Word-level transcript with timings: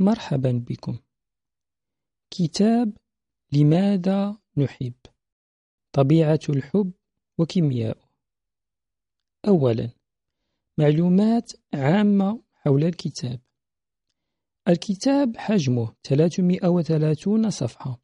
مرحبا 0.00 0.64
بكم. 0.68 0.98
كتاب 2.30 2.96
لماذا 3.52 4.38
نحب؟ 4.56 4.94
طبيعة 5.92 6.40
الحب 6.48 6.92
وكيمياؤه. 7.38 8.08
أولا 9.48 9.90
معلومات 10.78 11.52
عامة 11.74 12.42
حول 12.52 12.84
الكتاب. 12.84 13.40
الكتاب 14.68 15.36
حجمه 15.36 15.94
330 16.02 17.50
صفحة. 17.50 18.00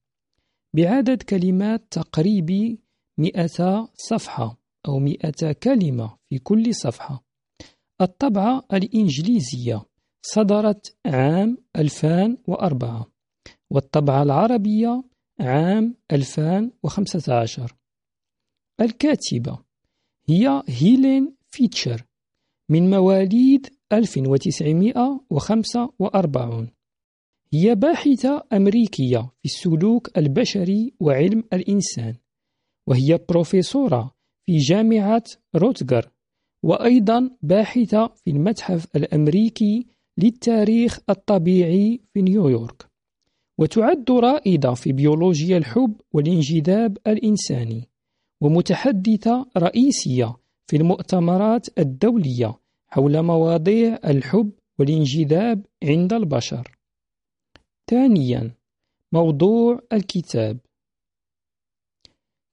بعدد 0.74 1.22
كلمات 1.22 1.92
تقريبي 1.92 2.80
100 3.18 3.88
صفحة 3.94 4.58
أو 4.88 4.98
100 4.98 5.52
كلمة 5.62 6.18
في 6.28 6.38
كل 6.38 6.74
صفحة. 6.74 7.24
الطبعة 8.00 8.66
الإنجليزية. 8.72 9.93
صدرت 10.26 10.96
عام 11.06 11.58
2004 11.76 13.06
والطبعة 13.70 14.22
العربية 14.22 15.04
عام 15.40 15.94
2015 16.12 17.74
الكاتبة 18.80 19.58
هي 20.28 20.62
هيلين 20.68 21.34
فيتشر 21.50 22.04
من 22.68 22.90
مواليد 22.90 23.66
1945 23.92 26.70
هي 27.52 27.74
باحثة 27.74 28.44
أمريكية 28.52 29.18
في 29.18 29.44
السلوك 29.44 30.18
البشري 30.18 30.94
وعلم 31.00 31.44
الإنسان 31.52 32.14
وهي 32.86 33.18
بروفيسورة 33.28 34.14
في 34.46 34.56
جامعة 34.56 35.22
روتجر 35.56 36.10
وأيضا 36.62 37.30
باحثة 37.42 38.06
في 38.06 38.30
المتحف 38.30 38.96
الأمريكي 38.96 39.86
للتاريخ 40.18 40.98
الطبيعي 41.10 42.00
في 42.12 42.22
نيويورك 42.22 42.88
وتعد 43.58 44.10
رائدة 44.10 44.74
في 44.74 44.92
بيولوجيا 44.92 45.56
الحب 45.56 46.00
والانجذاب 46.12 46.98
الإنساني 47.06 47.88
ومتحدثة 48.40 49.46
رئيسية 49.56 50.36
في 50.66 50.76
المؤتمرات 50.76 51.78
الدولية 51.78 52.54
حول 52.86 53.22
مواضيع 53.22 53.98
الحب 54.04 54.50
والانجذاب 54.78 55.66
عند 55.84 56.12
البشر. 56.12 56.78
ثانيا 57.90 58.54
موضوع 59.12 59.80
الكتاب 59.92 60.58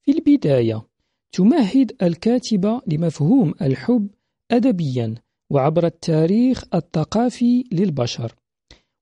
في 0.04 0.12
البداية 0.12 0.88
تمهد 1.32 1.92
الكاتبة 2.02 2.82
لمفهوم 2.88 3.54
الحب 3.62 4.10
أدبيا 4.52 5.16
وعبر 5.52 5.86
التاريخ 5.86 6.64
الثقافي 6.76 7.64
للبشر. 7.72 8.36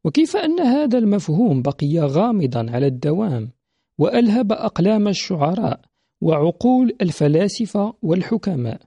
وكيف 0.03 0.38
أن 0.38 0.59
هذا 0.59 0.97
المفهوم 0.97 1.61
بقي 1.61 2.00
غامضا 2.00 2.72
على 2.72 2.88
الدوام 2.88 3.50
وألهب 3.97 4.52
أقلام 4.52 5.08
الشعراء 5.08 5.81
وعقول 6.22 6.95
الفلاسفة 7.02 7.94
والحكماء؟ 8.02 8.81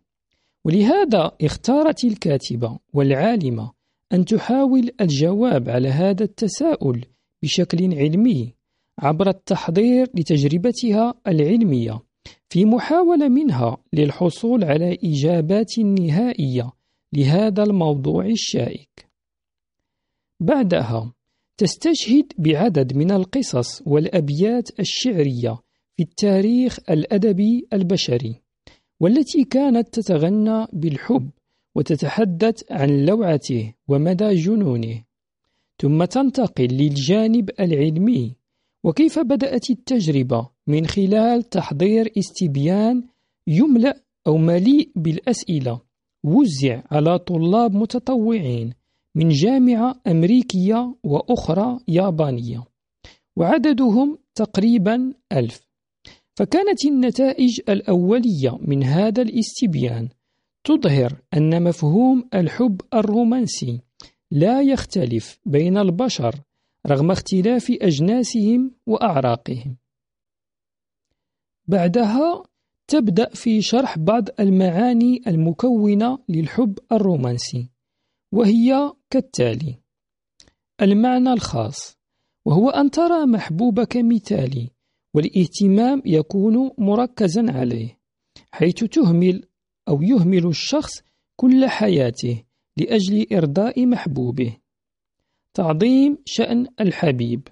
ولهذا 0.64 1.32
اختارت 1.42 2.04
الكاتبة 2.04 2.78
والعالمة 2.92 3.72
أن 4.12 4.24
تحاول 4.24 4.90
الجواب 5.00 5.68
على 5.68 5.88
هذا 5.88 6.24
التساؤل 6.24 7.04
بشكل 7.42 7.94
علمي 7.94 8.54
عبر 8.98 9.28
التحضير 9.28 10.06
لتجربتها 10.14 11.14
العلمية 11.26 12.00
في 12.48 12.64
محاولة 12.64 13.28
منها 13.28 13.76
للحصول 13.92 14.64
على 14.64 14.98
إجابات 15.04 15.78
نهائية 15.78 16.72
لهذا 17.12 17.62
الموضوع 17.62 18.26
الشائك. 18.26 19.08
بعدها 20.40 21.14
تستشهد 21.56 22.32
بعدد 22.38 22.96
من 22.96 23.10
القصص 23.10 23.82
والأبيات 23.86 24.80
الشعرية 24.80 25.58
في 25.96 26.02
التاريخ 26.02 26.78
الأدبي 26.90 27.66
البشري، 27.72 28.42
والتي 29.00 29.44
كانت 29.44 29.88
تتغنى 29.88 30.66
بالحب 30.72 31.30
وتتحدث 31.74 32.62
عن 32.70 33.04
لوعته 33.04 33.74
ومدى 33.88 34.34
جنونه، 34.34 35.04
ثم 35.78 36.04
تنتقل 36.04 36.68
للجانب 36.72 37.50
العلمي 37.60 38.36
وكيف 38.84 39.18
بدأت 39.18 39.70
التجربة 39.70 40.48
من 40.66 40.86
خلال 40.86 41.42
تحضير 41.42 42.12
استبيان 42.18 43.04
يملأ 43.46 44.02
أو 44.26 44.36
مليء 44.36 44.92
بالأسئلة 44.96 45.80
وزع 46.24 46.82
على 46.90 47.18
طلاب 47.18 47.74
متطوعين 47.74 48.74
من 49.14 49.28
جامعة 49.28 50.00
أمريكية 50.06 50.94
وأخرى 51.04 51.80
يابانية 51.88 52.64
وعددهم 53.36 54.18
تقريبا 54.34 55.14
ألف. 55.32 55.66
فكانت 56.34 56.84
النتائج 56.84 57.60
الأولية 57.68 58.58
من 58.60 58.82
هذا 58.84 59.22
الاستبيان 59.22 60.08
تظهر 60.64 61.22
أن 61.34 61.62
مفهوم 61.62 62.28
الحب 62.34 62.80
الرومانسي 62.94 63.80
لا 64.30 64.62
يختلف 64.62 65.38
بين 65.46 65.78
البشر 65.78 66.34
رغم 66.86 67.10
اختلاف 67.10 67.70
أجناسهم 67.70 68.74
وأعراقهم. 68.86 69.76
بعدها 71.68 72.42
تبدأ 72.86 73.28
في 73.34 73.62
شرح 73.62 73.98
بعض 73.98 74.28
المعاني 74.40 75.22
المكونة 75.26 76.18
للحب 76.28 76.78
الرومانسي 76.92 77.70
وهي 78.32 78.92
كالتالي 79.10 79.78
المعنى 80.82 81.32
الخاص 81.32 81.98
وهو 82.44 82.70
أن 82.70 82.90
ترى 82.90 83.26
محبوبك 83.26 83.96
مثالي 83.96 84.70
والاهتمام 85.14 86.02
يكون 86.06 86.70
مركزا 86.78 87.46
عليه 87.48 87.98
حيث 88.52 88.84
تهمل 88.84 89.44
أو 89.88 90.02
يهمل 90.02 90.46
الشخص 90.46 90.92
كل 91.36 91.66
حياته 91.66 92.42
لأجل 92.76 93.26
إرضاء 93.32 93.86
محبوبه. 93.86 94.56
تعظيم 95.54 96.18
شأن 96.24 96.66
الحبيب 96.80 97.48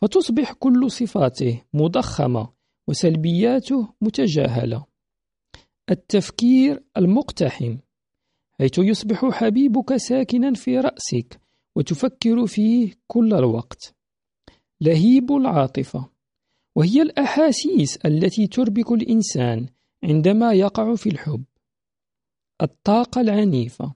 فتصبح 0.00 0.52
كل 0.52 0.90
صفاته 0.90 1.62
مضخمة 1.74 2.52
وسلبياته 2.88 3.94
متجاهلة. 4.00 4.86
التفكير 5.90 6.84
المقتحم 6.96 7.76
حيث 8.58 8.78
يصبح 8.78 9.24
حبيبك 9.24 9.96
ساكنا 9.96 10.54
في 10.54 10.78
رأسك 10.78 11.40
وتفكر 11.76 12.46
فيه 12.46 12.92
كل 13.06 13.34
الوقت. 13.34 13.94
لهيب 14.80 15.32
العاطفة 15.32 16.08
وهي 16.76 17.02
الأحاسيس 17.02 17.96
التي 17.96 18.46
تربك 18.46 18.92
الإنسان 18.92 19.66
عندما 20.04 20.52
يقع 20.52 20.94
في 20.94 21.08
الحب. 21.08 21.44
الطاقة 22.62 23.20
العنيفة 23.20 23.94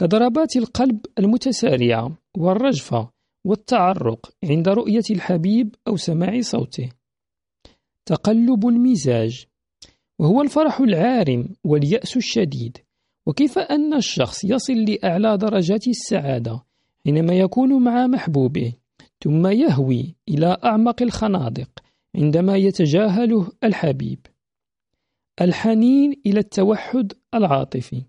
كضربات 0.00 0.56
القلب 0.56 1.06
المتسارعة 1.18 2.16
والرجفة 2.36 3.10
والتعرق 3.46 4.34
عند 4.44 4.68
رؤية 4.68 5.02
الحبيب 5.10 5.74
أو 5.88 5.96
سماع 5.96 6.40
صوته. 6.40 7.01
تقلب 8.06 8.68
المزاج 8.68 9.44
وهو 10.18 10.42
الفرح 10.42 10.80
العارم 10.80 11.48
واليأس 11.64 12.16
الشديد. 12.16 12.78
وكيف 13.26 13.58
أن 13.58 13.94
الشخص 13.94 14.44
يصل 14.44 14.72
لأعلى 14.72 15.36
درجات 15.36 15.88
السعادة 15.88 16.62
حينما 17.04 17.34
يكون 17.34 17.82
مع 17.84 18.06
محبوبه 18.06 18.72
ثم 19.24 19.46
يهوي 19.46 20.14
إلى 20.28 20.56
أعمق 20.64 21.02
الخنادق 21.02 21.68
عندما 22.14 22.56
يتجاهله 22.56 23.48
الحبيب. 23.64 24.18
الحنين 25.40 26.20
إلى 26.26 26.40
التوحد 26.40 27.12
العاطفي. 27.34 28.02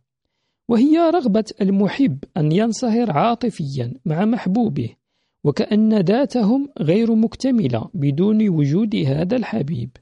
وهي 0.68 0.98
رغبة 0.98 1.46
المحب 1.62 2.24
أن 2.38 2.52
ينصهر 2.52 3.12
عاطفيا 3.12 3.94
مع 4.06 4.26
محبوبه. 4.26 4.96
وكأن 5.44 6.00
ذاتهم 6.00 6.70
غير 6.80 7.16
مكتملة 7.16 7.90
بدون 7.94 8.50
وجود 8.50 8.96
هذا 8.96 9.36
الحبيب. 9.36 9.98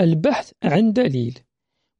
البحث 0.00 0.52
عن 0.62 0.92
دليل. 0.92 1.38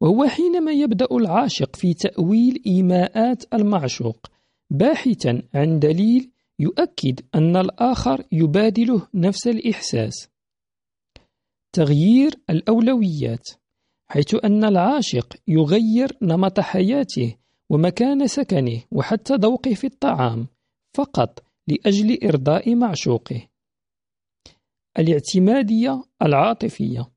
وهو 0.01 0.27
حينما 0.27 0.73
يبدأ 0.73 1.07
العاشق 1.13 1.77
في 1.77 1.95
تأويل 1.95 2.63
إيماءات 2.67 3.55
المعشوق 3.55 4.27
باحثا 4.71 5.43
عن 5.55 5.79
دليل 5.79 6.31
يؤكد 6.59 7.21
أن 7.35 7.57
الآخر 7.57 8.25
يبادله 8.33 9.09
نفس 9.15 9.47
الإحساس. 9.47 10.29
تغيير 11.73 12.35
الأولويات. 12.51 13.49
حيث 14.09 14.45
أن 14.45 14.65
العاشق 14.65 15.37
يغير 15.49 16.17
نمط 16.23 16.61
حياته 16.61 17.37
ومكان 17.71 18.27
سكنه 18.27 18.83
وحتى 18.93 19.35
ذوقه 19.35 19.75
في 19.75 19.87
الطعام 19.87 20.47
فقط 20.95 21.46
لأجل 21.69 22.19
إرضاء 22.25 22.75
معشوقه. 22.75 23.49
الاعتمادية 24.99 26.03
العاطفية 26.23 27.11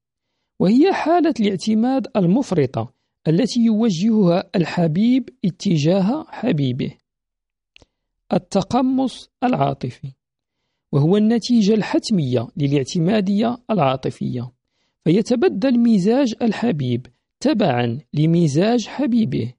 وهي 0.60 0.94
حالة 0.94 1.34
الاعتماد 1.40 2.07
المفرطة 2.16 2.94
التي 3.28 3.60
يوجهها 3.60 4.50
الحبيب 4.56 5.30
اتجاه 5.46 6.25
حبيبه. 6.30 6.92
التقمص 8.34 9.30
العاطفي 9.44 10.12
وهو 10.92 11.18
النتيجة 11.18 11.74
الحتمية 11.74 12.48
للاعتمادية 12.57 13.57
العاطفية 13.72 14.52
فيتبدل 15.04 15.80
مزاج 15.80 16.36
الحبيب 16.42 17.07
تبعا 17.40 18.00
لمزاج 18.13 18.88
حبيبه 18.88 19.54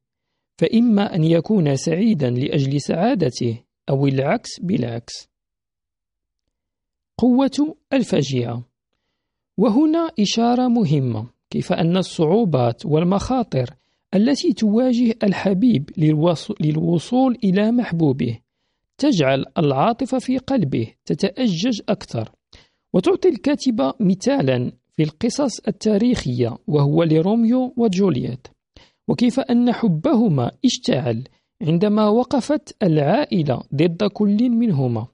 فإما 0.59 1.15
أن 1.15 1.25
يكون 1.25 1.77
سعيدا 1.77 2.31
لأجل 2.31 2.81
سعادته 2.81 3.63
أو 3.91 4.07
العكس 4.07 4.61
بالعكس. 4.61 5.29
قوة 7.19 7.77
الفجيعة 7.93 8.63
وهنا 9.59 10.11
إشارة 10.21 10.69
مهمة. 10.69 11.27
كيف 11.51 11.73
أن 11.73 11.97
الصعوبات 11.97 12.87
والمخاطر 12.87 13.75
التي 14.15 14.53
تواجه 14.53 15.15
الحبيب 15.23 15.91
للوصول 16.61 17.39
إلى 17.45 17.73
محبوبه 17.73 18.39
تجعل 18.99 19.45
العاطفة 19.59 20.19
في 20.19 20.39
قلبه 20.39 20.95
تتأجج 21.05 21.81
أكثر. 21.89 22.33
وتعطي 22.93 23.29
الكاتبة 23.29 23.95
مثالا 24.01 24.73
في 24.93 25.03
القصص 25.03 25.61
التاريخية 25.69 26.59
وهو 26.67 27.03
لروميو 27.03 27.75
وجولييت. 27.77 28.49
وكيف 29.09 29.41
أن 29.41 29.73
حبهما 29.73 30.51
اشتعل 30.65 31.25
عندما 31.63 32.09
وقفت 32.09 32.83
العائلة 32.83 33.63
ضد 33.75 34.05
كل 34.05 34.51
منهما. 34.51 35.07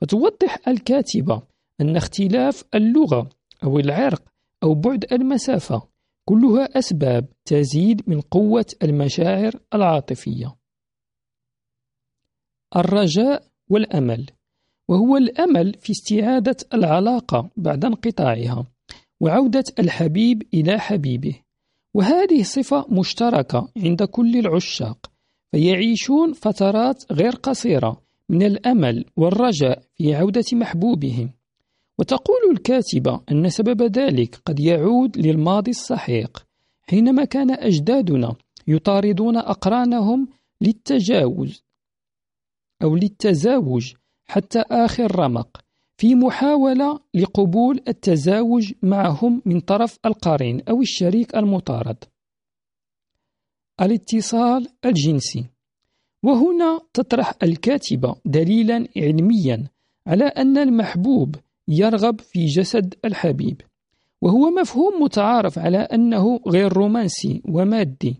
فتوضح 0.00 0.68
الكاتبة 0.68 1.42
أن 1.80 1.96
اختلاف 1.96 2.64
اللغة 2.74 3.30
أو 3.64 3.78
العرق 3.78 4.22
أو 4.62 4.74
بعد 4.74 5.12
المسافة 5.12 5.88
كلها 6.24 6.78
أسباب 6.78 7.26
تزيد 7.44 8.02
من 8.06 8.20
قوة 8.20 8.66
المشاعر 8.82 9.52
العاطفية. 9.74 10.56
الرجاء 12.76 13.42
والأمل 13.70 14.26
وهو 14.88 15.16
الأمل 15.16 15.74
في 15.74 15.92
استعادة 15.92 16.56
العلاقة 16.74 17.50
بعد 17.56 17.84
انقطاعها 17.84 18.66
وعودة 19.20 19.64
الحبيب 19.78 20.42
إلى 20.54 20.78
حبيبه. 20.78 21.42
وهذه 21.94 22.42
صفة 22.42 22.86
مشتركة 22.88 23.68
عند 23.76 24.02
كل 24.02 24.36
العشاق. 24.36 25.09
فيعيشون 25.52 26.32
فترات 26.32 27.12
غير 27.12 27.32
قصيرة 27.32 28.02
من 28.28 28.42
الأمل 28.42 29.04
والرجاء 29.16 29.82
في 29.94 30.14
عودة 30.14 30.44
محبوبهم 30.52 31.30
وتقول 31.98 32.40
الكاتبة 32.52 33.20
أن 33.32 33.48
سبب 33.48 33.82
ذلك 33.82 34.36
قد 34.46 34.60
يعود 34.60 35.18
للماضي 35.18 35.70
السحيق 35.70 36.46
حينما 36.82 37.24
كان 37.24 37.50
أجدادنا 37.50 38.34
يطاردون 38.68 39.36
أقرانهم 39.36 40.28
للتجاوز 40.60 41.62
أو 42.82 42.96
للتزاوج 42.96 43.92
حتى 44.26 44.64
آخر 44.70 45.18
رمق 45.18 45.60
في 45.96 46.14
محاولة 46.14 47.00
لقبول 47.14 47.80
التزاوج 47.88 48.72
معهم 48.82 49.42
من 49.46 49.60
طرف 49.60 49.98
القرين 50.06 50.60
أو 50.68 50.80
الشريك 50.80 51.36
المطارد. 51.36 52.04
الاتصال 53.80 54.68
الجنسي. 54.84 55.44
وهنا 56.22 56.80
تطرح 56.94 57.34
الكاتبة 57.42 58.16
دليلا 58.24 58.88
علميا 58.96 59.64
على 60.06 60.24
أن 60.24 60.58
المحبوب 60.58 61.36
يرغب 61.68 62.20
في 62.20 62.46
جسد 62.46 62.94
الحبيب. 63.04 63.60
وهو 64.20 64.50
مفهوم 64.50 65.02
متعارف 65.02 65.58
على 65.58 65.78
أنه 65.78 66.40
غير 66.48 66.72
رومانسي 66.72 67.42
ومادي 67.48 68.16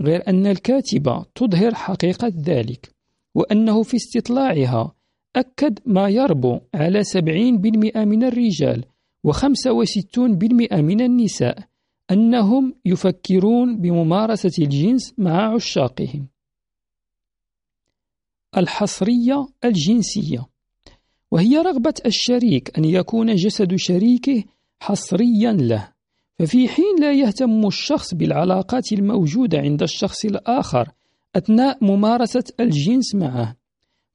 غير 0.00 0.28
أن 0.28 0.46
الكاتبة 0.46 1.24
تظهر 1.34 1.74
حقيقة 1.74 2.32
ذلك 2.44 2.90
وأنه 3.34 3.82
في 3.82 3.96
استطلاعها 3.96 4.94
أكد 5.36 5.78
ما 5.86 6.08
يربو 6.08 6.60
على 6.74 7.04
70% 7.04 7.16
من 7.96 8.24
الرجال 8.24 8.84
و65% 9.28 10.74
من 10.74 11.00
النساء 11.00 11.58
أنهم 12.12 12.74
يفكرون 12.84 13.80
بممارسة 13.80 14.64
الجنس 14.64 15.14
مع 15.18 15.54
عشاقهم. 15.54 16.28
الحصرية 18.56 19.46
الجنسية. 19.64 20.46
وهي 21.30 21.56
رغبة 21.56 21.94
الشريك 22.06 22.78
أن 22.78 22.84
يكون 22.84 23.34
جسد 23.34 23.74
شريكه 23.76 24.44
حصريا 24.80 25.52
له. 25.52 25.92
ففي 26.38 26.68
حين 26.68 27.00
لا 27.00 27.12
يهتم 27.12 27.66
الشخص 27.66 28.14
بالعلاقات 28.14 28.92
الموجودة 28.92 29.58
عند 29.58 29.82
الشخص 29.82 30.24
الآخر 30.24 30.88
أثناء 31.36 31.84
ممارسة 31.84 32.44
الجنس 32.60 33.14
معه. 33.14 33.56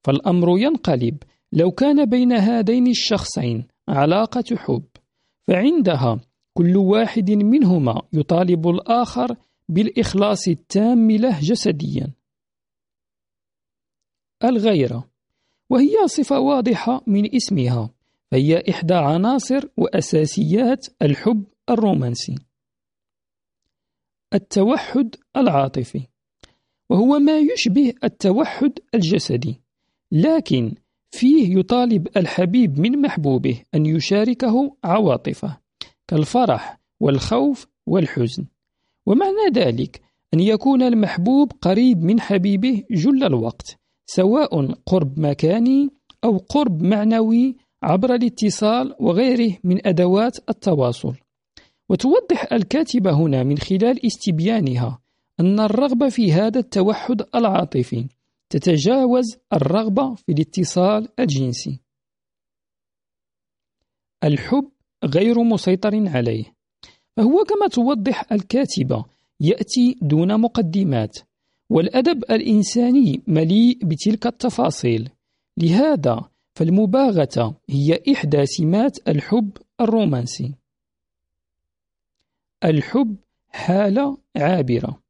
فالأمر 0.04 0.60
ينقلب. 0.60 1.18
لو 1.54 1.72
كان 1.72 2.06
بين 2.06 2.34
هذين 2.34 2.88
الشخصين 2.88 3.68
علاقة 3.90 4.44
حب 4.56 4.84
فعندها 5.48 6.20
كل 6.58 6.78
واحد 6.78 7.32
منهما 7.32 8.02
يطالب 8.14 8.68
الآخر 8.68 9.36
بالإخلاص 9.70 10.48
التام 10.48 11.12
له 11.12 11.40
جسديا. 11.40 12.14
الغيرة 14.44 15.10
وهي 15.70 16.08
صفة 16.08 16.40
واضحة 16.40 17.02
من 17.08 17.36
اسمها 17.36 17.90
فهي 18.32 18.64
إحدى 18.70 18.94
عناصر 18.94 19.68
وأساسيات 19.78 20.88
الحب 21.02 21.44
الرومانسي. 21.70 22.36
التوحد 24.34 25.16
العاطفي 25.36 26.02
وهو 26.90 27.20
ما 27.20 27.40
يشبه 27.40 27.94
التوحد 28.04 28.80
الجسدي 28.96 29.62
لكن 30.12 30.76
فيه 31.12 31.60
يطالب 31.60 32.08
الحبيب 32.18 32.80
من 32.80 33.02
محبوبه 33.02 33.64
أن 33.76 33.86
يشاركه 33.86 34.78
عواطفه. 34.84 35.67
كالفرح 36.08 36.80
والخوف 37.00 37.68
والحزن. 37.88 38.46
ومعنى 39.06 39.52
ذلك 39.54 40.02
أن 40.34 40.40
يكون 40.40 40.82
المحبوب 40.82 41.52
قريب 41.62 42.04
من 42.04 42.20
حبيبه 42.22 42.84
جل 42.92 43.24
الوقت 43.24 43.78
سواء 44.06 44.72
قرب 44.72 45.20
مكاني 45.20 45.90
أو 46.24 46.38
قرب 46.38 46.82
معنوي 46.82 47.56
عبر 47.84 48.16
الاتصال 48.16 48.96
وغيره 49.00 49.58
من 49.64 49.88
أدوات 49.88 50.50
التواصل. 50.50 51.14
وتوضح 51.90 52.54
الكاتبة 52.54 53.12
هنا 53.12 53.44
من 53.44 53.58
خلال 53.58 54.06
استبيانها 54.06 55.00
أن 55.40 55.60
الرغبة 55.60 56.10
في 56.10 56.34
هذا 56.34 56.60
التوحد 56.60 57.22
العاطفي 57.36 58.08
تتجاوز 58.50 59.38
الرغبة 59.54 60.16
في 60.16 60.32
الاتصال 60.32 61.10
الجنسي. 61.20 61.80
الحب 64.24 64.70
غير 65.08 65.44
مسيطر 65.44 66.10
عليه. 66.10 66.46
فهو 67.18 67.44
كما 67.44 67.68
توضح 67.68 68.32
الكاتبة 68.32 69.06
يأتي 69.40 69.98
دون 70.02 70.42
مقدمات 70.42 71.18
والأدب 71.70 72.24
الإنساني 72.24 73.22
مليء 73.28 73.78
بتلك 73.84 74.28
التفاصيل. 74.28 75.10
لهذا 75.58 76.30
فالمباغتة 76.56 77.54
هي 77.70 78.00
إحدى 78.12 78.46
سمات 78.46 79.08
الحب 79.08 79.50
الرومانسي. 79.82 80.54
الحب 82.64 83.16
حالة 83.50 84.18
عابرة. 84.36 85.02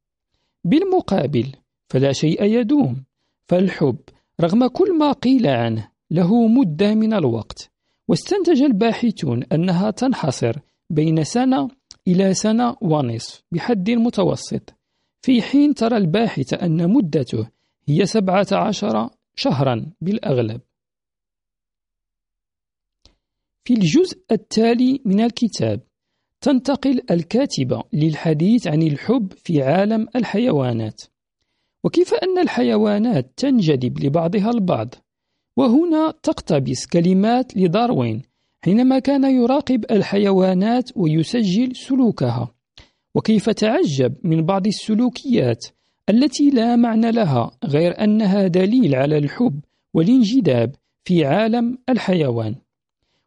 بالمقابل 0.64 1.52
فلا 1.88 2.12
شيء 2.12 2.44
يدوم 2.44 3.04
فالحب 3.46 3.98
رغم 4.40 4.66
كل 4.66 4.98
ما 4.98 5.12
قيل 5.12 5.46
عنه 5.46 5.88
له 6.10 6.46
مدة 6.48 6.94
من 6.94 7.12
الوقت. 7.12 7.70
واستنتج 8.08 8.62
الباحثون 8.62 9.42
أنها 9.42 9.90
تنحصر 9.90 10.56
بين 10.90 11.24
سنة 11.24 11.68
إلى 12.06 12.34
سنة 12.34 12.76
ونصف 12.80 13.42
بحد 13.52 13.90
متوسط. 13.90 14.74
في 15.22 15.42
حين 15.42 15.74
ترى 15.74 15.96
الباحث 15.96 16.54
أن 16.54 16.90
مدته 16.90 17.48
هي 17.88 18.06
سبعة 18.06 18.46
عشر 18.52 19.10
شهرا 19.34 19.92
بالأغلب. 20.00 20.60
في 23.64 23.74
الجزء 23.74 24.22
التالي 24.32 25.00
من 25.04 25.20
الكتاب 25.20 25.80
تنتقل 26.40 27.02
الكاتبة 27.10 27.82
للحديث 27.92 28.66
عن 28.66 28.82
الحب 28.82 29.32
في 29.32 29.62
عالم 29.62 30.08
الحيوانات. 30.16 31.02
وكيف 31.84 32.14
أن 32.14 32.38
الحيوانات 32.38 33.32
تنجذب 33.36 33.98
لبعضها 33.98 34.50
البعض؟ 34.50 34.94
وهنا 35.58 36.14
تقتبس 36.22 36.86
كلمات 36.86 37.56
لداروين 37.56 38.22
حينما 38.64 38.98
كان 38.98 39.24
يراقب 39.24 39.84
الحيوانات 39.90 40.90
ويسجل 40.96 41.76
سلوكها. 41.76 42.54
وكيف 43.14 43.50
تعجب 43.50 44.14
من 44.22 44.46
بعض 44.46 44.66
السلوكيات 44.66 45.66
التي 46.10 46.50
لا 46.50 46.76
معنى 46.76 47.10
لها 47.12 47.50
غير 47.64 48.04
أنها 48.04 48.46
دليل 48.46 48.94
على 48.94 49.18
الحب 49.18 49.60
والانجذاب 49.94 50.74
في 51.04 51.24
عالم 51.24 51.78
الحيوان. 51.88 52.54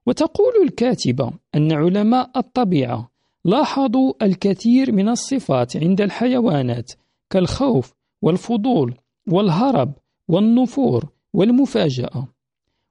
وتقول 0.05 0.53
الكاتبة 0.63 1.31
أن 1.55 1.71
علماء 1.71 2.31
الطبيعة 2.37 3.11
لاحظوا 3.45 4.13
الكثير 4.21 4.91
من 4.91 5.09
الصفات 5.09 5.77
عند 5.77 6.01
الحيوانات 6.01 6.91
كالخوف 7.29 7.93
والفضول 8.21 8.95
والهرب 9.27 9.93
والنفور 10.27 11.09
والمفاجأة. 11.33 12.27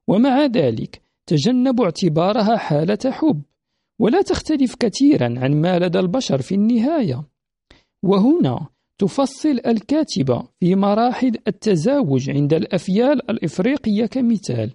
ومع 0.07 0.45
ذلك 0.45 1.01
تجنب 1.25 1.81
اعتبارها 1.81 2.57
حالة 2.57 3.11
حب 3.11 3.41
ولا 3.99 4.21
تختلف 4.21 4.75
كثيرا 4.75 5.25
عن 5.39 5.61
ما 5.61 5.79
لدى 5.79 5.99
البشر 5.99 6.41
في 6.41 6.55
النهاية. 6.55 7.23
وهنا 8.03 8.67
تفصل 8.97 9.59
الكاتبة 9.65 10.43
في 10.59 10.75
مراحل 10.75 11.31
التزاوج 11.47 12.29
عند 12.29 12.53
الأفيال 12.53 13.29
الإفريقية 13.31 14.05
كمثال. 14.05 14.71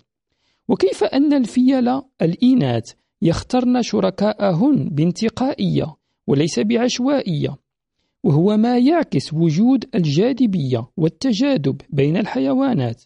وكيف 0.69 1.05
أن 1.05 1.33
الفيل 1.33 1.89
الإناث 2.23 2.93
يخترن 3.23 3.83
شركاءهن 3.83 4.89
بانتقائية 4.89 5.97
وليس 6.27 6.61
بعشوائية؟ 6.61 7.57
وهو 8.25 8.57
ما 8.57 8.79
يعكس 8.79 9.33
وجود 9.33 9.85
الجاذبية 9.95 10.87
والتجاذب 10.97 11.81
بين 11.91 12.17
الحيوانات. 12.17 13.05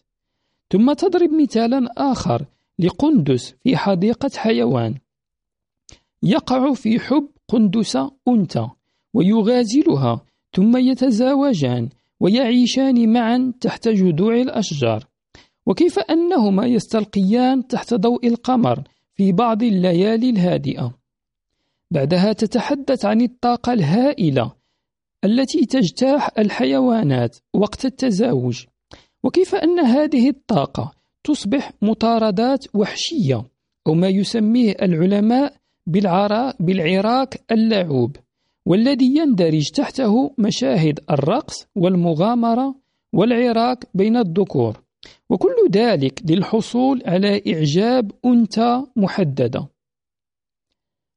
ثم 0.71 0.93
تضرب 0.93 1.33
مثالا 1.33 1.87
آخر 1.97 2.45
لقندس 2.79 3.55
في 3.63 3.77
حديقة 3.77 4.29
حيوان. 4.35 4.95
يقع 6.23 6.73
في 6.73 6.99
حب 6.99 7.27
قندسة 7.47 8.11
أنثى 8.27 8.69
ويغازلها 9.13 10.21
ثم 10.55 10.77
يتزاوجان 10.77 11.89
ويعيشان 12.19 13.13
معا 13.13 13.53
تحت 13.61 13.87
جذوع 13.87 14.35
الأشجار. 14.35 15.07
وكيف 15.65 15.99
أنهما 15.99 16.65
يستلقيان 16.65 17.67
تحت 17.67 17.93
ضوء 17.93 18.27
القمر 18.27 18.83
في 19.15 19.31
بعض 19.31 19.63
الليالي 19.63 20.29
الهادئة؟ 20.29 20.93
بعدها 21.91 22.33
تتحدث 22.33 23.05
عن 23.05 23.21
الطاقة 23.21 23.73
الهائلة 23.73 24.51
التي 25.23 25.65
تجتاح 25.65 26.29
الحيوانات 26.39 27.37
وقت 27.53 27.85
التزاوج. 27.85 28.65
وكيف 29.23 29.55
أن 29.55 29.79
هذه 29.79 30.29
الطاقة 30.29 30.93
تصبح 31.23 31.71
مطاردات 31.81 32.65
وحشية 32.75 33.43
أو 33.87 33.93
ما 33.93 34.07
يسميه 34.07 34.75
العلماء 34.81 35.53
بالعراك 36.59 37.43
اللعوب 37.51 38.15
والذي 38.65 39.15
يندرج 39.17 39.69
تحته 39.69 40.33
مشاهد 40.37 40.99
الرقص 41.09 41.67
والمغامرة 41.75 42.75
والعراك 43.13 43.85
بين 43.93 44.17
الذكور. 44.17 44.81
وكل 45.29 45.55
ذلك 45.71 46.21
للحصول 46.29 47.01
على 47.05 47.41
إعجاب 47.47 48.11
أنثى 48.25 48.83
محددة. 48.95 49.67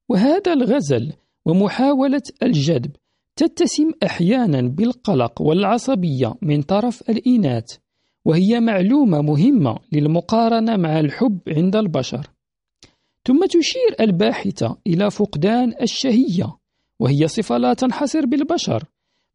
وهذا 0.09 0.53
الغزل 0.53 1.13
ومحاولة 1.45 2.23
الجذب 2.43 2.97
تتسم 3.37 3.91
أحيانا 4.07 4.61
بالقلق 4.61 5.43
والعصبية 5.43 6.35
من 6.43 6.63
طرف 6.63 7.11
الإناث 7.11 7.77
وهي 8.25 8.61
معلومة 8.61 9.23
مهمة 9.23 9.79
للمقارنة 9.93 10.77
مع 10.77 11.01
الحب 11.01 11.39
عند 11.49 11.77
البشر. 11.77 12.31
ثم 13.27 13.47
تشير 13.47 13.97
الباحثة 14.01 14.77
إلى 14.87 15.11
فقدان 15.11 15.75
الشهية 15.83 16.57
وهي 17.01 17.29
صفة 17.29 17.59
لا 17.59 17.75
تنحصر 17.75 18.27
بالبشر. 18.27 18.85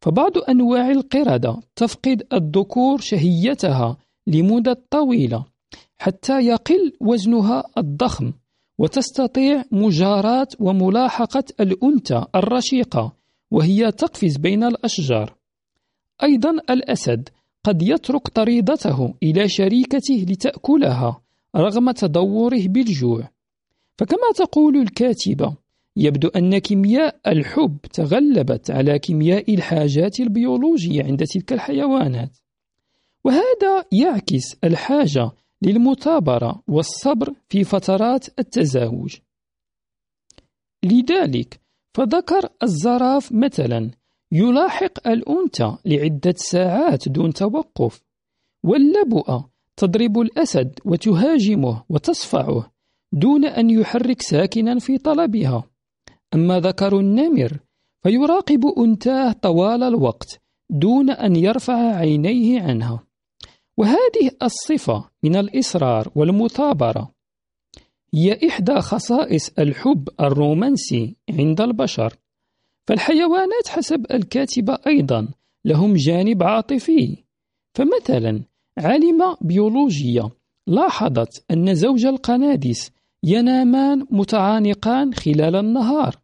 فبعض 0.00 0.38
أنواع 0.48 0.90
القردة 0.90 1.60
تفقد 1.76 2.26
الذكور 2.32 3.00
شهيتها 3.00 3.96
لمدة 4.26 4.82
طويلة 4.90 5.44
حتى 5.98 6.46
يقل 6.46 6.92
وزنها 7.00 7.64
الضخم 7.78 8.32
وتستطيع 8.78 9.64
مجاراة 9.72 10.48
وملاحقة 10.60 11.44
الأنثى 11.60 12.24
الرشيقة 12.34 13.12
وهي 13.50 13.92
تقفز 13.92 14.36
بين 14.36 14.64
الأشجار. 14.64 15.34
أيضا 16.22 16.50
الأسد 16.50 17.28
قد 17.64 17.82
يترك 17.82 18.28
طريدته 18.28 19.14
إلى 19.22 19.48
شريكته 19.48 20.26
لتأكلها 20.28 21.22
رغم 21.56 21.90
تدوره 21.90 22.62
بالجوع. 22.66 23.28
فكما 23.98 24.32
تقول 24.36 24.76
الكاتبة 24.76 25.56
يبدو 25.96 26.28
أن 26.28 26.58
كيمياء 26.58 27.20
الحب 27.26 27.78
تغلبت 27.92 28.70
على 28.70 28.98
كيمياء 28.98 29.54
الحاجات 29.54 30.20
البيولوجية 30.20 31.04
عند 31.04 31.24
تلك 31.24 31.52
الحيوانات. 31.52 32.38
وهذا 33.24 33.84
يعكس 33.92 34.56
الحاجة 34.64 35.30
للمثابرة 35.62 36.62
والصبر 36.68 37.34
في 37.48 37.64
فترات 37.64 38.38
التزاوج. 38.38 39.16
لذلك 40.84 41.60
فذكر 41.94 42.48
الزراف 42.62 43.32
مثلا 43.32 43.90
يلاحق 44.32 45.08
الأنثى 45.08 45.76
لعدة 45.84 46.34
ساعات 46.36 47.08
دون 47.08 47.32
توقف 47.32 48.02
واللبؤة 48.64 49.50
تضرب 49.76 50.18
الأسد 50.18 50.78
وتهاجمه 50.84 51.84
وتصفعه 51.88 52.72
دون 53.12 53.44
أن 53.44 53.70
يحرك 53.70 54.22
ساكنا 54.22 54.78
في 54.78 54.98
طلبها. 54.98 55.64
أما 56.34 56.60
ذكر 56.60 56.98
النمر 56.98 57.58
فيراقب 58.02 58.66
أنثاه 58.78 59.32
طوال 59.32 59.82
الوقت 59.82 60.40
دون 60.70 61.10
أن 61.10 61.36
يرفع 61.36 61.96
عينيه 61.96 62.62
عنها. 62.62 63.06
وهذه 63.76 64.30
الصفة 64.42 65.10
من 65.22 65.36
الإصرار 65.36 66.10
والمثابرة. 66.14 67.14
هي 68.14 68.48
إحدى 68.48 68.80
خصائص 68.80 69.50
الحب 69.58 70.08
الرومانسي 70.20 71.16
عند 71.30 71.60
البشر. 71.60 72.16
فالحيوانات 72.86 73.68
حسب 73.68 74.06
الكاتبة 74.10 74.78
أيضا 74.86 75.28
لهم 75.64 75.94
جانب 75.94 76.42
عاطفي. 76.42 77.16
فمثلا 77.74 78.42
علم 78.78 79.36
بيولوجيا 79.40 80.30
لاحظت 80.66 81.44
أن 81.50 81.74
زوج 81.74 82.06
القنادس 82.06 82.90
ينامان 83.24 84.06
متعانقان 84.10 85.14
خلال 85.14 85.56
النهار 85.56 86.16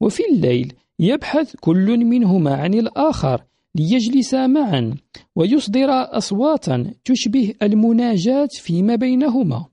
وفي 0.00 0.22
الليل 0.32 0.72
يبحث 0.98 1.56
كل 1.60 2.04
منهما 2.04 2.54
عن 2.54 2.74
الآخر 2.74 3.42
ليجلسا 3.74 4.46
معا 4.46 4.94
ويصدرا 5.36 6.16
أصواتا 6.18 6.94
تشبه 7.04 7.54
المناجاة 7.62 8.48
فيما 8.50 8.94
بينهما. 8.94 9.66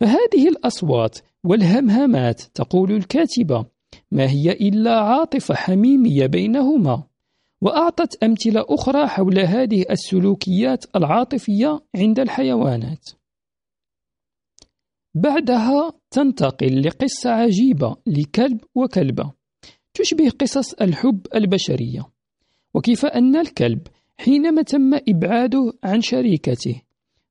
فهذه 0.00 0.48
الأصوات 0.48 1.18
والهمهمات 1.44 2.40
تقول 2.40 2.92
الكاتبة 2.92 3.66
ما 4.14 4.30
هي 4.30 4.52
إلا 4.52 5.00
عاطفة 5.00 5.54
حميمية 5.54 6.26
بينهما 6.26 7.02
وأعطت 7.60 8.22
أمثلة 8.22 8.64
أخرى 8.68 9.06
حول 9.06 9.38
هذه 9.38 9.84
السلوكيات 9.90 10.84
العاطفية 10.96 11.80
عند 11.96 12.20
الحيوانات. 12.20 13.10
بعدها 15.14 15.92
تنتقل 16.10 16.82
لقصة 16.82 17.30
عجيبة 17.30 17.96
لكلب 18.06 18.60
وكلبة 18.74 19.32
تشبه 19.94 20.30
قصص 20.30 20.72
الحب 20.72 21.26
البشرية 21.34 22.10
وكيف 22.74 23.06
أن 23.06 23.36
الكلب 23.36 23.86
حينما 24.18 24.62
تم 24.62 24.94
إبعاده 25.08 25.72
عن 25.84 26.00
شريكته 26.00 26.82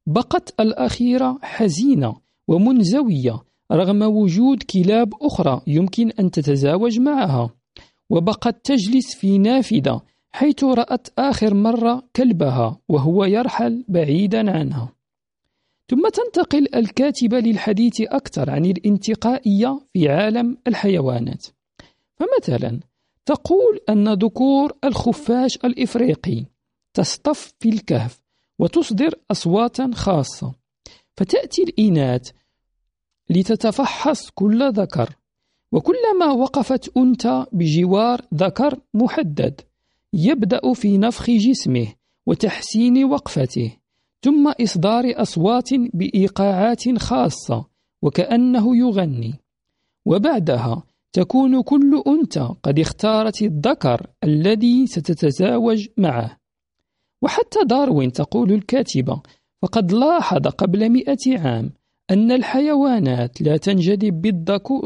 بقت 0.06 0.60
الأخيرة 0.60 1.40
حزينة 1.42 2.16
ومنزوية 2.48 3.44
رغم 3.72 4.02
وجود 4.02 4.64
كلاب 4.64 5.14
أخرى 5.22 5.62
يمكن 5.68 6.12
أن 6.20 6.32
تتزاوج 6.32 7.00
معها. 7.00 7.50
وبقت 8.10 8.66
تجلس 8.66 9.16
في 9.16 9.38
نافذة 9.38 10.02
حيث 10.32 10.64
رأت 10.64 11.08
آخر 11.18 11.54
مرة 11.54 12.04
كلبها 12.16 12.80
وهو 12.90 13.26
يرحل 13.26 13.86
بعيدا 13.88 14.52
عنها. 14.52 14.94
ثم 15.90 16.10
تنتقل 16.10 16.76
الكاتبة 16.76 17.40
للحديث 17.40 18.02
أكثر 18.02 18.50
عن 18.50 18.66
الانتقائية 18.66 19.80
في 19.94 20.10
عالم 20.10 20.58
الحيوانات. 20.68 21.46
فمثلا 22.16 22.80
تقول 23.26 23.80
أن 23.90 24.14
ذكور 24.14 24.72
الخفاش 24.84 25.56
الإفريقي 25.56 26.46
تصطف 26.94 27.54
في 27.60 27.70
الكهف 27.70 28.22
وتصدر 28.60 29.16
أصواتا 29.32 29.92
خاصة. 29.94 30.54
فتأتي 31.18 31.64
الإناث 31.64 32.32
لتتفحص 33.30 34.30
كل 34.30 34.72
ذكر. 34.72 35.16
وكلما 35.72 36.32
وقفت 36.32 36.98
أنثى 36.98 37.46
بجوار 37.52 38.22
ذكر 38.34 38.80
محدد 38.94 39.62
يبدأ 40.14 40.74
في 40.74 40.98
نفخ 40.98 41.30
جسمه 41.30 41.88
وتحسين 42.26 43.06
وقفته 43.06 43.78
ثم 44.22 44.54
إصدار 44.62 45.04
أصوات 45.16 45.70
بإيقاعات 45.74 46.98
خاصة 46.98 47.66
وكأنه 48.02 48.78
يغني. 48.78 49.34
وبعدها 50.06 50.84
تكون 51.14 51.62
كل 51.62 52.04
أنثى 52.08 52.50
قد 52.64 52.80
اختارت 52.80 53.42
الذكر 53.42 54.08
الذي 54.24 54.88
ستتزاوج 54.88 55.88
معه. 55.98 56.38
وحتى 57.22 57.60
داروين 57.66 58.12
تقول 58.12 58.52
الكاتبة 58.52 59.22
فقد 59.62 59.92
لاحظ 59.92 60.48
قبل 60.48 60.90
مئة 60.90 61.40
عام 61.40 61.74
أن 62.12 62.32
الحيوانات 62.32 63.42
لا 63.42 63.58
تنجذب 63.58 64.22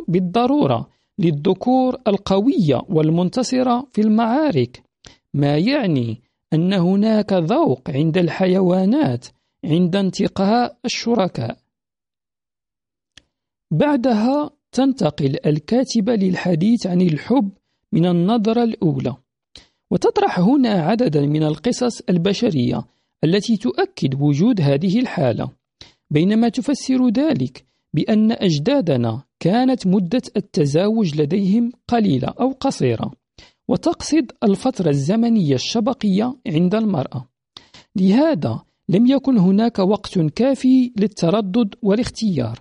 بالضرورة 0.07 0.89
للذكور 1.19 1.97
القوية 2.07 2.81
والمنتصرة 2.89 3.87
في 3.91 4.01
المعارك. 4.01 4.83
ما 5.33 5.57
يعني 5.57 6.21
أن 6.53 6.73
هناك 6.73 7.33
ذوق 7.33 7.89
عند 7.89 8.17
الحيوانات 8.17 9.27
عند 9.65 9.95
انتقاء 9.95 10.77
الشركاء. 10.85 11.57
بعدها 13.71 14.49
تنتقل 14.71 15.37
الكاتبة 15.45 16.15
للحديث 16.15 16.87
عن 16.87 17.01
الحب 17.01 17.49
من 17.91 18.05
النظرة 18.05 18.63
الأولى. 18.63 19.15
وتطرح 19.91 20.39
هنا 20.39 20.69
عددا 20.69 21.21
من 21.21 21.43
القصص 21.43 22.01
البشرية 22.09 22.83
التي 23.23 23.57
تؤكد 23.57 24.21
وجود 24.21 24.61
هذه 24.61 24.99
الحالة. 24.99 25.49
بينما 26.09 26.49
تفسر 26.49 27.09
ذلك 27.09 27.65
بأن 27.93 28.31
أجدادنا 28.31 29.23
كانت 29.39 29.87
مدة 29.87 30.21
التزاوج 30.37 31.21
لديهم 31.21 31.71
قليلة 31.87 32.27
أو 32.27 32.51
قصيرة 32.51 33.11
وتقصد 33.67 34.31
الفترة 34.43 34.89
الزمنية 34.89 35.55
الشبقية 35.55 36.35
عند 36.47 36.75
المرأة. 36.75 37.29
لهذا 37.95 38.61
لم 38.89 39.07
يكن 39.07 39.37
هناك 39.37 39.79
وقت 39.79 40.19
كافي 40.19 40.93
للتردد 40.97 41.75
والاختيار 41.81 42.59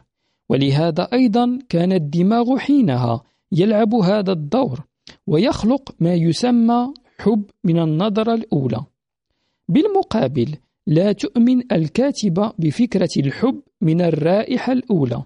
ولهذا 0.48 1.08
أيضا 1.12 1.58
كان 1.68 1.92
الدماغ 1.92 2.56
حينها 2.56 3.22
يلعب 3.52 3.94
هذا 3.94 4.32
الدور 4.32 4.80
ويخلق 5.26 5.94
ما 6.00 6.14
يسمى 6.14 6.94
حب 7.18 7.44
من 7.64 7.78
النظرة 7.78 8.34
الأولى. 8.34 8.84
بالمقابل 9.68 10.56
لا 10.86 11.12
تؤمن 11.12 11.72
الكاتبة 11.72 12.52
بفكرة 12.58 13.08
الحب 13.16 13.62
من 13.80 14.00
الرائحة 14.00 14.72
الأولى. 14.72 15.22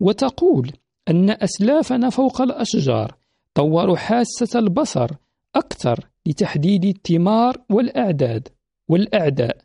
وتقول 0.00 0.72
أن 1.08 1.30
أسلافنا 1.30 2.10
فوق 2.10 2.40
الأشجار 2.40 3.16
طوروا 3.54 3.96
حاسة 3.96 4.58
البصر 4.58 5.10
أكثر 5.54 6.08
لتحديد 6.26 6.84
الثمار 6.84 7.56
والأعداد 7.70 8.48
والأعداء 8.88 9.56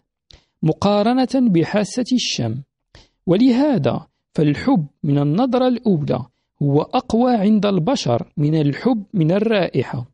مقارنة 0.63 1.49
بحاسة 1.49 2.05
الشم. 2.13 2.61
ولهذا 3.25 4.07
فالحب 4.33 4.87
من 5.03 5.17
النظرة 5.17 5.67
الأولى 5.67 6.25
هو 6.61 6.81
أقوى 6.81 7.35
عند 7.35 7.65
البشر 7.65 8.31
من 8.37 8.61
الحب 8.61 9.03
من 9.13 9.31
الرائحة. 9.31 10.05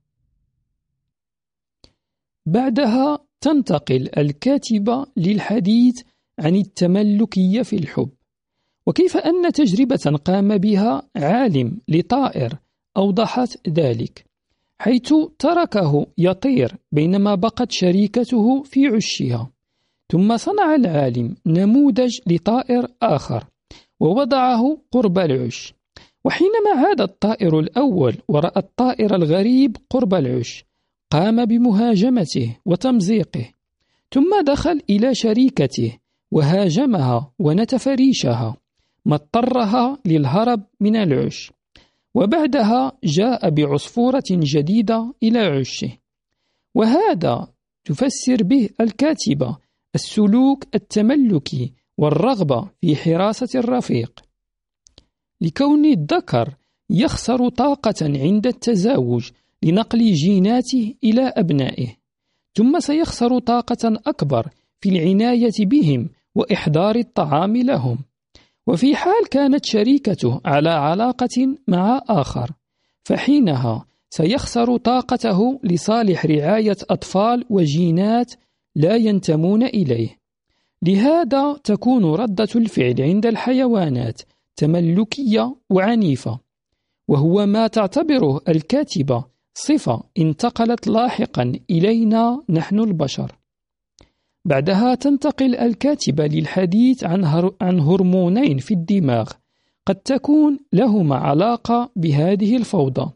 بعدها 2.46 3.29
تنتقل 3.42 4.10
الكاتبة 4.18 5.06
للحديث 5.18 6.02
عن 6.40 6.56
التملكية 6.56 7.62
في 7.62 7.76
الحب. 7.76 8.10
وكيف 8.88 9.18
أن 9.18 9.52
تجربة 9.52 10.18
قام 10.26 10.58
بها 10.58 11.10
عالم 11.16 11.78
لطائر 11.88 12.60
أوضحت 12.98 13.70
ذلك 13.70 14.26
حيث 14.80 15.14
تركه 15.40 16.06
يطير 16.18 16.76
بينما 16.92 17.36
بقت 17.36 17.72
شريكته 17.72 18.64
في 18.64 18.88
عشها. 18.88 19.52
ثم 20.12 20.38
صنع 20.38 20.76
العالم 20.76 21.36
نموذج 21.46 22.20
لطائر 22.28 22.88
آخر 23.02 23.44
ووضعه 24.00 24.78
قرب 24.92 25.20
العش. 25.20 25.74
وحينما 26.26 26.72
عاد 26.76 27.02
الطائر 27.02 27.60
الأول 27.60 28.16
ورأى 28.28 28.58
الطائر 28.58 29.16
الغريب 29.16 29.78
قرب 29.90 30.14
العش. 30.14 30.69
قام 31.12 31.46
بمهاجمته 31.46 32.58
وتمزيقه 32.66 33.52
ثم 34.14 34.42
دخل 34.46 34.82
إلى 34.90 35.16
شريكته 35.16 35.98
وهاجمها 36.32 37.34
ونتف 37.40 37.88
ريشها 37.88 38.58
ما 39.06 39.16
اضطرها 39.16 39.98
للهرب 40.06 40.64
من 40.80 40.96
العش 40.96 41.52
وبعدها 42.16 42.92
جاء 43.04 43.50
بعصفورة 43.50 44.24
جديدة 44.32 45.14
إلى 45.24 45.40
عشه. 45.40 45.98
وهذا 46.76 47.48
تفسر 47.86 48.44
به 48.44 48.70
الكاتبة 48.82 49.58
السلوك 49.96 50.64
التملكي 50.76 51.74
والرغبة 51.98 52.70
في 52.82 52.96
حراسة 52.96 53.60
الرفيق. 53.60 54.20
لكون 55.42 55.86
الذكر 55.86 56.56
يخسر 56.90 57.50
طاقة 57.50 57.94
عند 58.02 58.48
التزاوج 58.48 59.30
لنقل 59.64 60.14
جيناته 60.14 60.96
إلى 61.04 61.22
أبنائه 61.22 61.88
ثم 62.58 62.80
سيخسر 62.80 63.40
طاقة 63.40 64.00
أكبر 64.08 64.48
في 64.82 64.90
العناية 64.90 65.54
بهم 65.60 66.10
وإحضار 66.36 66.96
الطعام 66.96 67.58
لهم. 67.58 67.98
وفي 68.68 68.96
حال 68.96 69.30
كانت 69.32 69.66
شريكته 69.66 70.42
على 70.46 70.70
علاقة 70.70 71.56
مع 71.68 72.02
آخر 72.10 72.52
فحينها 73.04 73.86
سيخسر 74.10 74.78
طاقته 74.78 75.60
لصالح 75.64 76.26
رعاية 76.26 76.78
أطفال 76.90 77.46
وجينات 77.50 78.34
لا 78.76 78.96
ينتمون 78.96 79.64
إليه. 79.64 80.20
لهذا 80.84 81.54
تكون 81.64 82.06
ردة 82.06 82.48
الفعل 82.56 82.96
عند 83.02 83.26
الحيوانات 83.26 84.22
تملكية 84.56 85.56
وعنيفة 85.70 86.40
وهو 87.08 87.46
ما 87.46 87.68
تعتبره 87.68 88.42
الكاتبة 88.50 89.26
صفة 89.60 90.04
انتقلت 90.18 90.88
لاحقا 90.88 91.54
إلينا 91.70 92.44
نحن 92.50 92.80
البشر. 92.80 93.32
بعدها 94.46 94.96
تنتقل 94.96 95.56
الكاتبة 95.56 96.28
للحديث 96.28 97.04
عن, 97.04 97.52
عن 97.62 97.80
هرمونين 97.80 98.58
في 98.58 98.74
الدماغ. 98.74 99.32
قد 99.86 99.96
تكون 99.96 100.60
لهما 100.74 101.16
علاقة 101.16 101.90
بهذه 101.96 102.56
الفوضى 102.58 103.12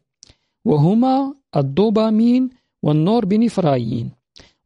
وهما 0.65 1.35
الدوبامين 1.55 2.49
والنوربينفرايين 2.83 4.11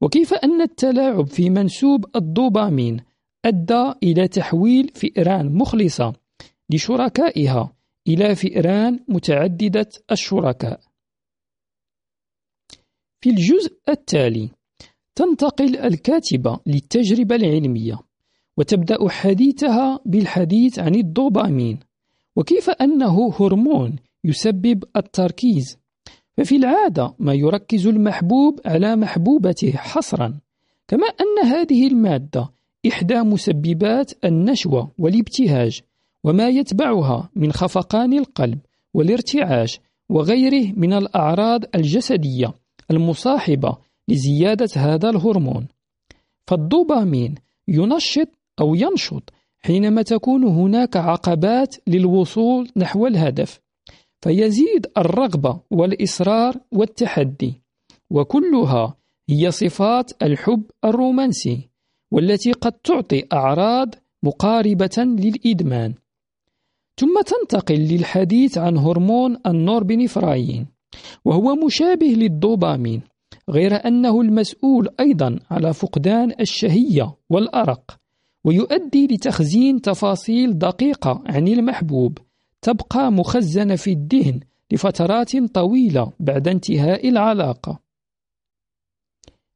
وكيف 0.02 0.34
أن 0.34 0.62
التلاعب 0.62 1.28
في 1.28 1.50
منسوب 1.50 2.06
الدوبامين 2.16 3.00
أدى 3.46 3.94
إلى 4.04 4.28
تحويل 4.28 4.92
فئران 4.96 5.56
مخلصة 5.56 6.14
لشركائها 6.70 7.74
إلى 8.08 8.36
فئران 8.36 9.00
متعددة 9.08 9.90
الشركاء؟ 10.12 10.87
في 13.28 13.34
الجزء 13.34 13.72
التالي 13.90 14.50
تنتقل 15.16 15.78
الكاتبة 15.78 16.60
للتجربة 16.66 17.36
العلمية 17.36 18.00
وتبدأ 18.58 19.10
حديثها 19.10 20.00
بالحديث 20.06 20.80
عن 20.80 20.96
الدوبامين 20.96 21.80
وكيف 22.36 22.70
أنه 22.70 23.34
هرمون 23.40 23.96
يسبب 24.24 24.84
التركيز. 24.96 25.78
ففي 26.38 26.56
العادة 26.56 27.14
ما 27.20 27.34
يركز 27.34 27.88
المحبوب 27.88 28.60
على 28.66 28.96
محبوبته 28.96 29.72
حصرا 29.72 30.40
كما 30.88 31.08
أن 31.08 31.48
هذه 31.48 31.88
المادة 31.88 32.50
إحدى 32.88 33.22
مسببات 33.22 34.26
النشوة 34.26 34.92
والابتهاج 34.98 35.82
وما 36.24 36.48
يتبعها 36.48 37.30
من 37.36 37.52
خفقان 37.52 38.14
القلب 38.14 38.60
والارتعاش 38.94 39.80
وغيره 40.10 40.74
من 40.76 40.94
الأعراض 40.94 41.64
الجسدية. 41.76 42.54
المصاحبة 42.92 43.78
لزيادة 44.08 44.70
هذا 44.76 45.10
الهرمون. 45.10 45.68
فالدوبامين 46.48 47.36
ينشط 47.68 48.28
أو 48.60 48.76
ينشط 48.76 49.34
حينما 49.60 50.02
تكون 50.02 50.44
هناك 50.44 50.98
عقبات 50.98 51.76
للوصول 51.88 52.70
نحو 52.78 53.08
الهدف 53.08 53.60
فيزيد 54.22 54.88
الرغبة 54.98 55.60
والإصرار 55.72 56.56
والتحدي 56.72 57.62
وكلها 58.10 58.98
هي 59.30 59.52
صفات 59.52 60.24
الحب 60.24 60.64
الرومانسي 60.86 61.70
والتي 62.12 62.52
قد 62.52 62.72
تعطي 62.72 63.24
أعراض 63.34 63.96
مقاربة 64.24 64.98
للإدمان. 64.98 65.94
ثم 67.00 67.22
تنتقل 67.22 67.76
للحديث 67.76 68.58
عن 68.58 68.78
هرمون 68.78 69.38
النوربينفراين. 69.48 70.68
وهو 71.26 71.56
مشابه 71.56 72.08
للدوبامين 72.08 73.02
غير 73.50 73.88
أنه 73.88 74.22
المسؤول 74.22 74.90
أيضا 75.00 75.40
على 75.52 75.74
فقدان 75.74 76.34
الشهية 76.40 77.16
والأرق 77.30 77.98
ويؤدي 78.46 79.08
لتخزين 79.08 79.82
تفاصيل 79.82 80.58
دقيقة 80.58 81.24
عن 81.26 81.48
المحبوب 81.48 82.18
تبقى 82.62 83.12
مخزنة 83.12 83.76
في 83.76 83.92
الذهن 83.92 84.40
لفترات 84.72 85.38
طويلة 85.38 86.12
بعد 86.20 86.48
انتهاء 86.48 87.10
العلاقة. 87.10 87.80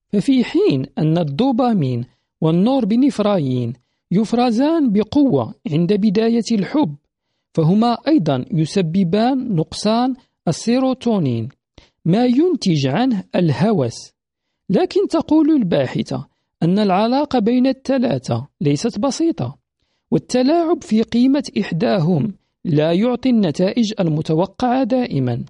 ففي 0.09 0.43
حين 0.43 0.85
أن 0.97 1.17
الدوبامين 1.17 2.05
والنوربينفراين 2.41 3.73
يفرزان 4.11 4.91
بقوة 4.91 5.53
عند 5.71 5.93
بداية 5.93 6.43
الحب 6.51 6.95
فهما 7.53 7.97
أيضا 8.07 8.45
يسببان 8.51 9.55
نقصان 9.55 10.15
السيروتونين 10.47 11.49
ما 12.05 12.25
ينتج 12.25 12.87
عنه 12.87 13.23
الهوس. 13.35 14.11
لكن 14.69 15.07
تقول 15.07 15.49
الباحثة 15.51 16.27
أن 16.63 16.79
العلاقة 16.79 17.39
بين 17.39 17.67
الثلاثة 17.67 18.47
ليست 18.61 18.99
بسيطة 18.99 19.57
والتلاعب 20.11 20.83
في 20.83 21.01
قيمة 21.01 21.43
إحداهم 21.61 22.33
لا 22.65 22.91
يعطي 22.93 23.29
النتائج 23.29 23.93
المتوقعة 23.99 24.83
دائما. 24.83 25.45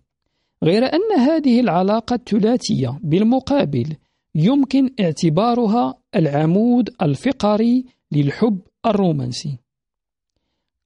غير 0.63 0.83
أن 0.85 1.19
هذه 1.19 1.59
العلاقة 1.59 2.13
الثلاثية 2.13 2.99
بالمقابل 3.03 3.95
يمكن 4.35 4.89
اعتبارها 4.99 5.97
العمود 6.15 6.89
الفقري 7.01 7.85
للحب 8.11 8.59
الرومانسي. 8.85 9.57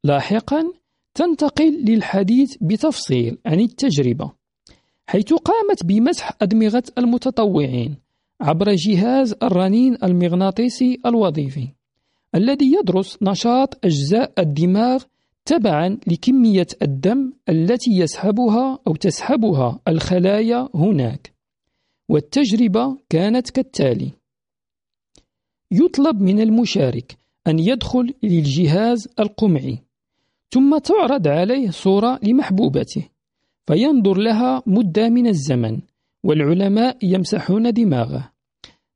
لاحقا 0.03 0.73
تنتقل 1.15 1.85
للحديث 1.85 2.57
بتفصيل 2.61 3.37
عن 3.45 3.59
التجربة 3.59 4.31
حيث 5.07 5.33
قامت 5.33 5.83
بمسح 5.83 6.31
أدمغة 6.41 6.83
المتطوعين 6.97 7.97
عبر 8.41 8.73
جهاز 8.73 9.35
الرنين 9.43 9.97
المغناطيسي 10.03 10.99
الوظيفي 11.05 11.67
الذي 12.35 12.73
يدرس 12.73 13.17
نشاط 13.21 13.85
أجزاء 13.85 14.33
الدماغ 14.39 15.03
تبعا 15.45 15.97
لكمية 16.07 16.67
الدم 16.81 17.33
التي 17.49 17.91
يسحبها 17.91 18.79
أو 18.87 18.95
تسحبها 18.95 19.79
الخلايا 19.87 20.69
هناك 20.75 21.33
والتجربة 22.09 22.97
كانت 23.09 23.49
كالتالي 23.49 24.11
يطلب 25.71 26.21
من 26.21 26.39
المشارك 26.39 27.17
أن 27.47 27.59
يدخل 27.59 28.13
للجهاز 28.23 29.07
القمعي 29.19 29.84
ثم 30.51 30.77
تعرض 30.77 31.27
عليه 31.27 31.69
صورة 31.69 32.19
لمحبوبته 32.23 33.09
فينظر 33.67 34.17
لها 34.17 34.63
مدة 34.65 35.09
من 35.09 35.27
الزمن 35.27 35.79
والعلماء 36.23 36.97
يمسحون 37.03 37.73
دماغه. 37.73 38.31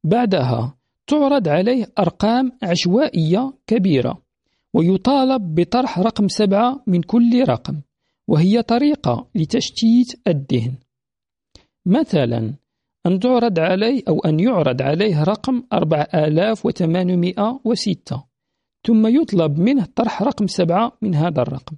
بعدها 0.04 0.76
تعرض 1.08 1.48
عليه 1.48 1.86
أرقام 2.00 2.52
عشوائية 2.64 3.54
كبيرة 3.68 4.22
ويطالب 4.74 5.56
بطرح 5.56 6.00
رقم 6.00 6.28
سبعة 6.28 6.84
من 6.88 7.02
كل 7.02 7.44
رقم 7.50 7.82
وهي 8.28 8.62
طريقة 8.62 9.28
لتشتيت 9.36 10.22
الذهن. 10.28 10.74
مثلا 11.86 12.54
أن 13.06 13.20
تعرض 13.20 13.60
عليه 13.60 14.04
أو 14.08 14.20
أن 14.20 14.40
يعرض 14.40 14.82
عليه 14.82 15.24
رقم 15.24 15.64
4806 15.74 18.29
ثم 18.88 19.08
يطلب 19.08 19.60
منه 19.60 19.88
طرح 19.96 20.24
رقم 20.24 20.48
سبعة 20.48 20.92
من 21.02 21.16
هذا 21.16 21.42
الرقم. 21.42 21.76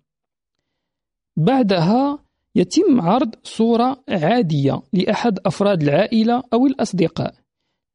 بعدها 1.38 2.20
يتم 2.56 3.02
عرض 3.02 3.36
صورة 3.44 4.04
عادية 4.10 4.82
لأحد 4.94 5.40
أفراد 5.46 5.82
العائلة 5.84 6.44
أو 6.54 6.68
الأصدقاء 6.68 7.34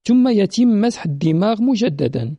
ثم 0.05 0.29
يتم 0.29 0.69
مسح 0.81 1.05
الدماغ 1.05 1.63
مجددا 1.63 2.37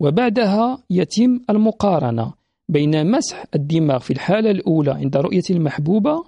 وبعدها 0.00 0.84
يتم 0.90 1.40
المقارنة 1.50 2.32
بين 2.68 3.10
مسح 3.10 3.44
الدماغ 3.54 3.98
في 3.98 4.12
الحالة 4.12 4.50
الأولى 4.50 4.90
عند 4.90 5.16
رؤية 5.16 5.42
المحبوبة 5.50 6.24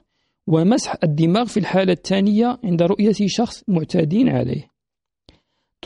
ومسح 0.47 0.97
الدماغ 1.05 1.45
في 1.45 1.57
الحالة 1.57 1.93
الثانية 1.93 2.59
عند 2.65 2.83
رؤية 2.83 3.15
شخص 3.27 3.65
معتاد 3.69 4.15
عليه. 4.15 4.76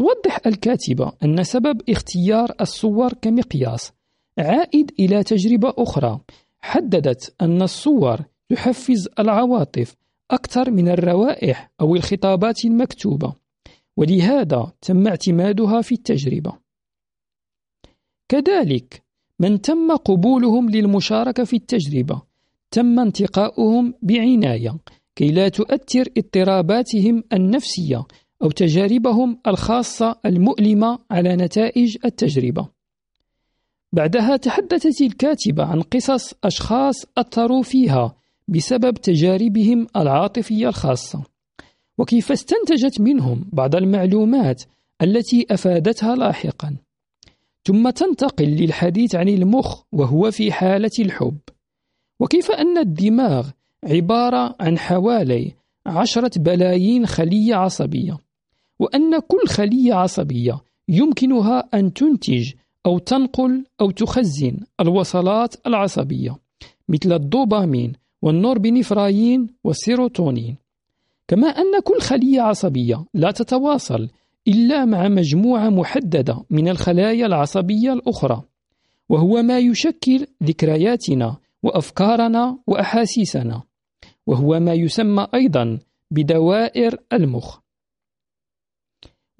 توضح 0.00 0.40
الكاتبة 0.46 1.12
أن 1.24 1.44
سبب 1.44 1.80
اختيار 1.88 2.52
الصور 2.60 3.12
كمقياس 3.12 3.92
عائد 4.38 4.90
إلى 4.98 5.22
تجربة 5.22 5.74
أخرى. 5.78 6.20
حددت 6.60 7.34
أن 7.40 7.62
الصور 7.62 8.20
تحفز 8.48 9.08
العواطف 9.18 9.96
أكثر 10.30 10.70
من 10.70 10.88
الروائح 10.88 11.70
أو 11.80 11.96
الخطابات 11.96 12.64
المكتوبة 12.64 13.34
ولهذا 13.96 14.72
تم 14.80 15.06
اعتمادها 15.06 15.80
في 15.82 15.94
التجربة. 15.94 16.52
كذلك 18.28 19.02
من 19.38 19.60
تم 19.60 19.96
قبولهم 19.96 20.70
للمشاركة 20.70 21.44
في 21.44 21.56
التجربة 21.56 22.22
تم 22.70 23.00
انتقاؤهم 23.00 23.94
بعناية 24.02 24.76
كي 25.16 25.32
لا 25.32 25.48
تؤثر 25.48 26.08
اضطراباتهم 26.18 27.24
النفسية 27.32 28.04
أو 28.42 28.50
تجاربهم 28.50 29.38
الخاصة 29.46 30.16
المؤلمة 30.26 30.98
على 31.10 31.36
نتائج 31.36 31.96
التجربة. 32.04 32.68
بعدها 33.92 34.36
تحدثت 34.36 35.00
الكاتبة 35.00 35.64
عن 35.64 35.82
قصص 35.82 36.34
أشخاص 36.44 37.04
أثروا 37.18 37.62
فيها 37.62 38.14
بسبب 38.48 38.94
تجاربهم 38.94 39.86
العاطفية 39.96 40.68
الخاصة، 40.68 41.22
وكيف 41.98 42.32
استنتجت 42.32 43.00
منهم 43.00 43.44
بعض 43.52 43.76
المعلومات 43.76 44.62
التي 45.02 45.46
أفادتها 45.50 46.16
لاحقا. 46.16 46.76
ثم 47.64 47.90
تنتقل 47.90 48.44
للحديث 48.44 49.14
عن 49.14 49.28
المخ 49.28 49.82
وهو 49.92 50.30
في 50.30 50.52
حالة 50.52 50.90
الحب، 50.98 51.38
وكيف 52.20 52.50
أن 52.50 52.78
الدماغ 52.78 53.48
عبارة 53.84 54.56
عن 54.60 54.78
حوالي 54.78 55.54
عشرة 55.86 56.30
بلايين 56.36 57.06
خلية 57.06 57.54
عصبية 57.54 58.18
وأن 58.80 59.18
كل 59.18 59.48
خلية 59.48 59.94
عصبية 59.94 60.60
يمكنها 60.88 61.68
أن 61.74 61.92
تنتج 61.92 62.52
أو 62.86 62.98
تنقل 62.98 63.64
أو 63.80 63.90
تخزن 63.90 64.56
الوصلات 64.80 65.54
العصبية 65.66 66.36
مثل 66.88 67.12
الدوبامين 67.12 67.92
والنوربينفرايين 68.22 69.46
والسيروتونين. 69.64 70.56
كما 71.28 71.48
أن 71.48 71.80
كل 71.84 72.00
خلية 72.00 72.40
عصبية 72.40 73.04
لا 73.14 73.30
تتواصل 73.30 74.08
إلا 74.48 74.84
مع 74.84 75.08
مجموعة 75.08 75.68
محددة 75.68 76.44
من 76.50 76.68
الخلايا 76.68 77.26
العصبية 77.26 77.92
الأخرى 77.92 78.42
وهو 79.08 79.42
ما 79.42 79.58
يشكل 79.58 80.26
ذكرياتنا 80.42 81.36
وأفكارنا 81.62 82.58
وأحاسيسنا 82.66 83.62
وهو 84.26 84.60
ما 84.60 84.74
يسمى 84.74 85.26
أيضا 85.34 85.78
بدوائر 86.10 86.96
المخ. 87.12 87.59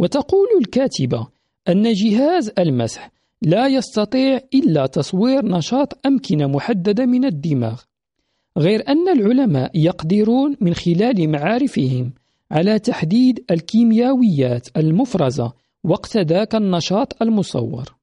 وتقول 0.01 0.49
الكاتبة 0.61 1.29
أن 1.69 1.93
جهاز 1.93 2.53
المسح 2.59 3.11
لا 3.43 3.67
يستطيع 3.67 4.41
إلا 4.55 4.87
تصوير 4.87 5.45
نشاط 5.45 6.07
أمكنة 6.07 6.47
محددة 6.47 7.07
من 7.07 7.25
الدماغ 7.25 7.83
غير 8.59 8.89
أن 8.89 9.09
العلماء 9.09 9.71
يقدرون 9.75 10.57
من 10.61 10.75
خلال 10.75 11.31
معارفهم 11.31 12.13
على 12.51 12.79
تحديد 12.79 13.45
الكيميائيات 13.51 14.69
المفرزة 14.77 15.53
وقت 15.85 16.17
ذاك 16.17 16.55
النشاط 16.55 17.23
المصور. 17.23 17.95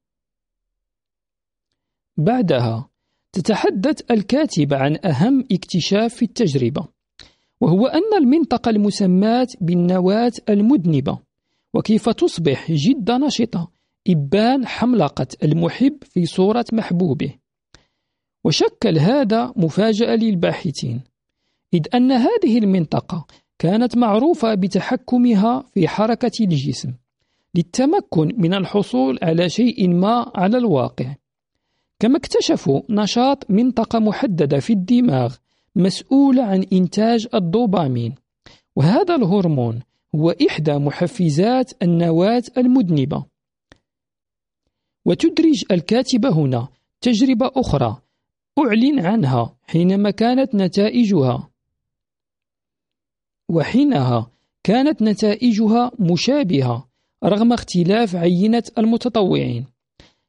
بعدها 2.17 2.89
تتحدث 3.33 4.12
الكاتبة 4.12 4.77
عن 4.77 4.97
أهم 5.05 5.45
اكتشاف 5.51 6.13
في 6.13 6.25
التجربة 6.25 6.88
وهو 7.62 7.88
أن 7.88 8.23
المنطقة 8.23 8.69
المسماة 8.69 9.47
بالنواة 9.62 10.31
المذنبة 10.49 11.27
وكيف 11.78 12.10
تصبح 12.10 12.72
جد 12.72 13.12
نشطة. 13.12 13.72
إبان 14.08 14.68
حملقة 14.68 15.28
المحب 15.44 15.98
في 16.04 16.26
صورة 16.26 16.66
محبوبه. 16.74 17.34
وشكل 18.44 18.98
هذا 19.00 19.54
مفاجأة 19.56 20.16
للباحثين. 20.16 21.02
إذ 21.74 21.82
أن 21.96 22.12
هذه 22.12 22.58
المنطقة 22.58 23.26
كانت 23.60 23.98
معروفة 23.98 24.56
بتحكمها 24.56 25.63
في 25.74 25.88
حركة 25.88 26.32
الجسم 26.42 26.94
للتمكن 27.56 28.34
من 28.38 28.54
الحصول 28.54 29.20
على 29.22 29.50
شيء 29.50 29.90
ما 29.90 30.32
على 30.36 30.58
الواقع. 30.58 31.16
كما 32.00 32.18
اكتشفوا 32.18 32.82
نشاط 32.90 33.52
منطقة 33.52 34.00
محددة 34.00 34.60
في 34.60 34.74
الدماغ 34.74 35.36
مسؤولة 35.76 36.44
عن 36.44 36.66
إنتاج 36.74 37.28
الدوبامين. 37.34 38.16
وهذا 38.76 39.16
الهرمون 39.16 39.82
هو 40.15 40.30
إحدى 40.30 40.74
محفزات 40.74 41.84
النواة 41.84 42.43
المذنبة. 42.58 43.26
وتدرج 45.06 45.63
الكاتبة 45.72 46.30
هنا 46.30 46.67
تجربة 47.02 47.52
أخرى 47.56 48.02
أعلن 48.60 49.06
عنها 49.06 49.56
حينما 49.63 50.12
كانت 50.12 50.56
نتائجها. 50.56 51.50
وحينها 53.50 54.32
كانت 54.63 55.02
نتائجها 55.02 55.91
مشابهة 56.00 56.88
رغم 57.24 57.54
اختلاف 57.54 58.15
عينة 58.15 58.63
المتطوعين. 58.78 59.65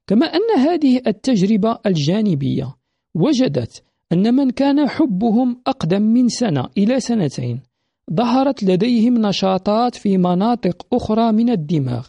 كما 0.06 0.26
أن 0.26 0.60
هذه 0.60 1.00
التجربة 1.06 1.78
الجانبية 1.86 2.76
وجدت 3.14 3.82
أن 4.12 4.34
من 4.34 4.50
كان 4.50 4.88
حبهم 4.88 5.62
أقدم 5.66 6.02
من 6.02 6.28
سنة 6.28 6.68
إلى 6.78 7.00
سنتين. 7.00 7.67
ظهرت 8.14 8.62
لديهم 8.62 9.26
نشاطات 9.26 9.94
في 9.94 10.18
مناطق 10.18 10.86
أخرى 10.94 11.32
من 11.32 11.50
الدماغ 11.50 12.08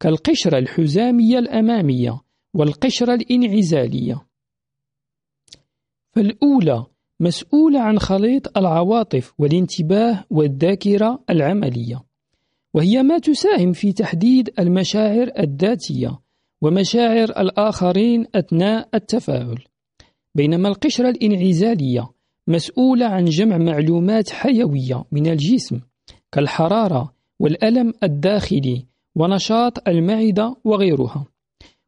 كالقشرة 0.00 0.58
الحزامية 0.58 1.38
الأمامية 1.38 2.20
والقشرة 2.54 3.14
الإنعزالية. 3.14 4.26
فالأولى 6.12 6.86
مسؤولة 7.20 7.80
عن 7.80 7.98
خليط 7.98 8.58
العواطف 8.58 9.34
والانتباه 9.38 10.24
والذاكرة 10.30 11.24
العملية 11.30 12.04
وهي 12.74 13.02
ما 13.02 13.18
تساهم 13.18 13.72
في 13.72 13.92
تحديد 13.92 14.50
المشاعر 14.58 15.30
الذاتية 15.38 16.18
ومشاعر 16.62 17.24
الآخرين 17.24 18.26
أثناء 18.34 18.88
التفاعل 18.94 19.64
بينما 20.34 20.68
القشرة 20.68 21.10
الإنعزالية 21.10 22.10
مسؤولة 22.48 23.06
عن 23.06 23.24
جمع 23.24 23.58
معلومات 23.58 24.30
حيوية 24.30 25.04
من 25.12 25.26
الجسم 25.26 25.80
كالحرارة 26.32 27.12
والألم 27.40 27.92
الداخلي 28.02 28.86
ونشاط 29.16 29.88
المعدة 29.88 30.56
وغيرها. 30.64 31.26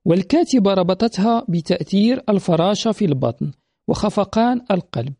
والكاتبة 0.05 0.75
ربطتها 0.75 1.45
بتأثير 1.49 2.23
الفراشة 2.29 2.93
في 2.93 3.05
البطن 3.05 3.53
وخفقان 3.89 4.61
القلب. 4.71 5.13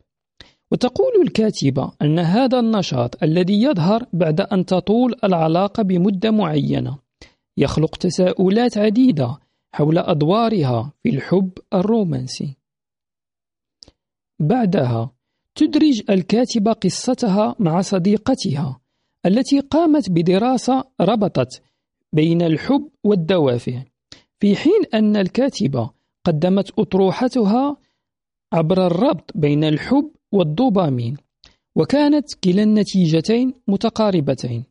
وتقول 0.71 1.21
الكاتبة 1.21 1.91
أن 2.01 2.19
هذا 2.19 2.59
النشاط 2.59 3.23
الذي 3.23 3.61
يظهر 3.63 4.05
بعد 4.13 4.41
أن 4.41 4.65
تطول 4.65 5.15
العلاقة 5.23 5.83
بمدة 5.83 6.31
معينة 6.31 6.97
يخلق 7.57 7.95
تساؤلات 7.95 8.77
عديدة 8.77 9.37
حول 9.73 9.97
أدوارها 9.97 10.93
في 11.03 11.09
الحب 11.09 11.51
الرومانسي. 11.73 12.55
بعدها 14.39 15.11
تدرج 15.55 16.01
الكاتبة 16.09 16.73
قصتها 16.73 17.55
مع 17.59 17.81
صديقتها 17.81 18.79
التي 19.25 19.59
قامت 19.59 20.09
بدراسة 20.09 20.83
ربطت 21.01 21.61
بين 22.13 22.41
الحب 22.41 22.89
والدوافع 23.03 23.83
في 24.39 24.55
حين 24.55 24.81
أن 24.93 25.15
الكاتبة 25.15 25.89
قدمت 26.23 26.79
أطروحتها 26.79 27.77
عبر 28.53 28.87
الربط 28.87 29.31
بين 29.35 29.63
الحب 29.63 30.11
والدوبامين 30.31 31.17
وكانت 31.75 32.33
كلا 32.43 32.63
النتيجتين 32.63 33.53
متقاربتين 33.67 34.63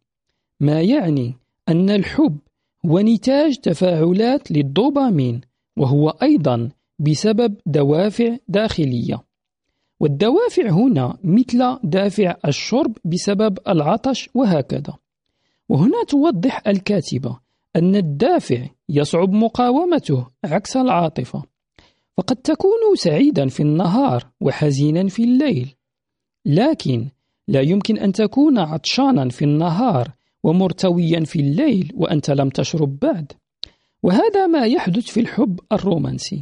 ما 0.60 0.80
يعني 0.80 1.34
أن 1.68 1.90
الحب 1.90 2.38
هو 2.86 3.00
نتاج 3.00 3.56
تفاعلات 3.56 4.52
للدوبامين 4.52 5.40
وهو 5.76 6.08
أيضا 6.08 6.70
بسبب 6.98 7.56
دوافع 7.66 8.36
داخلية. 8.48 9.29
والدوافع 10.00 10.70
هنا 10.70 11.18
مثل 11.24 11.78
دافع 11.84 12.36
الشرب 12.46 12.96
بسبب 13.04 13.58
العطش 13.68 14.30
وهكذا. 14.34 14.96
وهنا 15.68 16.04
توضح 16.08 16.62
الكاتبة 16.66 17.38
أن 17.76 17.96
الدافع 17.96 18.66
يصعب 18.88 19.32
مقاومته 19.32 20.26
عكس 20.44 20.76
العاطفة. 20.76 21.42
فقد 22.16 22.36
تكون 22.36 22.94
سعيدا 22.94 23.48
في 23.48 23.60
النهار 23.60 24.26
وحزينا 24.40 25.08
في 25.08 25.24
الليل. 25.24 25.74
لكن 26.46 27.08
لا 27.48 27.60
يمكن 27.60 27.98
أن 27.98 28.12
تكون 28.12 28.58
عطشانا 28.58 29.28
في 29.28 29.44
النهار 29.44 30.10
ومرتويا 30.42 31.24
في 31.24 31.40
الليل 31.40 31.92
وأنت 31.94 32.30
لم 32.30 32.48
تشرب 32.48 32.98
بعد. 32.98 33.32
وهذا 34.02 34.46
ما 34.46 34.66
يحدث 34.66 35.04
في 35.04 35.20
الحب 35.20 35.60
الرومانسي. 35.72 36.40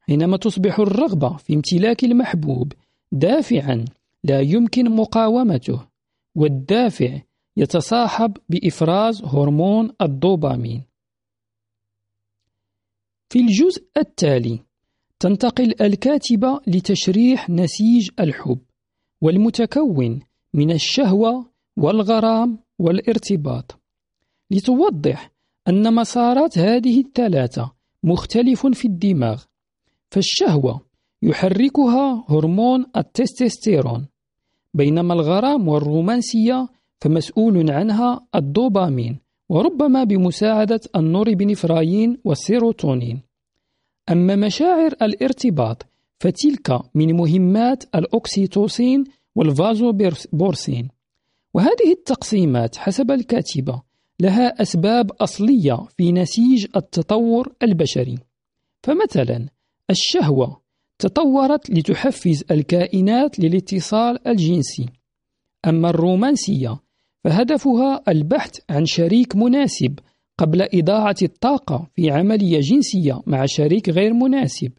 حينما 0.00 0.36
تصبح 0.36 0.78
الرغبة 0.78 1.36
في 1.36 1.54
امتلاك 1.54 2.04
المحبوب 2.04 2.72
دافعا 3.18 3.84
لا 4.24 4.40
يمكن 4.40 4.90
مقاومته 4.90 5.86
والدافع 6.34 7.20
يتصاحب 7.56 8.36
بإفراز 8.48 9.22
هرمون 9.24 9.90
الدوبامين. 10.02 10.84
في 13.28 13.38
الجزء 13.38 13.84
التالي 13.96 14.60
تنتقل 15.18 15.74
الكاتبة 15.80 16.60
لتشريح 16.66 17.50
نسيج 17.50 18.10
الحب 18.20 18.58
والمتكون 19.20 20.20
من 20.54 20.70
الشهوة 20.70 21.50
والغرام 21.76 22.58
والارتباط 22.78 23.80
لتوضح 24.50 25.32
أن 25.68 25.94
مسارات 25.94 26.58
هذه 26.58 27.00
الثلاثة 27.00 27.72
مختلف 28.02 28.66
في 28.66 28.84
الدماغ 28.84 29.44
فالشهوة 30.10 30.80
يحركها 31.22 32.24
هرمون 32.28 32.86
التستوستيرون. 32.96 34.06
بينما 34.74 35.14
الغرام 35.14 35.68
والرومانسية 35.68 36.68
فمسؤول 37.00 37.70
عنها 37.70 38.26
الدوبامين 38.34 39.18
وربما 39.48 40.04
بمساعدة 40.04 40.80
النوربنفرين 40.96 42.18
والسيروتونين. 42.24 43.20
أما 44.10 44.36
مشاعر 44.36 44.92
الارتباط 45.02 45.86
فتلك 46.20 46.80
من 46.94 47.16
مهمات 47.16 47.84
الأكسيتوسين 47.94 49.04
والفازوبريسين. 49.34 50.88
وهذه 51.54 51.92
التقسيمات 51.92 52.76
حسب 52.76 53.10
الكاتبة 53.10 53.82
لها 54.20 54.62
أسباب 54.62 55.10
أصلية 55.12 55.86
في 55.96 56.12
نسيج 56.12 56.66
التطور 56.76 57.52
البشري. 57.62 58.18
فمثلا 58.82 59.48
الشهوة 59.90 60.65
تطورت 60.98 61.70
لتحفز 61.70 62.44
الكائنات 62.50 63.40
للاتصال 63.40 64.28
الجنسي. 64.28 64.86
أما 65.66 65.90
الرومانسية 65.90 66.80
فهدفها 67.24 68.02
البحث 68.08 68.58
عن 68.70 68.84
شريك 68.86 69.36
مناسب 69.36 69.98
قبل 70.38 70.68
إضاعة 70.74 71.16
الطاقة 71.22 71.86
في 71.94 72.10
عملية 72.10 72.60
جنسية 72.60 73.22
مع 73.26 73.46
شريك 73.46 73.88
غير 73.88 74.12
مناسب. 74.12 74.72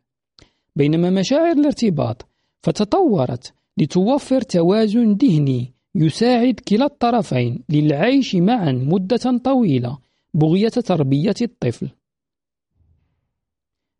بينما 0.75 1.09
مشاعر 1.09 1.51
الارتباط 1.51 2.25
فتطورت 2.61 3.53
لتوفر 3.77 4.41
توازن 4.41 5.13
ذهني 5.13 5.73
يساعد 5.95 6.59
كلا 6.67 6.85
الطرفين 6.85 7.63
للعيش 7.69 8.35
معا 8.35 8.71
مدة 8.71 9.39
طويلة 9.43 9.97
بغية 10.33 10.69
تربية 10.69 11.35
الطفل. 11.41 11.89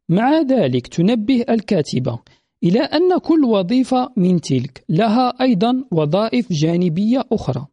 مع 0.09 0.41
ذلك 0.41 0.87
تنبه 0.87 1.45
الكاتبة 1.49 2.19
إلى 2.63 2.79
أن 2.79 3.17
كل 3.17 3.45
وظيفة 3.45 4.09
من 4.17 4.41
تلك 4.41 4.83
لها 4.89 5.41
أيضا 5.41 5.85
وظائف 5.91 6.53
جانبية 6.53 7.25
أخرى. 7.31 7.67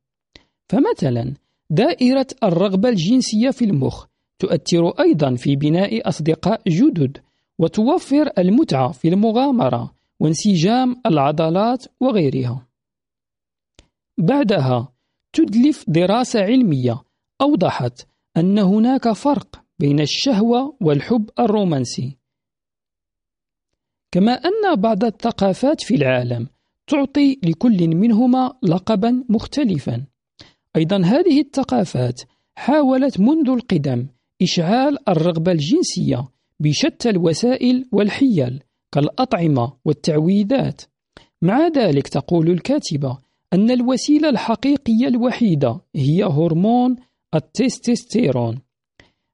فمثلا 0.68 1.34
دائرة 1.70 2.26
الرغبة 2.42 2.88
الجنسية 2.88 3.50
في 3.50 3.64
المخ 3.64 4.06
تؤثر 4.38 4.88
أيضا 4.88 5.34
في 5.34 5.56
بناء 5.56 6.08
أصدقاء 6.08 6.62
جدد 6.68 7.18
وتوفر 7.58 8.30
المتعة 8.38 8.92
في 8.92 9.08
المغامرة 9.08 9.94
وانسجام 10.20 10.96
العضلات 11.06 11.86
وغيرها. 12.00 12.66
بعدها 14.18 14.92
تدلف 15.32 15.84
دراسة 15.88 16.40
علمية 16.40 17.02
أوضحت 17.40 18.06
أن 18.36 18.58
هناك 18.58 19.12
فرق 19.12 19.64
بين 19.78 20.00
الشهوة 20.00 20.76
والحب 20.80 21.30
الرومانسي. 21.38 22.23
كما 24.14 24.32
أن 24.32 24.80
بعض 24.80 25.04
الثقافات 25.04 25.80
في 25.80 25.94
العالم 25.94 26.48
تعطي 26.86 27.38
لكل 27.42 27.88
منهما 27.88 28.52
لقبا 28.62 29.24
مختلفا. 29.28 30.04
أيضا 30.76 30.96
هذه 30.96 31.40
الثقافات 31.40 32.20
حاولت 32.54 33.20
منذ 33.20 33.48
القدم 33.48 34.06
إشعال 34.42 35.08
الرغبة 35.08 35.52
الجنسية 35.52 36.28
بشتى 36.60 37.10
الوسائل 37.10 37.84
والحيل 37.92 38.62
كالأطعمة 38.92 39.72
والتعويذات. 39.84 40.82
مع 41.42 41.68
ذلك 41.68 42.08
تقول 42.08 42.50
الكاتبة 42.50 43.18
أن 43.52 43.70
الوسيلة 43.70 44.28
الحقيقية 44.28 45.08
الوحيدة 45.08 45.80
هي 45.96 46.24
هرمون 46.24 46.96
التستوستيرون 47.34 48.58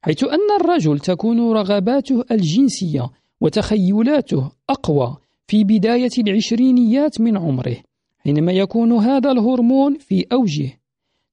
حيث 0.04 0.24
أن 0.24 0.60
الرجل 0.60 0.98
تكون 0.98 1.52
رغباته 1.52 2.24
الجنسية 2.30 3.10
وتخيلاته 3.40 4.50
أقوى 4.70 5.16
في 5.46 5.64
بداية 5.64 6.10
العشرينيات 6.18 7.20
من 7.20 7.36
عمره 7.36 7.76
حينما 8.18 8.52
يكون 8.52 8.92
هذا 8.92 9.30
الهرمون 9.32 9.98
في 9.98 10.26
أوجه. 10.32 10.80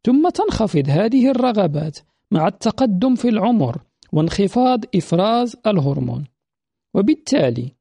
ثم 0.03 0.29
تنخفض 0.29 0.89
هذه 0.89 1.31
الرغبات 1.31 1.99
مع 2.31 2.47
التقدم 2.47 3.15
في 3.15 3.29
العمر 3.29 3.81
وانخفاض 4.13 4.79
إفراز 4.95 5.55
الهرمون. 5.67 6.25
وبالتالي 6.93 7.71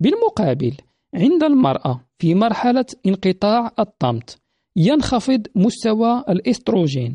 بالمقابل 0.00 0.76
عند 1.14 1.42
المرأة 1.42 2.00
في 2.18 2.34
مرحلة 2.34 2.84
انقطاع 3.06 3.72
الطمث 3.78 4.36
ينخفض 4.76 5.46
مستوى 5.54 6.24
الإستروجين 6.28 7.14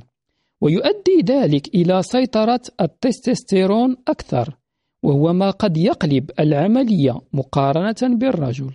ويؤدي 0.62 1.22
ذلك 1.26 1.76
إلى 1.76 2.04
سيطرة 2.04 2.62
التستوستيرون 2.82 3.98
أكثر. 4.08 4.58
وهو 5.06 5.34
ما 5.34 5.50
قد 5.52 5.78
يقلب 5.78 6.32
العملية 6.40 7.22
مقارنة 7.34 8.18
بالرجل. 8.18 8.74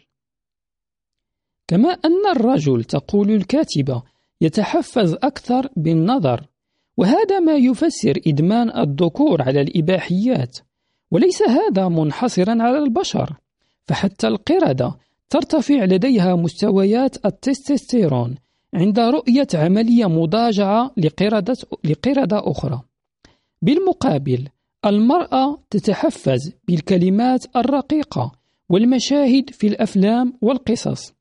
كما 1.69 1.89
أن 1.89 2.37
الرجل 2.37 2.85
تقول 2.85 3.31
الكاتبة 3.31 4.03
يتحفز 4.41 5.13
أكثر 5.13 5.69
بالنظر 5.77 6.47
وهذا 6.97 7.41
ما 7.41 7.57
يفسر 7.57 8.21
إدمان 8.27 8.79
الذكور 8.79 9.43
على 9.43 9.61
الإباحيات 9.61 10.59
وليس 11.11 11.43
هذا 11.43 11.89
منحصرا 11.89 12.63
على 12.63 12.79
البشر 12.79 13.37
فحتى 13.85 14.29
القردة 14.29 14.97
ترتفع 15.31 15.85
لديها 15.85 16.35
مستويات 16.35 17.27
التستوستيرون 17.27 18.35
عند 18.75 19.01
رؤية 19.01 19.49
عملية 19.55 20.07
مضاجعة 20.07 20.91
لقردة, 20.97 21.57
لقردة 21.85 22.51
أخرى. 22.51 22.81
بالمقابل 23.63 24.49
المرأة 24.87 25.59
تتحفز 25.71 26.53
بالكلمات 26.69 27.57
الرقيقة 27.57 28.33
والمشاهد 28.69 29.51
في 29.51 29.67
الأفلام 29.67 30.33
والقصص. 30.43 31.13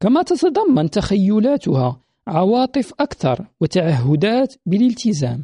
كما 0.00 0.22
تتضمن 0.22 0.90
تخيلاتها 0.90 2.00
عواطف 2.26 2.92
أكثر 3.00 3.46
وتعهدات 3.60 4.54
بالالتزام. 4.66 5.42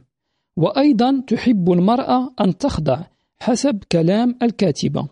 وأيضا 0.56 1.22
تحب 1.26 1.72
المرأة 1.72 2.34
أن 2.40 2.58
تخضع 2.58 3.00
حسب 3.40 3.84
كلام 3.92 4.38
الكاتبة. 4.42 5.08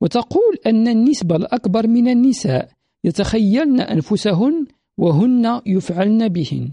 وتقول 0.00 0.58
أن 0.66 0.88
النسبة 0.88 1.36
الأكبر 1.36 1.86
من 1.86 2.08
النساء 2.08 2.68
يتخيلن 3.04 3.80
أنفسهن 3.80 4.66
وهن 4.98 5.60
يفعلن 5.66 6.28
بهن. 6.28 6.70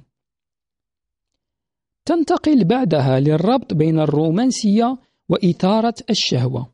تنتقل 2.12 2.64
بعدها 2.64 3.20
للربط 3.20 3.74
بين 3.74 4.00
الرومانسية 4.00 4.98
وإثارة 5.30 5.94
الشهوة. 6.10 6.68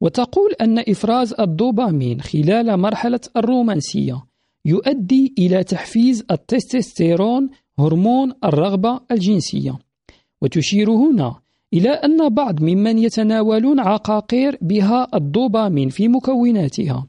وتقول 0.00 0.52
أن 0.60 0.78
إفراز 0.78 1.34
الدوبامين 1.40 2.20
خلال 2.20 2.76
مرحلة 2.76 3.20
الرومانسية 3.36 4.24
يؤدي 4.64 5.34
إلى 5.38 5.64
تحفيز 5.64 6.24
التستوستيرون 6.30 7.48
هرمون 7.78 8.32
الرغبة 8.44 9.00
الجنسية. 9.10 9.78
وتشير 10.42 10.90
هنا 10.90 11.34
إلى 11.74 11.90
أن 11.90 12.28
بعض 12.28 12.62
ممن 12.62 12.98
يتناولون 12.98 13.80
عقاقير 13.80 14.58
بها 14.60 15.08
الدوبامين 15.14 15.88
في 15.88 16.08
مكوناتها 16.08 17.06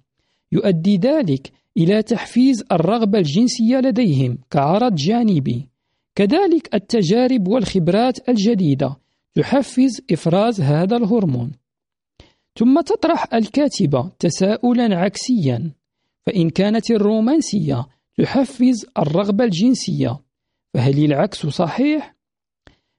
يؤدي 0.51 0.97
ذلك 0.97 1.51
إلى 1.77 2.01
تحفيز 2.01 2.63
الرغبة 2.71 3.19
الجنسية 3.19 3.77
لديهم 3.77 4.38
كعرض 4.51 4.95
جانبي. 4.95 5.77
كذلك 6.17 6.75
التجارب 6.75 7.47
والخبرات 7.47 8.30
الجديدة 8.30 8.97
تحفز 9.34 10.01
إفراز 10.12 10.62
هذا 10.62 10.97
الهرمون 10.97 11.51
ثم 12.56 12.82
تطرح 12.82 13.34
الكاتبة 13.34 14.12
تساؤلا 14.19 14.97
عكسيا 14.97 15.71
فإن 16.25 16.49
كانت 16.49 16.91
الرومانسية 16.91 17.88
تحفز 18.17 18.86
الرغبة 18.97 19.43
الجنسية 19.43 20.19
فهل 20.73 21.06
العكس 21.06 21.45
صحيح؟ 21.45 22.15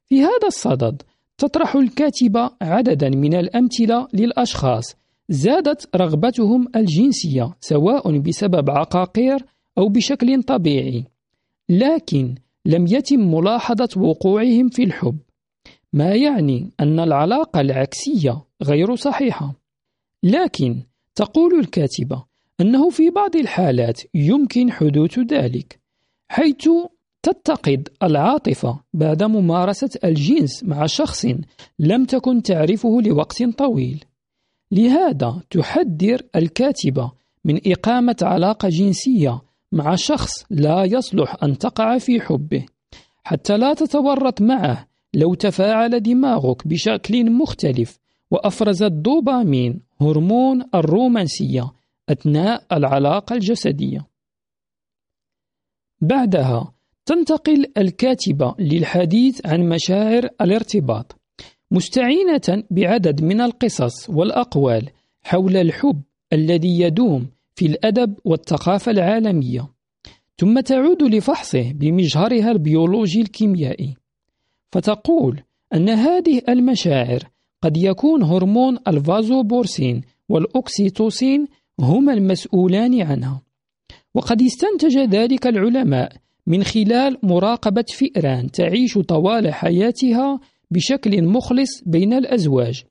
في 0.07 0.21
هذا 0.21 0.47
الصدد 0.47 1.03
تطرح 1.39 1.77
الكاتبة 1.77 2.51
عددا 2.63 3.09
من 3.09 3.35
الأمثلة 3.35 4.09
للأشخاص 4.13 4.97
زادت 5.29 5.97
رغبتهم 5.97 6.69
الجنسية 6.77 7.55
سواء 7.61 8.19
بسبب 8.19 8.71
عقاقير 8.71 9.45
أو 9.79 9.89
بشكل 9.89 10.43
طبيعي 10.43 11.05
لكن 11.69 12.35
لم 12.69 12.87
يتم 12.87 13.35
ملاحظة 13.35 13.89
وقوعهم 13.97 14.69
في 14.69 14.85
الحب 14.85 15.19
ما 15.93 16.15
يعني 16.15 16.71
أن 16.81 17.01
العلاقة 17.01 17.61
العكسية 17.61 18.43
غير 18.63 18.95
صحيحة. 18.95 19.55
لكن 20.23 20.83
تقول 21.15 21.61
الكاتبة 21.61 22.25
أنه 22.61 22.91
في 22.91 23.11
بعض 23.11 23.37
الحالات 23.37 24.01
يمكن 24.15 24.73
حدوث 24.73 25.19
ذلك 25.19 25.81
حيث 26.29 26.69
تتقد 27.23 27.89
العاطفة 28.03 28.81
بعد 28.95 29.23
ممارسة 29.23 29.91
الجنس 30.05 30.65
مع 30.65 30.87
شخص 30.87 31.27
لم 31.79 32.05
تكن 32.05 32.43
تعرفه 32.43 33.01
لوقت 33.01 33.43
طويل. 33.43 34.05
لهذا 34.73 35.43
تحذر 35.51 36.23
الكاتبة 36.37 37.13
من 37.45 37.61
إقامة 37.67 38.17
علاقة 38.23 38.69
جنسية 38.69 39.41
مع 39.73 39.95
شخص 39.95 40.31
لا 40.51 40.85
يصلح 40.85 41.37
أن 41.43 41.59
تقع 41.59 41.99
في 41.99 42.21
حبه. 42.21 42.67
حتى 43.25 43.57
لا 43.57 43.75
تتورط 43.75 44.41
معه 44.41 44.89
لو 45.15 45.35
تفاعل 45.35 46.01
دماغك 46.01 46.69
بشكل 46.69 47.31
مختلف 47.31 47.99
وأفرز 48.31 48.83
الدوبامين 48.83 49.81
هرمون 50.01 50.65
الرومانسية 50.75 51.73
أثناء 52.09 52.65
العلاقة 52.73 53.35
الجسدية. 53.35 54.07
بعدها 56.01 56.75
تنتقل 57.07 57.73
الكاتبة 57.79 58.55
للحديث 58.59 59.47
عن 59.47 59.69
مشاعر 59.69 60.29
الارتباط. 60.41 61.17
مستعينة 61.71 62.65
بعدد 62.71 63.23
من 63.23 63.41
القصص 63.41 64.11
والأقوال 64.11 64.91
حول 65.23 65.57
الحب 65.57 66.03
الذي 66.33 66.81
يدوم 66.81 67.27
في 67.59 67.67
الأدب 67.67 68.15
والثقافة 68.25 68.93
العالمية. 68.93 69.69
ثم 70.39 70.61
تعود 70.61 71.03
لفحصه 71.03 71.73
بمجهرها 71.73 72.51
البيولوجي 72.51 73.21
الكيميائي. 73.21 73.95
فتقول 74.73 75.41
أن 75.75 75.89
هذه 75.89 76.43
المشاعر 76.49 77.23
قد 77.63 77.77
يكون 77.77 78.23
هرمون 78.23 78.79
الفازوبورسين 78.89 80.01
والأكسيتوسين 80.29 81.47
هما 81.81 82.13
المسؤولان 82.13 83.03
عنها. 83.03 83.43
وقد 84.15 84.43
استنتج 84.43 84.99
ذلك 84.99 85.47
العلماء 85.47 86.13
من 86.47 86.65
خلال 86.65 87.19
مراقبة 87.23 87.85
فئران 87.89 88.51
تعيش 88.51 88.99
طوال 88.99 89.55
حياتها 89.55 90.41
بشكل 90.71 91.23
مخلص 91.23 91.83
بين 91.87 92.13
الأزواج. 92.13 92.85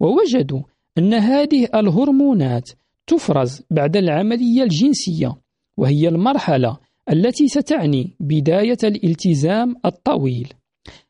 ووجدوا 0.00 0.62
أن 0.98 1.14
هذه 1.14 1.68
الهرمونات 1.74 2.70
تفرز 3.08 3.62
بعد 3.70 3.96
العملية 3.96 4.62
الجنسية 4.62 5.36
وهي 5.76 6.08
المرحلة 6.08 6.78
التي 7.12 7.48
ستعني 7.48 8.16
بداية 8.20 8.78
الالتزام 8.84 9.76
الطويل. 9.84 10.52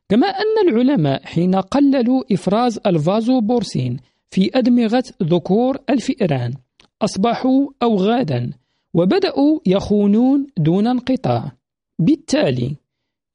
كما 0.09 0.27
أن 0.27 0.67
العلماء 0.69 1.25
حين 1.25 1.55
قللوا 1.55 2.23
إفراز 2.31 2.79
الفازوبورسين 2.85 3.97
في 4.31 4.49
أدمغة 4.55 5.03
ذكور 5.23 5.77
الفئران 5.89 6.53
أصبحوا 7.01 7.67
أوغادا 7.83 8.51
وبدأوا 8.93 9.59
يخونون 9.65 10.47
دون 10.57 10.87
انقطاع. 10.87 11.51
بالتالي 11.99 12.75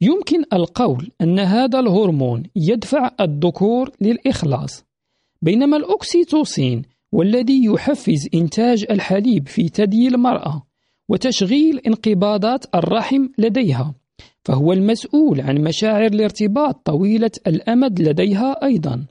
يمكن 0.00 0.44
القول 0.52 1.10
أن 1.20 1.38
هذا 1.38 1.80
الهرمون 1.80 2.42
يدفع 2.56 3.10
الذكور 3.20 3.90
للإخلاص. 4.00 4.84
بينما 5.42 5.76
الأكسيتوسين 5.76 6.82
والذي 7.14 7.64
يحفز 7.64 8.28
إنتاج 8.34 8.86
الحليب 8.90 9.48
في 9.48 9.68
ثدي 9.68 10.08
المرأة 10.08 10.62
وتشغيل 11.08 11.78
انقباضات 11.78 12.74
الرحم 12.74 13.28
لديها 13.38 13.94
فهو 14.44 14.72
المسؤول 14.72 15.40
عن 15.40 15.58
مشاعر 15.58 16.06
الارتباط 16.06 16.80
طويلة 16.84 17.30
الأمد 17.46 18.00
لديها 18.00 18.64
أيضا. 18.64 19.06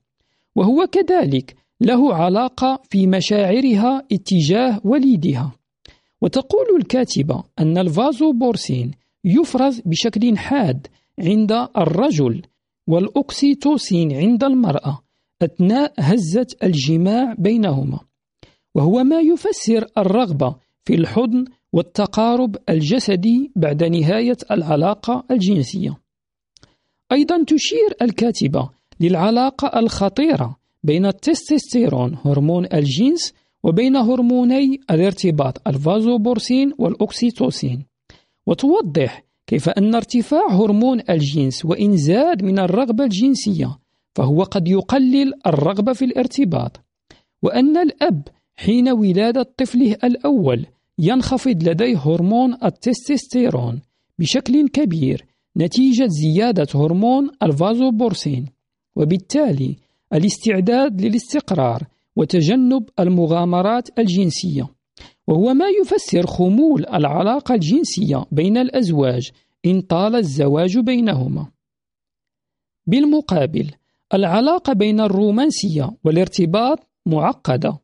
وهو 0.55 0.87
كذلك 0.91 1.55
له 1.81 2.13
علاقة 2.13 2.81
في 2.89 3.07
مشاعرها 3.07 4.03
اتجاه 4.11 4.81
وليدها. 4.83 5.51
وتقول 6.21 6.65
الكاتبة 6.79 7.43
أن 7.59 7.77
الفازوبورسين 7.77 8.91
يفرز 9.25 9.81
بشكل 9.85 10.37
حاد 10.37 10.87
عند 11.19 11.51
الرجل 11.77 12.41
والأكسيتوسين 12.87 14.13
عند 14.13 14.43
المرأة 14.43 15.03
أثناء 15.41 15.93
هزة 15.99 16.47
الجماع 16.63 17.35
بينهما 17.37 17.99
وهو 18.75 19.03
ما 19.03 19.19
يفسر 19.19 19.85
الرغبة 19.97 20.55
في 20.85 20.95
الحضن 20.95 21.45
والتقارب 21.73 22.55
الجسدي 22.69 23.51
بعد 23.55 23.83
نهاية 23.83 24.37
العلاقة 24.51 25.23
الجنسية. 25.31 25.97
أيضا 27.11 27.43
تشير 27.43 27.95
الكاتبة 28.01 28.69
للعلاقة 28.99 29.79
الخطيرة 29.79 30.57
بين 30.83 31.05
التستوستيرون 31.05 32.17
هرمون 32.25 32.67
الجنس 32.73 33.33
وبين 33.63 33.95
هرموني 33.95 34.79
الارتباط 34.91 35.67
الفازوبورسين 35.67 36.73
والأكسيتوسين 36.77 37.85
وتوضح 38.45 39.23
كيف 39.47 39.69
أن 39.69 39.95
ارتفاع 39.95 40.51
هرمون 40.51 41.01
الجنس 41.09 41.65
وإن 41.65 41.97
زاد 41.97 42.43
من 42.43 42.59
الرغبة 42.59 43.03
الجنسية 43.03 43.79
فهو 44.15 44.43
قد 44.43 44.67
يقلل 44.67 45.33
الرغبة 45.47 45.93
في 45.93 46.05
الارتباط 46.05 46.81
وأن 47.41 47.77
الأب 47.77 48.27
حين 48.55 48.89
ولادة 48.89 49.53
طفله 49.57 49.97
الأول 50.03 50.65
ينخفض 50.99 51.63
لديه 51.63 51.97
هرمون 51.97 52.57
التستوستيرون 52.63 53.81
بشكل 54.19 54.67
كبير 54.67 55.25
نتيجة 55.57 56.07
زيادة 56.07 56.67
هرمون 56.75 57.29
الفازوبورسين 57.43 58.45
وبالتالي 58.95 59.75
الاستعداد 60.13 61.01
للاستقرار 61.01 61.83
وتجنب 62.15 62.89
المغامرات 62.99 63.99
الجنسية. 63.99 64.67
وهو 65.27 65.53
ما 65.53 65.65
يفسر 65.81 66.27
خمول 66.27 66.85
العلاقة 66.85 67.55
الجنسية 67.55 68.25
بين 68.31 68.57
الأزواج 68.57 69.31
إن 69.65 69.81
طال 69.81 70.15
الزواج 70.15 70.77
بينهما. 70.77 71.47
بالمقابل 72.87 73.71
العلاقة 74.13 74.73
بين 74.73 74.99
الرومانسية 74.99 75.91
والارتباط 76.03 76.79
معقدة 77.05 77.79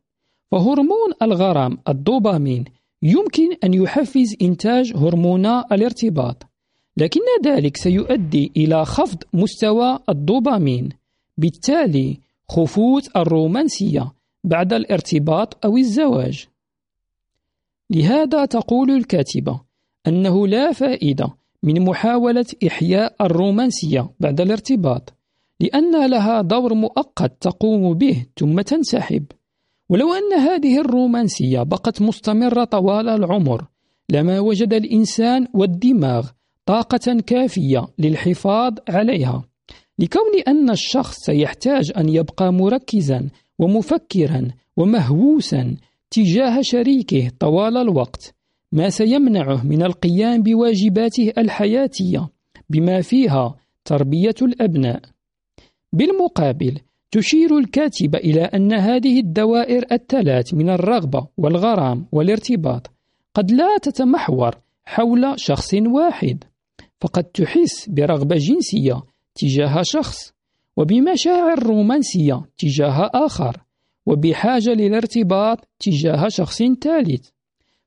فهرمون 0.50 1.12
الغرام 1.22 1.78
الدوبامين 1.88 2.64
يمكن 3.02 3.56
أن 3.64 3.74
يحفز 3.74 4.36
إنتاج 4.42 4.92
هرمونا 4.96 5.64
الارتباط 5.72 6.46
لكن 6.96 7.20
ذلك 7.44 7.76
سيؤدي 7.76 8.52
إلى 8.56 8.84
خفض 8.84 9.22
مستوى 9.32 9.98
الدوبامين 10.08 10.88
بالتالي 11.38 12.18
خفوت 12.48 13.16
الرومانسية 13.16 14.12
بعد 14.44 14.72
الارتباط 14.72 15.64
أو 15.64 15.76
الزواج. 15.76 16.46
لهذا 17.90 18.44
تقول 18.44 18.90
الكاتبة 18.90 19.60
أنه 20.06 20.46
لا 20.46 20.72
فائدة 20.72 21.34
من 21.62 21.84
محاولة 21.84 22.46
إحياء 22.66 23.14
الرومانسية 23.20 24.10
بعد 24.20 24.40
الارتباط. 24.40 25.19
لأن 25.60 26.10
لها 26.10 26.42
دور 26.42 26.74
مؤقت 26.74 27.32
تقوم 27.40 27.94
به 27.94 28.26
ثم 28.38 28.60
تنسحب. 28.60 29.24
ولو 29.88 30.12
أن 30.14 30.40
هذه 30.40 30.80
الرومانسية 30.80 31.62
بقت 31.62 32.02
مستمرة 32.02 32.64
طوال 32.64 33.08
العمر 33.08 33.64
لما 34.10 34.40
وجد 34.40 34.72
الإنسان 34.72 35.46
والدماغ 35.54 36.28
طاقة 36.66 37.20
كافية 37.26 37.86
للحفاظ 37.98 38.74
عليها. 38.88 39.44
لكون 39.98 40.40
أن 40.48 40.70
الشخص 40.70 41.16
سيحتاج 41.16 41.92
أن 41.96 42.08
يبقى 42.08 42.52
مركزا 42.52 43.28
ومفكرا 43.58 44.48
ومهووسا 44.76 45.76
تجاه 46.10 46.58
شريكه 46.60 47.30
طوال 47.38 47.76
الوقت 47.76 48.34
ما 48.72 48.90
سيمنعه 48.90 49.66
من 49.66 49.82
القيام 49.82 50.42
بواجباته 50.42 51.32
الحياتية 51.38 52.28
بما 52.70 53.00
فيها 53.00 53.56
تربية 53.84 54.34
الأبناء. 54.42 55.00
بالمقابل 55.92 56.78
تشير 57.10 57.58
الكاتبة 57.58 58.18
إلى 58.18 58.42
أن 58.42 58.72
هذه 58.72 59.20
الدوائر 59.20 59.86
الثلاث 59.92 60.54
من 60.54 60.70
الرغبة 60.70 61.26
والغرام 61.36 62.06
والارتباط 62.12 62.90
قد 63.34 63.50
لا 63.50 63.78
تتمحور 63.82 64.54
حول 64.84 65.34
شخص 65.36 65.74
واحد 65.74 66.44
فقد 67.00 67.24
تحس 67.24 67.88
برغبة 67.88 68.36
جنسية 68.36 69.02
تجاه 69.34 69.82
شخص 69.82 70.32
وبمشاعر 70.76 71.62
رومانسية 71.62 72.42
تجاه 72.58 73.10
آخر 73.14 73.56
وبحاجة 74.06 74.70
للارتباط 74.70 75.68
تجاه 75.78 76.28
شخص 76.28 76.62
ثالث. 76.62 77.28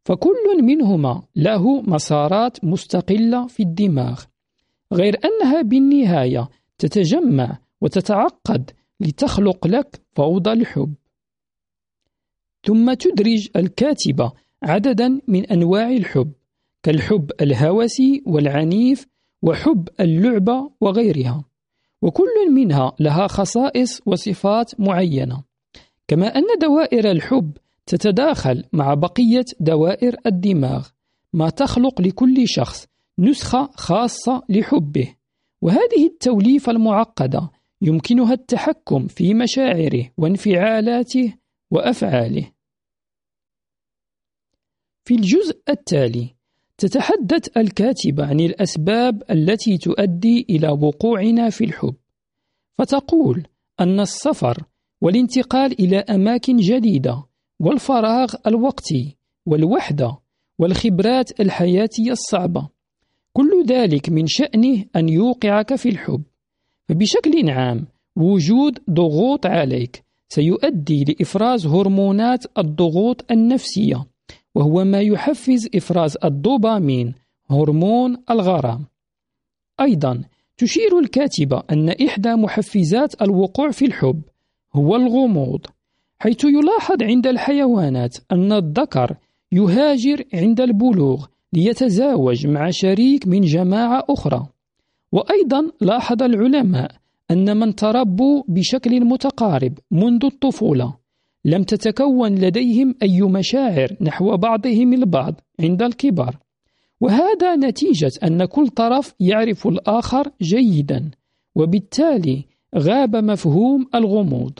فكل 0.06 0.64
منهما 0.64 1.24
له 1.36 1.82
مسارات 1.82 2.66
مستقلة 2.66 3.47
في 3.47 3.64
الدماغ 3.64 4.24
غير 4.93 5.20
أنها 5.26 5.62
بالنهاية 5.62 6.49
تتجمع 6.78 7.58
وتتعقد 7.84 8.71
لتخلق 8.99 9.67
لك 9.67 10.01
فوضى 10.15 10.51
الحب. 10.53 10.93
ثم 12.65 12.93
تدرج 12.93 13.49
الكاتبة 13.55 14.31
عددا 14.63 15.21
من 15.27 15.45
أنواع 15.45 15.89
الحب 15.89 16.31
كالحب 16.84 17.31
الهوسي 17.41 18.23
والعنيف 18.25 19.07
وحب 19.41 19.89
اللعبة 19.99 20.71
وغيرها 20.81 21.45
وكل 22.01 22.51
منها 22.51 22.93
لها 22.99 23.27
خصائص 23.27 24.01
وصفات 24.05 24.79
معينة. 24.79 25.43
كما 26.07 26.27
أن 26.27 26.43
دوائر 26.61 27.11
الحب 27.11 27.57
تتداخل 27.86 28.63
مع 28.73 28.93
بقية 28.93 29.45
دوائر 29.59 30.15
الدماغ 30.25 30.88
ما 31.34 31.49
تخلق 31.49 32.01
لكل 32.01 32.47
شخص 32.47 32.88
نسخة 33.19 33.69
خاصة 33.75 34.43
لحبه. 34.49 35.15
وهذه 35.61 36.05
التوليفة 36.05 36.71
المعقدة 36.71 37.49
يمكنها 37.84 38.34
التحكم 38.34 39.07
في 39.07 39.34
مشاعره 39.34 40.09
وانفعالاته 40.17 41.34
وأفعاله. 41.71 42.51
في 45.05 45.15
الجزء 45.15 45.61
التالي 45.69 46.36
تتحدث 46.77 47.57
الكاتبة 47.57 48.25
عن 48.25 48.39
الأسباب 48.39 49.23
التي 49.31 49.77
تؤدي 49.77 50.45
إلى 50.49 50.69
وقوعنا 50.69 51.49
في 51.49 51.63
الحب 51.63 51.95
فتقول 52.77 53.47
أن 53.79 53.99
السفر 53.99 54.63
والانتقال 55.01 55.79
إلى 55.79 55.97
أماكن 55.97 56.57
جديدة 56.57 57.23
والفراغ 57.59 58.36
الوقتي 58.47 59.17
والوحدة 59.45 60.17
والخبرات 60.59 61.39
الحياتية 61.39 62.11
الصعبة 62.11 62.69
كل 63.34 63.65
ذلك 63.67 64.09
من 64.09 64.27
شأنه 64.27 64.86
أن 64.95 65.09
يوقعك 65.09 65.75
في 65.75 65.89
الحب. 65.89 66.23
فبشكل 66.89 67.49
عام 67.49 67.88
وجود 68.15 68.79
ضغوط 68.89 69.45
عليك 69.45 70.03
سيؤدي 70.29 71.03
لإفراز 71.03 71.67
هرمونات 71.67 72.45
الضغوط 72.57 73.31
النفسية 73.31 74.05
وهو 74.55 74.84
ما 74.84 75.01
يحفز 75.01 75.69
إفراز 75.75 76.17
الدوبامين 76.23 77.13
هرمون 77.49 78.17
الغرام. 78.29 78.86
أيضا 79.81 80.23
تشير 80.57 80.99
الكاتبة 80.99 81.63
أن 81.71 81.89
إحدى 81.89 82.36
محفزات 82.36 83.21
الوقوع 83.21 83.71
في 83.71 83.86
الحب 83.86 84.21
هو 84.73 84.95
الغموض 84.95 85.65
حيث 86.19 86.43
يلاحظ 86.43 87.03
عند 87.03 87.27
الحيوانات 87.27 88.17
أن 88.31 88.51
الذكر 88.51 89.17
يهاجر 89.51 90.23
عند 90.34 90.61
البلوغ 90.61 91.25
ليتزاوج 91.53 92.47
مع 92.47 92.69
شريك 92.69 93.27
من 93.27 93.41
جماعة 93.41 94.03
أخرى. 94.09 94.47
وأيضا 95.14 95.72
لاحظ 95.82 96.24
العلماء 96.24 96.91
أن 97.32 97.57
من 97.57 97.76
تربوا 97.76 98.43
بشكل 98.47 99.05
متقارب 99.05 99.74
منذ 99.91 100.26
الطفولة 100.26 100.93
لم 101.45 101.64
تتكون 101.64 102.36
لديهم 102.36 102.95
أي 103.03 103.22
مشاعر 103.22 103.97
نحو 104.01 104.38
بعضهم 104.38 104.93
البعض 104.93 105.41
عند 105.59 105.82
الكبار. 105.82 106.38
وهذا 107.01 107.55
نتيجة 107.55 108.11
أن 108.24 108.45
كل 108.45 108.68
طرف 108.68 109.14
يعرف 109.20 109.68
الآخر 109.68 110.32
جيدا 110.41 111.11
وبالتالي 111.55 112.45
غاب 112.78 113.16
مفهوم 113.16 113.88
الغموض. 113.95 114.59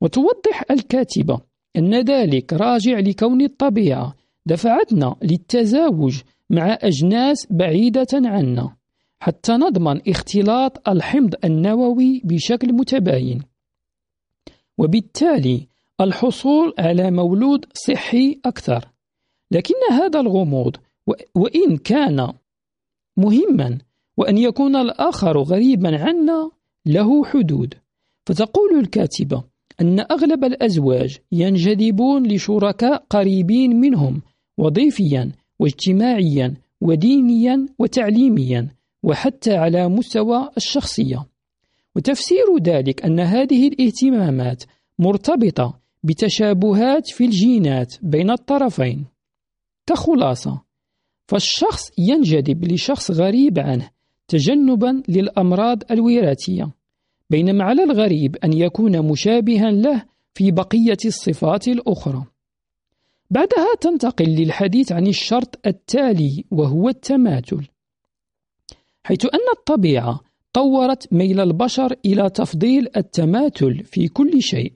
وتوضح 0.00 0.64
الكاتبة 0.70 1.40
أن 1.76 1.94
ذلك 2.00 2.52
راجع 2.52 2.98
لكون 2.98 3.40
الطبيعة 3.42 4.14
دفعتنا 4.46 5.16
للتزاوج 5.22 6.20
مع 6.50 6.78
أجناس 6.82 7.46
بعيدة 7.50 8.06
عنا. 8.14 8.76
حتى 9.20 9.52
نضمن 9.52 10.00
اختلاط 10.08 10.88
الحمض 10.88 11.34
النووي 11.44 12.22
بشكل 12.24 12.72
متباين. 12.72 13.42
وبالتالي 14.78 15.66
الحصول 16.00 16.74
على 16.78 17.10
مولود 17.10 17.64
صحي 17.72 18.40
أكثر. 18.44 18.88
لكن 19.50 19.74
هذا 19.90 20.20
الغموض 20.20 20.76
وإن 21.34 21.76
كان 21.76 22.32
مهما 23.16 23.78
وأن 24.16 24.38
يكون 24.38 24.76
الآخر 24.76 25.38
غريبا 25.38 25.98
عنا 25.98 26.50
له 26.86 27.24
حدود. 27.24 27.74
فتقول 28.26 28.78
الكاتبة 28.80 29.44
أن 29.80 30.00
أغلب 30.00 30.44
الأزواج 30.44 31.18
ينجذبون 31.32 32.26
لشركاء 32.26 33.04
قريبين 33.10 33.80
منهم 33.80 34.22
وظيفيا 34.58 35.32
واجتماعيا 35.58 36.54
ودينيا 36.80 37.66
وتعليميا. 37.78 38.75
وحتى 39.02 39.56
على 39.56 39.88
مستوى 39.88 40.48
الشخصية. 40.56 41.26
وتفسير 41.96 42.58
ذلك 42.62 43.04
أن 43.04 43.20
هذه 43.20 43.68
الاهتمامات 43.68 44.64
مرتبطة 44.98 45.80
بتشابهات 46.02 47.08
في 47.08 47.24
الجينات 47.24 47.94
بين 48.02 48.30
الطرفين. 48.30 49.06
كخلاصة 49.86 50.60
فالشخص 51.28 51.90
ينجذب 51.98 52.64
لشخص 52.72 53.10
غريب 53.10 53.58
عنه 53.58 53.90
تجنبا 54.28 55.02
للأمراض 55.08 55.82
الوراثية 55.90 56.70
بينما 57.30 57.64
على 57.64 57.82
الغريب 57.82 58.36
أن 58.36 58.52
يكون 58.52 59.10
مشابها 59.10 59.70
له 59.70 60.02
في 60.34 60.50
بقية 60.50 60.96
الصفات 61.04 61.68
الأخرى. 61.68 62.24
بعدها 63.30 63.74
تنتقل 63.80 64.24
للحديث 64.24 64.92
عن 64.92 65.06
الشرط 65.06 65.66
التالي 65.66 66.44
وهو 66.50 66.88
التماثل. 66.88 67.66
حيث 69.06 69.24
أن 69.24 69.48
الطبيعة 69.58 70.20
طورت 70.52 71.12
ميل 71.12 71.40
البشر 71.40 71.96
إلى 72.06 72.30
تفضيل 72.30 72.88
التماثل 72.96 73.84
في 73.84 74.08
كل 74.08 74.42
شيء 74.42 74.72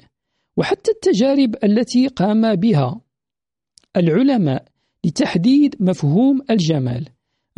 وحتى 0.56 0.90
التجارب 0.90 1.56
التي 1.64 2.06
قام 2.06 2.54
بها. 2.54 3.00
العلماء 3.96 4.64
لتحديد 5.04 5.76
مفهوم 5.80 6.40
الجمال 6.50 7.08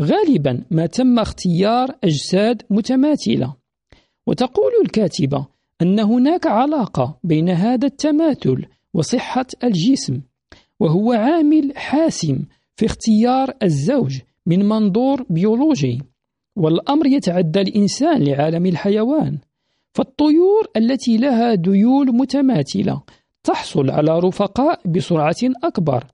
غالبا 0.00 0.64
ما 0.70 0.86
تم 0.86 1.18
اختيار 1.18 1.94
أجساد 2.04 2.62
متماثلة. 2.70 3.56
وتقول 4.26 4.72
الكاتبة 4.84 5.46
أن 5.82 6.00
هناك 6.00 6.46
علاقة 6.46 7.18
بين 7.24 7.48
هذا 7.48 7.86
التماثل 7.86 8.66
وصحة 8.94 9.46
الجسم 9.64 10.20
وهو 10.80 11.12
عامل 11.12 11.72
حاسم 11.76 12.44
في 12.76 12.86
اختيار 12.86 13.54
الزوج 13.62 14.20
من 14.46 14.68
منظور 14.68 15.26
بيولوجي. 15.30 16.11
والأمر 16.57 17.07
يتعدى 17.07 17.61
الإنسان 17.61 18.24
لعالم 18.24 18.66
الحيوان 18.66 19.38
فالطيور 19.94 20.68
التي 20.76 21.16
لها 21.16 21.55
ديول 21.55 22.07
متماثلة 22.16 23.03
تحصل 23.44 23.90
على 23.90 24.18
رفقاء 24.18 24.88
بسرعة 24.88 25.42
أكبر 25.64 26.05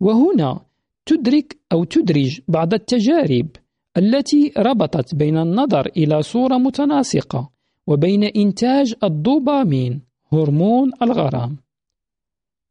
وهنا 0.00 0.60
تدرك 1.06 1.56
أو 1.72 1.84
تدرج 1.84 2.40
بعض 2.48 2.74
التجارب 2.74 3.48
التي 3.96 4.52
ربطت 4.58 5.14
بين 5.14 5.38
النظر 5.38 5.86
إلى 5.96 6.22
صورة 6.22 6.56
متناسقة 6.56 7.50
وبين 7.86 8.24
إنتاج 8.24 8.94
الدوبامين 9.04 10.00
هرمون 10.32 10.92
الغرام. 11.02 11.56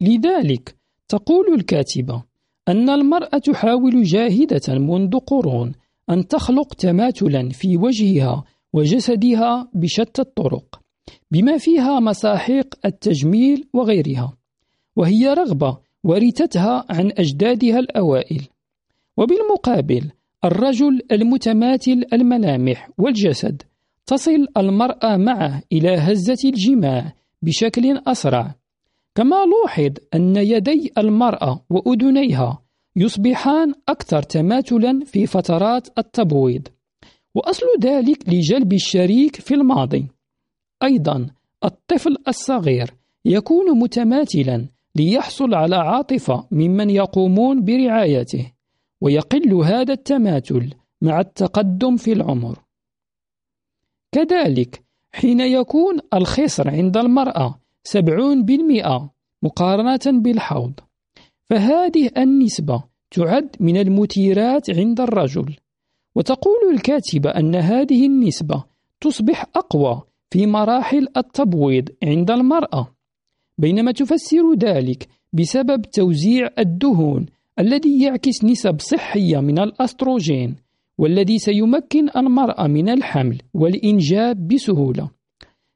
لذلك 0.02 0.76
تقول 1.08 1.54
الكاتبة 1.54 2.24
أن 2.68 2.90
المرأة 2.90 3.38
تحاول 3.38 4.04
جاهدة 4.04 4.80
منذ 4.80 5.20
قرون 5.20 5.72
أن 6.10 6.28
تخلق 6.28 6.74
تماثلا 6.74 7.50
في 7.50 7.78
وجهها 7.78 8.44
وجسدها 8.74 9.70
بشتى 9.74 10.22
الطرق 10.22 10.82
بما 11.32 11.58
فيها 11.58 12.00
مساحيق 12.00 12.76
التجميل 12.86 13.68
وغيرها 13.74 14.38
وهي 14.96 15.34
رغبة 15.34 15.78
ورثتها 16.04 16.86
عن 16.90 17.12
أجدادها 17.18 17.80
الأوائل. 17.80 18.48
وبالمقابل 19.18 20.12
الرجل 20.46 21.02
المتماثل 21.12 22.04
الملامح 22.14 22.90
والجسد 22.98 23.62
تصل 24.06 24.48
المرأة 24.58 25.18
معه 25.18 25.62
إلى 25.72 25.98
هزة 25.98 26.50
الجماع 26.50 27.14
بشكل 27.42 27.98
أسرع 28.08 28.56
كما 29.16 29.36
لوحظ 29.46 29.92
أن 30.14 30.36
يدي 30.36 30.92
المرأة 30.98 31.66
وأذنيها 31.70 32.62
يصبحان 32.98 33.74
أكثر 33.90 34.22
تماثلا 34.22 35.06
في 35.06 35.26
فترات 35.26 35.88
التبويض. 35.98 36.68
وأصل 37.36 37.66
ذلك 37.82 38.30
لجلب 38.30 38.74
الشريك 38.74 39.36
في 39.36 39.54
الماضي. 39.54 40.08
أيضا 40.84 41.28
الطفل 41.64 42.18
الصغير 42.28 42.94
يكون 43.26 43.80
متماثلا 43.80 44.66
ليحصل 44.96 45.54
على 45.54 45.76
عاطفة 45.76 46.48
ممن 46.52 46.90
يقومون 46.90 47.66
برعايته 47.66 48.52
ويقل 49.02 49.54
هذا 49.54 49.94
التماثل 49.94 50.74
مع 51.02 51.20
التقدم 51.20 51.98
في 51.98 52.14
العمر. 52.14 52.60
كذلك 54.12 54.84
حين 55.12 55.40
يكون 55.40 56.00
الخصر 56.14 56.70
عند 56.70 56.98
المرأة 56.98 57.60
سبعون 57.84 58.46
بالمئة 58.46 59.14
مقارنة 59.44 60.22
بالحوض 60.22 60.80
فهذه 61.50 62.10
النسبة 62.18 62.84
تعد 63.12 63.50
من 63.60 63.78
المثيرات 63.78 64.70
عند 64.70 65.02
الرجل. 65.02 65.56
وتقول 66.16 66.74
الكاتبة 66.74 67.30
أن 67.30 67.56
هذه 67.56 68.06
النسبة 68.06 68.64
تصبح 69.02 69.46
أقوى 69.56 70.02
في 70.32 70.48
مراحل 70.48 71.08
التبويض 71.18 71.90
عند 72.04 72.32
المرأة 72.32 72.88
بينما 73.58 73.92
تفسر 73.92 74.54
ذلك 74.60 75.08
بسبب 75.34 75.82
توزيع 75.82 76.50
الدهون 76.60 77.26
الذي 77.60 78.04
يعكس 78.04 78.44
نسب 78.44 78.80
صحية 78.80 79.40
من 79.40 79.60
الأستروجين 79.60 80.56
والذي 80.98 81.40
سيمكن 81.40 82.10
المرأة 82.16 82.68
من 82.68 82.90
الحمل 82.90 83.42
والإنجاب 83.54 84.48
بسهولة. 84.48 85.10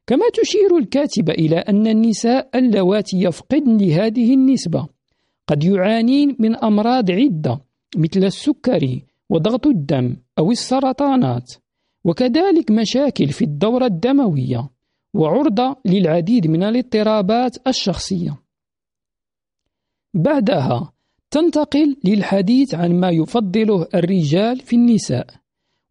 كما 0.06 0.24
تشير 0.34 0.76
الكاتبة 0.78 1.32
إلى 1.32 1.56
أن 1.56 1.86
النساء 1.86 2.50
اللواتي 2.54 3.16
يفقدن 3.16 3.76
لهذه 3.76 4.34
النسبة 4.34 4.86
قد 5.52 5.64
يعانين 5.64 6.36
من 6.38 6.56
أمراض 6.56 7.10
عدة 7.10 7.60
مثل 7.96 8.24
السكري 8.24 9.04
وضغط 9.30 9.66
الدم 9.66 10.16
أو 10.38 10.50
السرطانات 10.50 11.52
وكذلك 12.04 12.70
مشاكل 12.70 13.28
في 13.28 13.44
الدورة 13.44 13.86
الدموية 13.86 14.68
وعرضة 15.14 15.76
للعديد 15.84 16.46
من 16.46 16.62
الاضطرابات 16.62 17.68
الشخصية. 17.68 18.36
بعدها 20.14 20.92
تنتقل 21.30 21.96
للحديث 22.04 22.74
عن 22.74 23.00
ما 23.00 23.10
يفضله 23.10 23.88
الرجال 23.94 24.60
في 24.60 24.76
النساء 24.76 25.26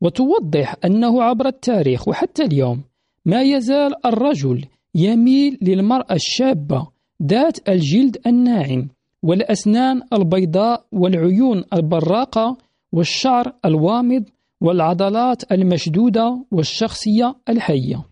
وتوضح 0.01 0.75
أنه 0.85 1.23
عبر 1.23 1.47
التاريخ 1.47 2.07
وحتى 2.07 2.43
اليوم 2.43 2.81
ما 3.25 3.41
يزال 3.41 4.05
الرجل 4.05 4.65
يميل 4.95 5.57
للمرأة 5.61 6.13
الشابة 6.13 6.87
ذات 7.23 7.69
الجلد 7.69 8.17
الناعم. 8.27 8.89
والأسنان 9.23 10.01
البيضاء 10.13 10.85
والعيون 10.91 11.63
البراقة 11.73 12.57
والشعر 12.91 13.53
الوامض 13.65 14.23
والعضلات 14.61 15.51
المشدودة 15.51 16.45
والشخصية 16.51 17.35
الحية. 17.49 18.05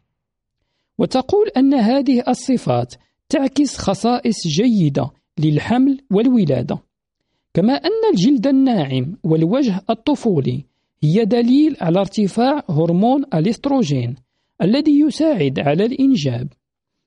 وتقول 0.98 1.48
أن 1.58 1.74
هذه 1.74 2.24
الصفات 2.28 2.96
تعكس 3.30 3.78
خصائص 3.78 4.48
جيدة 4.48 5.10
للحمل 5.40 6.02
والولادة 6.12 6.80
كما 7.54 7.74
أن 7.74 8.14
الجلد 8.14 8.48
الناعم 8.48 9.18
والوجه 9.24 9.82
الطفولي 9.90 10.66
هي 11.04 11.26
دليل 11.26 11.78
على 11.82 12.00
ارتفاع 12.00 12.64
هرمون 12.70 13.24
الإستروجين 13.34 14.16
الذي 14.62 15.00
يساعد 15.00 15.60
على 15.60 15.86
الإنجاب. 15.86 16.48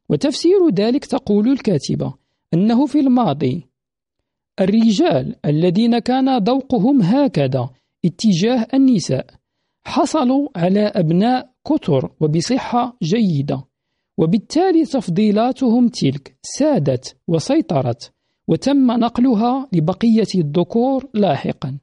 وتفسير 0.08 0.68
ذلك 0.74 1.04
تقول 1.04 1.48
الكاتبة 1.48 2.14
أنه 2.54 2.86
في 2.86 3.00
الماضي 3.00 3.66
الرجال 4.60 5.36
الذين 5.44 5.98
كان 5.98 6.38
ذوقهم 6.38 7.02
هكذا 7.02 7.70
اتجاه 8.04 8.66
النساء 8.74 9.26
حصلوا 9.84 10.48
على 10.56 10.80
أبناء 10.80 11.52
كثر 11.68 12.12
وبصحة 12.20 12.96
جيدة 13.02 13.64
وبالتالي 14.18 14.84
تفضيلاتهم 14.84 15.88
تلك 15.88 16.36
سادت 16.42 17.16
وسيطرت 17.28 18.12
وتم 18.48 18.86
نقلها 18.86 19.68
لبقية 19.72 20.26
الذكور 20.34 21.08
لاحقا. 21.14 21.78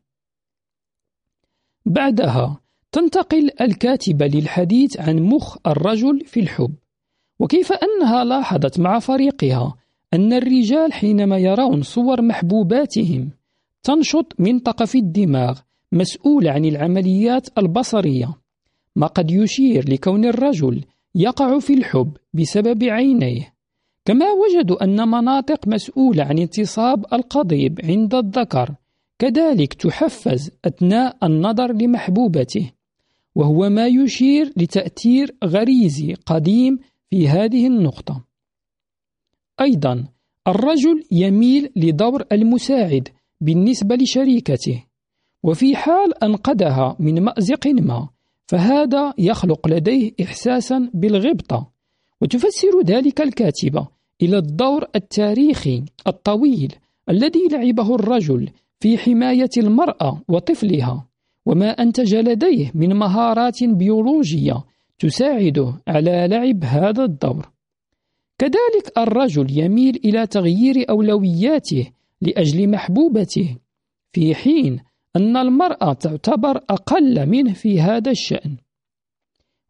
بعدها 1.85 2.59
تنتقل 2.91 3.49
الكاتبة 3.61 4.27
للحديث 4.27 4.99
عن 4.99 5.19
مخ 5.19 5.57
الرجل 5.67 6.25
في 6.25 6.39
الحب 6.39 6.75
وكيف 7.39 7.71
أنها 7.71 8.23
لاحظت 8.23 8.79
مع 8.79 8.99
فريقها 8.99 9.75
أن 10.13 10.33
الرجال 10.33 10.93
حينما 10.93 11.37
يرون 11.37 11.81
صور 11.81 12.21
محبوباتهم 12.21 13.29
تنشط 13.83 14.33
منطقة 14.39 14.85
في 14.85 14.97
الدماغ 14.97 15.59
مسؤولة 15.91 16.51
عن 16.51 16.65
العمليات 16.65 17.57
البصرية. 17.57 18.33
ما 18.95 19.07
قد 19.07 19.31
يشير 19.31 19.89
لكون 19.89 20.25
الرجل 20.25 20.83
يقع 21.15 21.59
في 21.59 21.73
الحب 21.73 22.11
بسبب 22.33 22.83
عينيه. 22.83 23.53
كما 24.05 24.25
وجدوا 24.31 24.83
أن 24.83 25.07
مناطق 25.07 25.67
مسؤولة 25.67 26.23
عن 26.23 26.39
انتصاب 26.39 27.05
القضيب 27.13 27.79
عند 27.83 28.15
الذكر 28.15 28.75
كذلك 29.19 29.73
تحفز 29.73 30.51
أثناء 30.65 31.17
النظر 31.23 31.73
لمحبوبته. 31.73 32.71
وهو 33.35 33.69
ما 33.69 33.87
يشير 33.87 34.53
لتأثير 34.57 35.35
غريزي 35.43 36.13
قديم 36.13 36.79
في 37.09 37.27
هذه 37.27 37.67
النقطة. 37.67 38.28
أيضا 39.61 40.05
الرجل 40.47 41.03
يميل 41.11 41.69
لدور 41.75 42.23
المساعد 42.31 43.07
بالنسبة 43.41 43.95
لشريكته 43.95 44.83
وفي 45.43 45.75
حال 45.75 46.23
أنقذها 46.23 46.95
من 46.99 47.21
مأزق 47.21 47.67
ما 47.67 48.09
فهذا 48.47 49.13
يخلق 49.17 49.67
لديه 49.67 50.11
إحساسا 50.21 50.89
بالغبطة. 50.93 51.71
وتفسر 52.21 52.81
ذلك 52.85 53.21
الكاتبة 53.21 53.87
إلى 54.21 54.37
الدور 54.37 54.85
التاريخي 54.95 55.83
الطويل 56.07 56.75
الذي 57.09 57.47
لعبه 57.51 57.95
الرجل 57.95 58.49
في 58.79 58.97
حماية 58.97 59.49
المرأة 59.57 60.21
وطفلها 60.27 61.07
وما 61.45 61.69
أنتج 61.69 62.15
لديه 62.15 62.71
من 62.75 62.95
مهارات 62.95 63.63
بيولوجية 63.63 64.63
تساعده 64.99 65.73
على 65.87 66.27
لعب 66.29 66.63
هذا 66.63 67.03
الدور. 67.03 67.49
كذلك 68.39 68.97
الرجل 68.97 69.59
يميل 69.59 69.95
إلى 70.05 70.27
تغيير 70.27 70.89
أولوياته 70.89 71.91
لأجل 72.21 72.69
محبوبته 72.69 73.57
في 74.13 74.35
حين 74.35 74.79
أن 75.15 75.37
المرأة 75.37 75.93
تعتبر 75.93 76.57
أقل 76.57 77.29
منه 77.29 77.53
في 77.53 77.81
هذا 77.81 78.11
الشأن. 78.11 78.57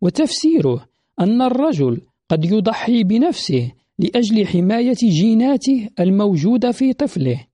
وتفسيره 0.01 0.85
أن 1.19 1.41
الرجل 1.41 2.01
قد 2.29 2.45
يضحي 2.45 3.03
بنفسه 3.03 3.71
لأجل 3.99 4.47
حماية 4.47 4.93
جيناته 4.93 5.89
الموجودة 5.99 6.71
في 6.71 6.93
طفله 6.93 7.47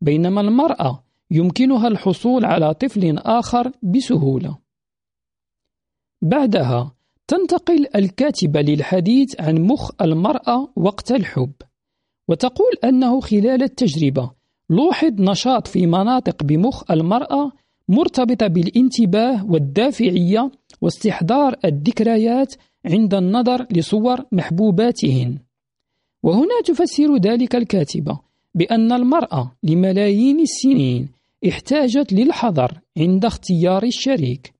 بينما 0.00 0.40
المرأة 0.40 1.04
يمكنها 1.30 1.88
الحصول 1.88 2.44
على 2.44 2.74
طفل 2.74 3.18
آخر 3.18 3.72
بسهولة. 3.82 4.58
بعدها 6.22 6.95
تنتقل 7.28 7.86
الكاتبة 7.94 8.60
للحديث 8.60 9.40
عن 9.40 9.54
مخ 9.54 9.90
المرأة 10.00 10.68
وقت 10.76 11.12
الحب 11.12 11.52
وتقول 12.28 12.72
أنه 12.84 13.20
خلال 13.20 13.62
التجربة 13.62 14.30
لوحظ 14.70 15.20
نشاط 15.20 15.68
في 15.68 15.86
مناطق 15.86 16.42
بمخ 16.42 16.90
المرأة 16.90 17.52
مرتبطة 17.88 18.46
بالانتباه 18.46 19.46
والدافعية 19.50 20.50
واستحضار 20.80 21.56
الذكريات 21.64 22.54
عند 22.86 23.14
النظر 23.14 23.66
لصور 23.70 24.24
محبوباتهن. 24.32 25.38
وهنا 26.22 26.60
تفسر 26.64 27.16
ذلك 27.16 27.56
الكاتبة 27.56 28.20
بأن 28.54 28.92
المرأة 28.92 29.52
لملايين 29.62 30.40
السنين 30.40 31.08
احتاجت 31.48 32.12
للحذر 32.12 32.80
عند 32.98 33.24
اختيار 33.24 33.82
الشريك 33.82 34.52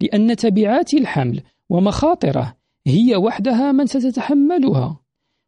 لأن 0.00 0.36
تبعات 0.36 0.94
الحمل 0.94 1.42
ومخاطره 1.70 2.56
هي 2.86 3.16
وحدها 3.16 3.72
من 3.72 3.86
ستتحملها. 3.86 5.00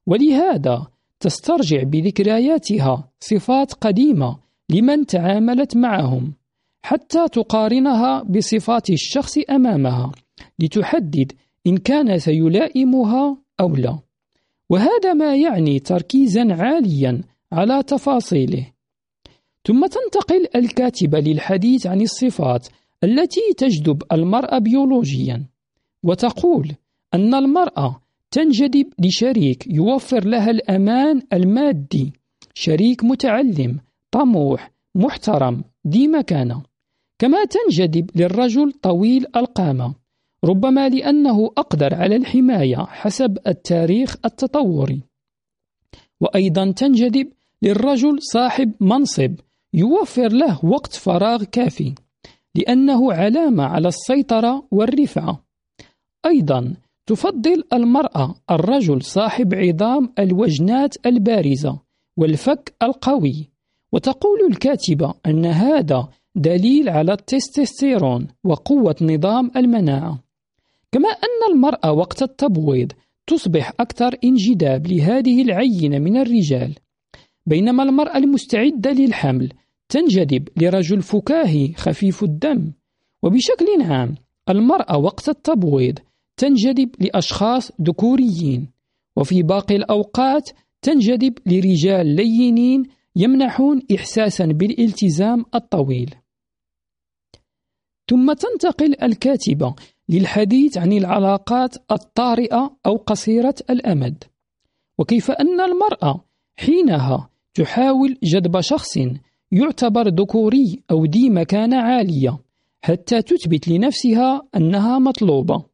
ولهذا 0.06 0.86
تسترجع 1.20 1.82
بذكرياتها 1.82 3.10
صفات 3.20 3.72
قديمة 3.72 4.38
لمن 4.70 5.06
تعاملت 5.06 5.76
معهم 5.76 6.34
حتى 6.82 7.28
تقارنها 7.28 8.22
بصفات 8.22 8.90
الشخص 8.90 9.38
أمامها 9.50 10.12
لتحدد 10.58 11.32
إن 11.66 11.76
كان 11.76 12.18
سيلائمها 12.18 13.36
أو 13.60 13.76
لا. 13.76 13.98
وهذا 14.70 15.12
ما 15.12 15.36
يعني 15.36 15.78
تركيزا 15.78 16.46
عاليا 16.50 17.22
على 17.52 17.82
تفاصيله. 17.82 18.66
ثم 19.66 19.86
تنتقل 19.86 20.46
الكاتبة 20.56 21.20
للحديث 21.20 21.86
عن 21.86 22.00
الصفات 22.00 22.68
التي 23.04 23.40
تجذب 23.58 24.02
المرأة 24.12 24.58
بيولوجيا. 24.58 25.51
وتقول 26.02 26.72
أن 27.14 27.34
المرأة 27.34 28.02
تنجذب 28.30 28.86
لشريك 28.98 29.66
يوفر 29.66 30.24
لها 30.24 30.50
الأمان 30.50 31.22
المادي. 31.32 32.12
شريك 32.54 33.04
متعلم 33.04 33.80
طموح 34.10 34.70
محترم 34.94 35.64
ذي 35.88 36.08
مكانة. 36.08 36.62
كما 37.18 37.44
تنجذب 37.44 38.10
للرجل 38.14 38.72
طويل 38.72 39.26
القامة. 39.36 39.94
ربما 40.44 40.88
لأنه 40.88 41.46
أقدر 41.58 41.94
على 41.94 42.16
الحماية 42.16 42.76
حسب 42.76 43.38
التاريخ 43.46 44.16
التطوري. 44.24 45.02
وأيضا 46.20 46.70
تنجذب 46.70 47.28
للرجل 47.62 48.18
صاحب 48.32 48.72
منصب 48.80 49.34
يوفر 49.74 50.32
له 50.32 50.64
وقت 50.64 50.92
فراغ 50.92 51.44
كافي 51.44 51.94
لأنه 52.54 53.12
علامة 53.12 53.64
على 53.64 53.88
السيطرة 53.88 54.66
والرفعة. 54.70 55.51
أيضا 56.26 56.74
تفضل 57.06 57.64
المرأة 57.72 58.34
الرجل 58.50 59.02
صاحب 59.02 59.54
عظام 59.54 60.12
الوجنات 60.18 61.06
البارزة 61.06 61.78
والفك 62.16 62.74
القوي 62.82 63.48
وتقول 63.92 64.38
الكاتبة 64.50 65.14
أن 65.26 65.46
هذا 65.46 66.08
دليل 66.34 66.88
على 66.88 67.12
التستوستيرون 67.12 68.28
وقوة 68.44 68.96
نظام 69.02 69.50
المناعة. 69.56 70.22
كما 70.92 71.08
أن 71.08 71.54
المرأة 71.54 71.92
وقت 71.92 72.22
التبويض 72.22 72.92
تصبح 73.26 73.72
أكثر 73.80 74.16
انجذاب 74.24 74.86
لهذه 74.86 75.42
العينة 75.42 75.98
من 75.98 76.16
الرجال. 76.16 76.74
بينما 77.46 77.82
المرأة 77.82 78.16
المستعدة 78.16 78.92
للحمل 78.92 79.52
تنجذب 79.88 80.48
لرجل 80.56 81.02
فكاهي 81.02 81.72
خفيف 81.72 82.22
الدم. 82.22 82.72
وبشكل 83.22 83.66
عام 83.80 84.14
المرأة 84.48 84.98
وقت 84.98 85.28
التبويض 85.28 85.98
تنجذب 86.42 86.90
لأشخاص 87.00 87.72
ذكوريين 87.82 88.68
وفي 89.16 89.42
باقي 89.42 89.76
الأوقات 89.76 90.50
تنجذب 90.82 91.38
لرجال 91.46 92.06
لينين 92.06 92.82
يمنحون 93.16 93.82
إحساسا 93.94 94.46
بالالتزام 94.46 95.44
الطويل. 95.54 96.14
ثم 98.10 98.32
تنتقل 98.32 99.02
الكاتبة 99.02 99.74
للحديث 100.08 100.78
عن 100.78 100.92
العلاقات 100.92 101.76
الطارئة 101.92 102.76
أو 102.86 102.96
قصيرة 102.96 103.54
الأمد. 103.70 104.24
وكيف 104.98 105.30
أن 105.30 105.60
المرأة 105.60 106.24
حينها 106.56 107.30
تحاول 107.54 108.18
جذب 108.22 108.60
شخص 108.60 108.98
يعتبر 109.52 110.08
ذكوري 110.08 110.82
أو 110.90 111.04
ذي 111.04 111.30
مكانة 111.30 111.76
عالية 111.76 112.38
حتى 112.82 113.22
تثبت 113.22 113.68
لنفسها 113.68 114.42
أنها 114.56 114.98
مطلوبة. 114.98 115.71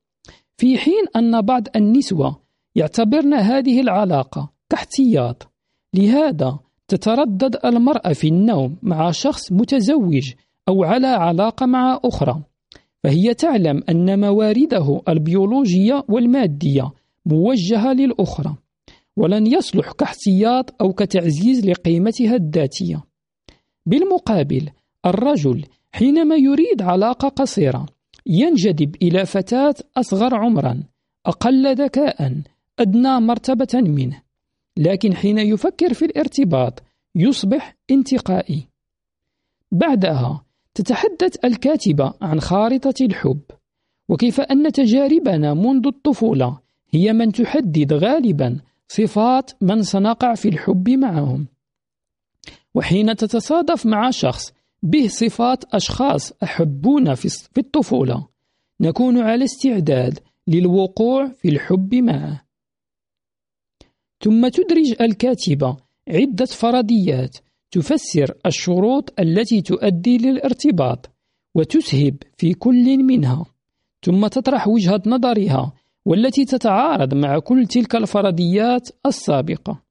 في 0.58 0.78
حين 0.78 1.04
أن 1.16 1.40
بعض 1.40 1.62
النسوة 1.76 2.40
يعتبرن 2.74 3.34
هذه 3.34 3.80
العلاقة 3.80 4.52
كاحتياط 4.70 5.52
لهذا 5.94 6.58
تتردد 6.88 7.56
المرأة 7.64 8.12
في 8.12 8.28
النوم 8.28 8.76
مع 8.82 9.10
شخص 9.10 9.52
متزوج 9.52 10.32
أو 10.68 10.84
على 10.84 11.06
علاقة 11.06 11.66
مع 11.66 12.00
أخرى. 12.04 12.42
فهي 13.04 13.34
تعلم 13.34 13.82
أن 13.88 14.20
مواردة 14.20 15.00
البيولوجية 15.08 16.04
والمادية 16.08 16.92
موجهة 17.26 17.92
للأخرى 17.92 18.56
ولن 19.16 19.46
يصلح 19.46 19.92
كاحتياط 19.92 20.82
أو 20.82 20.92
كتعزيز 20.92 21.66
لقيمتها 21.66 22.36
الذاتية. 22.36 23.04
بالمقابل 23.86 24.70
الرجل 25.06 25.64
حينما 25.92 26.36
يريد 26.36 26.82
علاقة 26.82 27.28
قصيرة 27.28 27.86
ينجذب 28.28 28.96
إلى 29.02 29.26
فتاة 29.26 29.74
أصغر 29.96 30.34
عمرا 30.34 30.82
أقل 31.26 31.74
ذكاء 31.74 32.42
أدنى 32.78 33.20
مرتبة 33.20 33.68
منه 33.74 34.22
لكن 34.76 35.14
حين 35.14 35.38
يفكر 35.38 35.94
في 35.94 36.04
الارتباط 36.04 36.82
يصبح 37.14 37.76
انتقائي. 37.90 38.68
بعدها 39.72 40.44
تتحدث 40.74 41.44
الكاتبة 41.44 42.14
عن 42.22 42.40
خارطة 42.40 42.94
الحب 43.00 43.40
وكيف 44.08 44.40
أن 44.40 44.72
تجاربنا 44.72 45.54
منذ 45.54 45.86
الطفولة 45.86 46.58
هي 46.90 47.12
من 47.12 47.32
تحدد 47.32 47.92
غالبا 47.92 48.60
صفات 48.88 49.50
من 49.60 49.82
سنقع 49.82 50.34
في 50.34 50.48
الحب 50.48 50.88
معهم. 50.90 51.46
وحين 52.74 53.16
تتصادف 53.16 53.86
مع 53.86 54.10
شخص 54.10 54.52
به 54.82 55.08
صفات 55.08 55.64
أشخاص 55.64 56.32
أحبون 56.42 57.14
في 57.14 57.58
الطفولة. 57.58 58.28
نكون 58.80 59.18
على 59.18 59.44
استعداد 59.44 60.18
للوقوع 60.46 61.28
في 61.28 61.48
الحب 61.48 61.94
معه 61.94 62.42
ثم 64.20 64.48
تدرج 64.48 65.02
الكاتبة 65.02 65.76
عدة 66.08 66.44
فرضيات 66.44 67.36
تفسر 67.70 68.34
الشروط 68.46 69.20
التي 69.20 69.62
تؤدي 69.62 70.18
للارتباط 70.18 71.10
وتسهب 71.54 72.16
في 72.36 72.54
كل 72.54 73.04
منها. 73.04 73.46
ثم 74.02 74.26
تطرح 74.26 74.68
وجهة 74.68 75.02
نظرها 75.06 75.72
والتي 76.04 76.44
تتعارض 76.44 77.14
مع 77.14 77.38
كل 77.38 77.66
تلك 77.66 77.96
الفرضيات 77.96 78.88
السابقة. 79.06 79.82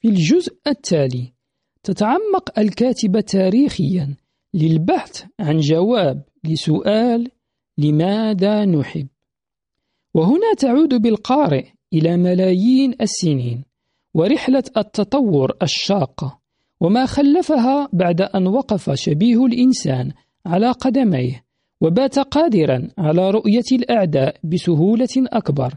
في 0.00 0.08
الجزء 0.08 0.56
التالي 0.66 1.32
تتعمق 1.82 2.58
الكاتبة 2.58 3.20
تاريخيا 3.20 4.14
للبحث 4.54 5.24
عن 5.40 5.58
جواب 5.58 6.22
لسؤال 6.44 7.30
لماذا 7.78 8.64
نحب؟ 8.64 9.06
وهنا 10.14 10.54
تعود 10.58 11.02
بالقارئ 11.02 11.64
إلى 11.92 12.16
ملايين 12.16 12.94
السنين 13.00 13.64
ورحلة 14.14 14.64
التطور 14.76 15.56
الشاقة 15.62 16.40
وما 16.80 17.06
خلفها 17.06 17.88
بعد 17.92 18.20
أن 18.20 18.46
وقف 18.46 18.90
شبيه 18.94 19.46
الإنسان 19.46 20.12
على 20.46 20.70
قدميه 20.70 21.44
وبات 21.80 22.18
قادرا 22.18 22.88
على 22.98 23.30
رؤية 23.30 23.64
الأعداء 23.72 24.36
بسهولة 24.44 25.08
أكبر 25.18 25.74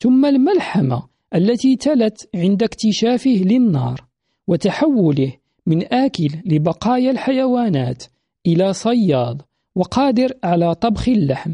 ثم 0.00 0.26
الملحمة 0.26 1.02
التي 1.34 1.76
تلت 1.76 2.28
عند 2.34 2.62
اكتشافه 2.62 3.30
للنار. 3.44 4.05
وتحوله 4.48 5.32
من 5.66 5.94
آكل 5.94 6.28
لبقايا 6.44 7.10
الحيوانات 7.10 8.04
إلى 8.46 8.72
صياد 8.72 9.42
وقادر 9.74 10.32
على 10.44 10.74
طبخ 10.74 11.08
اللحم. 11.08 11.52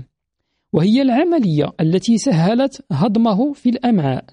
وهي 0.72 1.02
العملية 1.02 1.72
التي 1.80 2.18
سهلت 2.18 2.84
هضمه 2.92 3.52
في 3.52 3.68
الأمعاء 3.68 4.24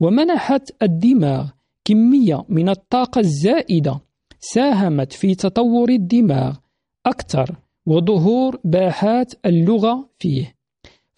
ومنحت 0.00 0.70
الدماغ 0.82 1.48
كمية 1.84 2.44
من 2.48 2.68
الطاقة 2.68 3.18
الزائدة 3.18 4.00
ساهمت 4.40 5.12
في 5.12 5.34
تطور 5.34 5.88
الدماغ 5.90 6.56
أكثر 7.06 7.56
وظهور 7.86 8.60
باحات 8.64 9.34
اللغة 9.46 10.08
فيه. 10.18 10.54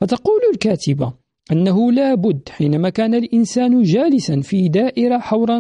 فتقول 0.01 0.41
الكاتبة 0.55 1.12
أنه 1.53 1.93
لا 1.93 2.14
بد 2.14 2.49
حينما 2.49 2.91
كان 2.91 3.14
الإنسان 3.14 3.82
جالسا 3.82 4.41
في 4.41 4.68
دائرة 4.68 5.18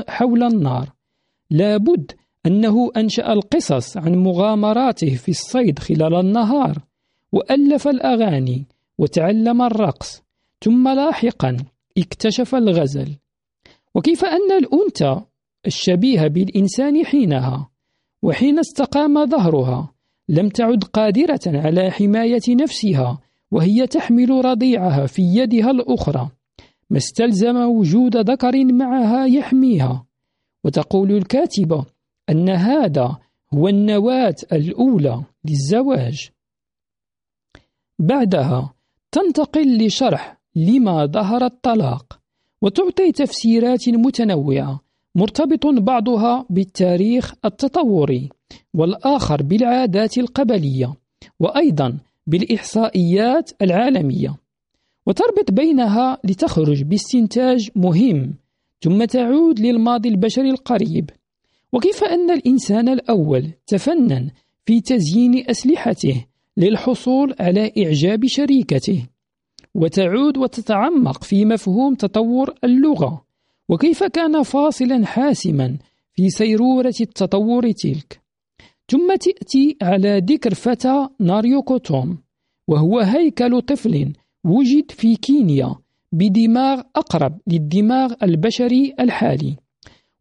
حول 0.08 0.42
النار 0.42 0.92
لا 1.50 1.76
بد 1.76 2.12
أنه 2.46 2.90
أنشأ 2.96 3.32
القصص 3.32 3.96
عن 3.96 4.14
مغامراته 4.14 5.14
في 5.14 5.28
الصيد 5.28 5.78
خلال 5.78 6.14
النهار 6.14 6.78
وألف 7.32 7.88
الأغاني 7.88 8.66
وتعلم 8.98 9.62
الرقص 9.62 10.22
ثم 10.64 10.88
لاحقا 10.88 11.56
اكتشف 11.98 12.54
الغزل. 12.54 13.16
وكيف 13.94 14.24
أن 14.24 14.52
الأنثى 14.52 15.20
الشبيهة 15.66 16.28
بالإنسان 16.28 17.04
حينها 17.04 17.70
وحين 18.22 18.58
استقام 18.58 19.26
ظهرها 19.26 19.92
لم 20.28 20.48
تعد 20.48 20.84
قادرة 20.84 21.40
على 21.46 21.90
حماية 21.90 22.42
نفسها 22.48 23.18
وهي 23.50 23.86
تحمل 23.86 24.44
رضيعها 24.44 25.06
في 25.06 25.22
يدها 25.22 25.70
الأخرى 25.70 26.30
ما 26.90 26.98
استلزم 26.98 27.56
وجود 27.56 28.16
ذكر 28.16 28.64
معها 28.64 29.26
يحميها. 29.26 30.06
وتقول 30.64 31.12
الكاتبة 31.12 31.84
أن 32.30 32.50
هذا 32.50 33.18
هو 33.54 33.68
النواة 33.68 34.34
الأولى 34.52 35.24
للزواج. 35.44 36.30
بعدها 37.98 38.74
تنتقل 39.12 39.86
لشرح 39.86 40.40
لما 40.56 41.06
ظهر 41.06 41.44
الطلاق 41.44 42.20
وتعطي 42.62 43.12
تفسيرات 43.12 43.88
متنوعة 43.88 44.80
مرتبط 45.14 45.66
بعضها 45.66 46.46
بالتاريخ 46.50 47.34
التطوري 47.44 48.28
والآخر 48.74 49.42
بالعادات 49.42 50.18
القبلية 50.18 50.94
وأيضا 51.40 51.98
بالإحصائيات 52.26 53.50
العالمية. 53.62 54.36
وتربط 55.06 55.50
بينها 55.50 56.18
لتخرج 56.24 56.82
باستنتاج 56.82 57.70
مهم 57.76 58.34
ثم 58.82 59.04
تعود 59.04 59.60
للماضي 59.60 60.08
البشري 60.08 60.50
القريب. 60.50 61.10
وكيف 61.72 62.04
أن 62.04 62.30
الإنسان 62.30 62.88
الأول 62.88 63.50
تفنن 63.66 64.30
في 64.66 64.80
تزيين 64.80 65.50
أسلحته 65.50 66.24
للحصول 66.56 67.34
على 67.40 67.72
إعجاب 67.78 68.26
شريكته؟ 68.26 69.06
وتعود 69.74 70.38
وتتعمق 70.38 71.24
في 71.24 71.44
مفهوم 71.44 71.94
تطور 71.94 72.54
اللغة. 72.64 73.24
وكيف 73.68 74.04
كان 74.04 74.42
فاصلا 74.42 75.06
حاسما 75.06 75.78
في 76.14 76.30
سيرورة 76.30 76.94
التطور 77.00 77.70
تلك؟ 77.70 78.20
ثم 78.90 79.14
تأتي 79.14 79.76
على 79.82 80.22
ذكر 80.26 80.54
فتى 80.54 81.08
ناريوكوتوم 81.20 82.18
وهو 82.68 82.98
هيكل 82.98 83.62
طفل 83.62 84.12
وجد 84.44 84.90
في 84.90 85.16
كينيا 85.16 85.76
بدماغ 86.12 86.82
أقرب 86.96 87.38
للدماغ 87.46 88.14
البشري 88.22 88.94
الحالي 89.00 89.56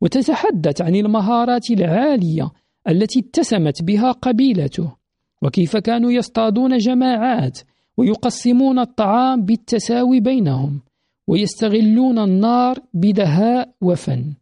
وتتحدث 0.01 0.81
عن 0.81 0.95
المهارات 0.95 1.71
العالية 1.71 2.51
التي 2.89 3.19
اتسمت 3.19 3.83
بها 3.83 4.11
قبيلته. 4.11 4.95
وكيف 5.43 5.77
كانوا 5.77 6.11
يصطادون 6.11 6.77
جماعات 6.77 7.59
ويقسمون 7.97 8.79
الطعام 8.79 9.45
بالتساوي 9.45 10.19
بينهم 10.19 10.81
ويستغلون 11.27 12.19
النار 12.19 12.79
بدهاء 12.93 13.73
وفن. 13.81 14.33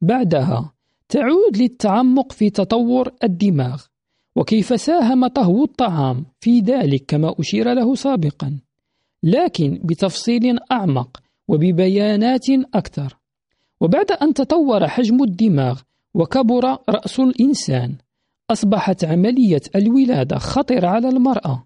بعدها 0.00 0.72
تعود 1.08 1.56
للتعمق 1.56 2.32
في 2.32 2.50
تطور 2.50 3.12
الدماغ 3.24 3.82
وكيف 4.36 4.80
ساهم 4.80 5.26
طهو 5.26 5.64
الطعام 5.64 6.26
في 6.40 6.60
ذلك 6.60 7.04
كما 7.08 7.34
أشير 7.38 7.72
له 7.72 7.94
سابقا. 7.94 8.58
لكن 9.24 9.80
بتفصيل 9.84 10.58
أعمق 10.72 11.20
وببيانات 11.48 12.46
أكثر. 12.74 13.16
وبعد 13.80 14.12
أن 14.12 14.34
تطور 14.34 14.88
حجم 14.88 15.22
الدماغ 15.22 15.80
وكبر 16.14 16.78
رأس 16.88 17.20
الإنسان 17.20 17.96
أصبحت 18.50 19.04
عملية 19.04 19.62
الولادة 19.76 20.38
خطرة 20.38 20.86
على 20.86 21.08
المرأة. 21.08 21.64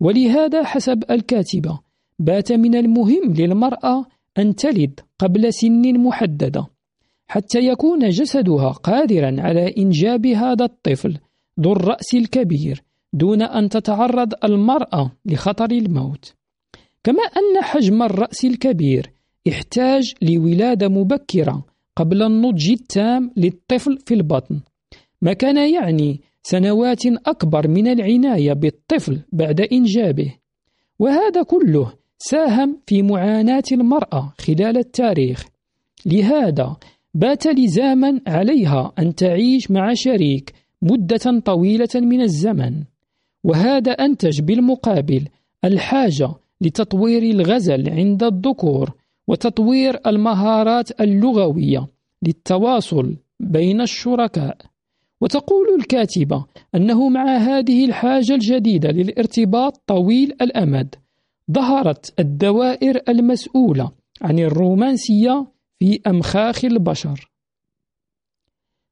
ولهذا 0.00 0.64
حسب 0.64 1.04
الكاتبة 1.10 1.80
بات 2.18 2.52
من 2.52 2.74
المهم 2.74 3.34
للمرأة 3.34 4.06
أن 4.38 4.54
تلد 4.54 5.00
قبل 5.18 5.54
سن 5.54 5.98
محددة 5.98 6.66
حتى 7.28 7.58
يكون 7.58 8.08
جسدها 8.08 8.68
قادرا 8.68 9.36
على 9.38 9.74
إنجاب 9.78 10.26
هذا 10.26 10.64
الطفل 10.64 11.18
ذو 11.60 11.72
الرأس 11.72 12.14
الكبير 12.14 12.82
دون 13.12 13.42
أن 13.42 13.68
تتعرض 13.68 14.32
المرأة 14.44 15.12
لخطر 15.26 15.70
الموت. 15.70 16.34
كما 17.04 17.22
أن 17.22 17.62
حجم 17.62 18.02
الرأس 18.02 18.44
الكبير 18.44 19.12
احتاج 19.48 20.14
لولادة 20.22 20.88
مبكرة 20.88 21.64
قبل 21.96 22.22
النضج 22.22 22.70
التام 22.70 23.30
للطفل 23.36 23.98
في 24.06 24.14
البطن. 24.14 24.60
ما 25.22 25.32
كان 25.32 25.74
يعني 25.74 26.20
سنوات 26.42 27.06
أكبر 27.06 27.68
من 27.68 27.86
العناية 27.86 28.52
بالطفل 28.52 29.20
بعد 29.32 29.60
إنجابه. 29.60 30.34
وهذا 30.98 31.42
كله 31.42 31.92
ساهم 32.18 32.78
في 32.86 33.02
معاناة 33.02 33.62
المرأة 33.72 34.34
خلال 34.38 34.78
التاريخ. 34.78 35.44
لهذا 36.06 36.76
بات 37.14 37.46
لزاما 37.46 38.20
عليها 38.26 38.92
أن 38.98 39.14
تعيش 39.14 39.70
مع 39.70 39.94
شريك 39.94 40.52
مدة 40.82 41.40
طويلة 41.44 41.88
من 41.94 42.20
الزمن. 42.20 42.82
وهذا 43.44 43.92
أنتج 43.92 44.40
بالمقابل 44.40 45.28
الحاجة 45.64 46.28
لتطوير 46.62 47.22
الغزل 47.22 47.90
عند 47.90 48.22
الذكور 48.22 48.92
وتطوير 49.28 50.00
المهارات 50.06 51.00
اللغوية 51.00 51.86
للتواصل 52.22 53.16
بين 53.40 53.80
الشركاء. 53.80 54.56
وتقول 55.20 55.66
الكاتبة 55.80 56.44
أنه 56.74 57.08
مع 57.08 57.36
هذه 57.36 57.84
الحاجة 57.84 58.34
الجديدة 58.34 58.90
للارتباط 58.90 59.82
طويل 59.86 60.32
الأمد 60.40 60.94
ظهرت 61.52 62.20
الدوائر 62.20 63.00
المسؤولة 63.08 63.90
عن 64.22 64.38
الرومانسية 64.38 65.46
في 65.78 66.00
أمخاخ 66.06 66.64
البشر. 66.64 67.30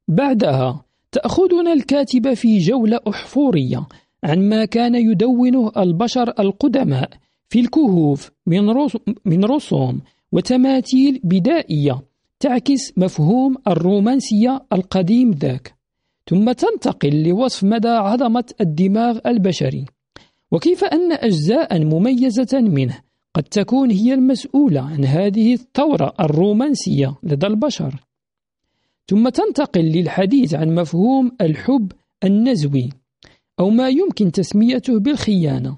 بعدها 0.08 0.84
تأخذنا 1.12 1.72
الكاتبة 1.72 2.34
في 2.34 2.58
جولة 2.58 3.00
أحفورية 3.08 3.86
عن 4.24 4.48
ما 4.48 4.64
كان 4.64 4.94
يدونه 4.94 5.72
البشر 5.76 6.28
القدماء 6.40 7.10
في 7.50 7.60
الكهوف 7.60 8.30
من 9.24 9.44
رسوم 9.44 10.00
وتماثيل 10.32 11.20
بدائية 11.24 12.02
تعكس 12.40 12.92
مفهوم 12.98 13.56
الرومانسية 13.68 14.62
القديم 14.72 15.30
ذاك. 15.30 15.74
ثم 16.28 16.52
تنتقل 16.52 17.28
لوصف 17.28 17.64
مدى 17.64 17.88
عظمة 17.88 18.44
الدماغ 18.60 19.18
البشري. 19.26 19.84
وكيف 20.50 20.84
أن 20.84 21.12
أجزاء 21.12 21.84
مميزة 21.84 22.60
منه 22.60 22.98
قد 23.34 23.42
تكون 23.42 23.90
هي 23.90 24.14
المسؤولة 24.14 24.80
عن 24.80 25.04
هذه 25.04 25.54
الثورة 25.54 26.14
الرومانسية 26.20 27.14
لدى 27.22 27.46
البشر. 27.46 27.94
ثم 29.08 29.28
تنتقل 29.28 29.84
للحديث 29.84 30.54
عن 30.54 30.74
مفهوم 30.74 31.32
الحب 31.40 31.92
النزوي 32.24 32.88
أو 33.60 33.70
ما 33.70 33.88
يمكن 33.88 34.32
تسميته 34.32 34.98
بالخيانة. 35.00 35.76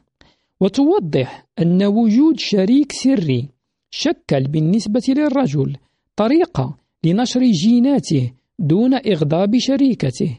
وتوضح 0.62 1.46
أن 1.58 1.84
وجود 1.84 2.38
شريك 2.38 2.92
سري 2.92 3.48
شكل 3.90 4.42
بالنسبة 4.42 5.02
للرجل 5.08 5.76
طريقة 6.16 6.76
لنشر 7.04 7.42
جيناته 7.42 8.32
دون 8.58 8.94
إغضاب 8.94 9.58
شريكته 9.58 10.38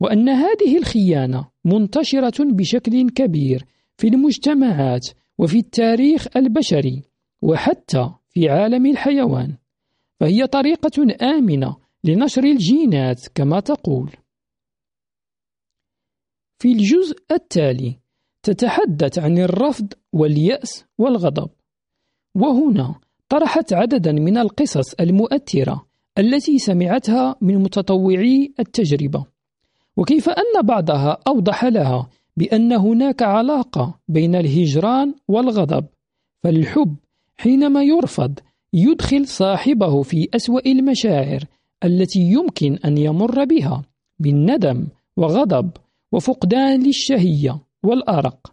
وأن 0.00 0.28
هذه 0.28 0.78
الخيانة 0.78 1.48
منتشرة 1.64 2.44
بشكل 2.44 3.10
كبير 3.10 3.64
في 3.98 4.08
المجتمعات 4.08 5.08
وفي 5.38 5.58
التاريخ 5.58 6.26
البشري 6.36 7.02
وحتى 7.42 8.10
في 8.30 8.48
عالم 8.48 8.86
الحيوان 8.86 9.56
فهي 10.20 10.46
طريقة 10.46 11.06
آمنة 11.22 11.76
لنشر 12.04 12.44
الجينات 12.44 13.26
كما 13.34 13.60
تقول. 13.60 14.10
في 16.58 16.72
الجزء 16.72 17.16
التالي 17.30 18.01
تتحدث 18.42 19.18
عن 19.18 19.38
الرفض 19.38 19.92
واليأس 20.12 20.84
والغضب. 20.98 21.50
وهنا 22.34 22.94
طرحت 23.28 23.72
عددا 23.72 24.12
من 24.12 24.36
القصص 24.38 24.94
المؤثرة 24.94 25.86
التي 26.18 26.58
سمعتها 26.58 27.36
من 27.40 27.58
متطوعي 27.58 28.54
التجربة. 28.60 29.24
وكيف 29.96 30.28
أن 30.28 30.62
بعضها 30.62 31.18
أوضح 31.26 31.64
لها 31.64 32.08
بأن 32.36 32.72
هناك 32.72 33.22
علاقة 33.22 33.98
بين 34.08 34.34
الهجران 34.34 35.14
والغضب. 35.28 35.86
فالحب 36.42 36.96
حينما 37.36 37.82
يرفض 37.82 38.38
يدخل 38.72 39.26
صاحبه 39.26 40.02
في 40.02 40.28
أسوأ 40.34 40.66
المشاعر 40.66 41.44
التي 41.84 42.20
يمكن 42.20 42.78
أن 42.84 42.98
يمر 42.98 43.44
بها 43.44 43.82
بالندم 44.18 44.86
وغضب 45.16 45.70
وفقدان 46.12 46.82
للشهية. 46.82 47.71
والأرق. 47.82 48.52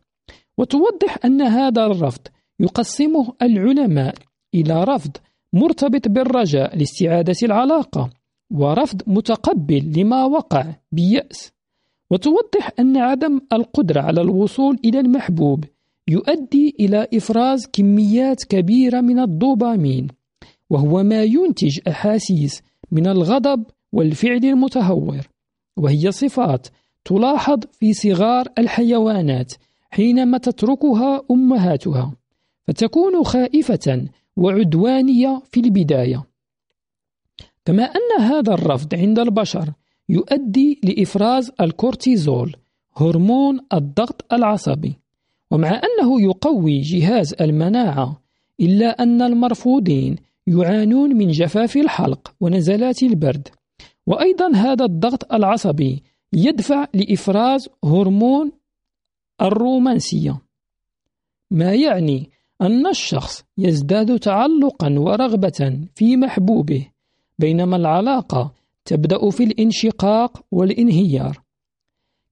وتوضح 0.57 1.17
أن 1.25 1.41
هذا 1.41 1.86
الرفض 1.86 2.21
يقسمه 2.59 3.34
العلماء 3.41 4.15
إلى 4.55 4.84
رفض 4.84 5.11
مرتبط 5.53 6.07
بالرجاء 6.07 6.77
لاستعادة 6.77 7.36
العلاقة 7.43 8.09
ورفض 8.51 9.01
متقبل 9.07 9.93
لما 9.97 10.25
وقع 10.25 10.75
بيأس. 10.91 11.51
وتوضح 12.11 12.71
أن 12.80 12.97
عدم 12.97 13.41
القدرة 13.53 14.01
على 14.01 14.21
الوصول 14.21 14.80
إلى 14.86 14.99
المحبوب 14.99 15.65
يؤدي 16.07 16.75
إلى 16.80 17.07
إفراز 17.13 17.67
كميات 17.73 18.43
كبيرة 18.43 19.01
من 19.01 19.19
الدوبامين 19.19 20.07
وهو 20.69 21.03
ما 21.03 21.23
ينتج 21.23 21.80
أحاسيس 21.88 22.61
من 22.91 23.07
الغضب 23.07 23.63
والفعل 23.93 24.45
المتهور 24.45 25.17
وهي 25.77 26.11
صفات 26.11 26.67
تلاحظ 27.10 27.60
في 27.72 27.93
صغار 27.93 28.47
الحيوانات 28.57 29.53
حينما 29.91 30.38
تتركها 30.38 31.22
أمهاتها 31.32 32.14
فتكون 32.68 33.24
خائفة 33.24 34.07
وعدوانية 34.38 35.41
في 35.51 35.60
البداية. 35.60 36.24
كما 37.66 37.84
أن 37.84 38.22
هذا 38.22 38.53
الرفض 38.53 38.95
عند 38.95 39.20
البشر 39.20 39.74
يؤدي 40.10 40.80
لإفراز 40.84 41.51
الكورتيزول 41.62 42.55
هرمون 42.97 43.60
الضغط 43.74 44.34
العصبي. 44.34 44.93
ومع 45.51 45.70
أنه 45.70 46.22
يقوي 46.22 46.82
جهاز 46.82 47.36
المناعة 47.41 48.22
إلا 48.60 49.03
أن 49.03 49.22
المرفوضين 49.22 50.16
يعانون 50.47 51.16
من 51.16 51.28
جفاف 51.28 51.78
الحلق 51.78 52.34
ونزلات 52.41 53.03
البرد. 53.03 53.47
وأيضا 54.07 54.51
هذا 54.55 54.86
الضغط 54.86 55.34
العصبي 55.34 56.03
يدفع 56.34 56.86
لإفراز 56.93 57.69
هرمون 57.84 58.51
الرومانسية. 59.41 60.41
ما 61.51 61.73
يعني 61.73 62.30
أن 62.61 62.88
الشخص 62.88 63.43
يزداد 63.57 64.19
تعلقا 64.19 64.95
ورغبة 64.99 65.88
في 65.95 66.17
محبوبه 66.17 66.88
بينما 67.39 67.75
العلاقة 67.75 68.53
تبدأ 68.86 69.30
في 69.30 69.43
الانشقاق 69.43 70.45
والانهيار. 70.51 71.41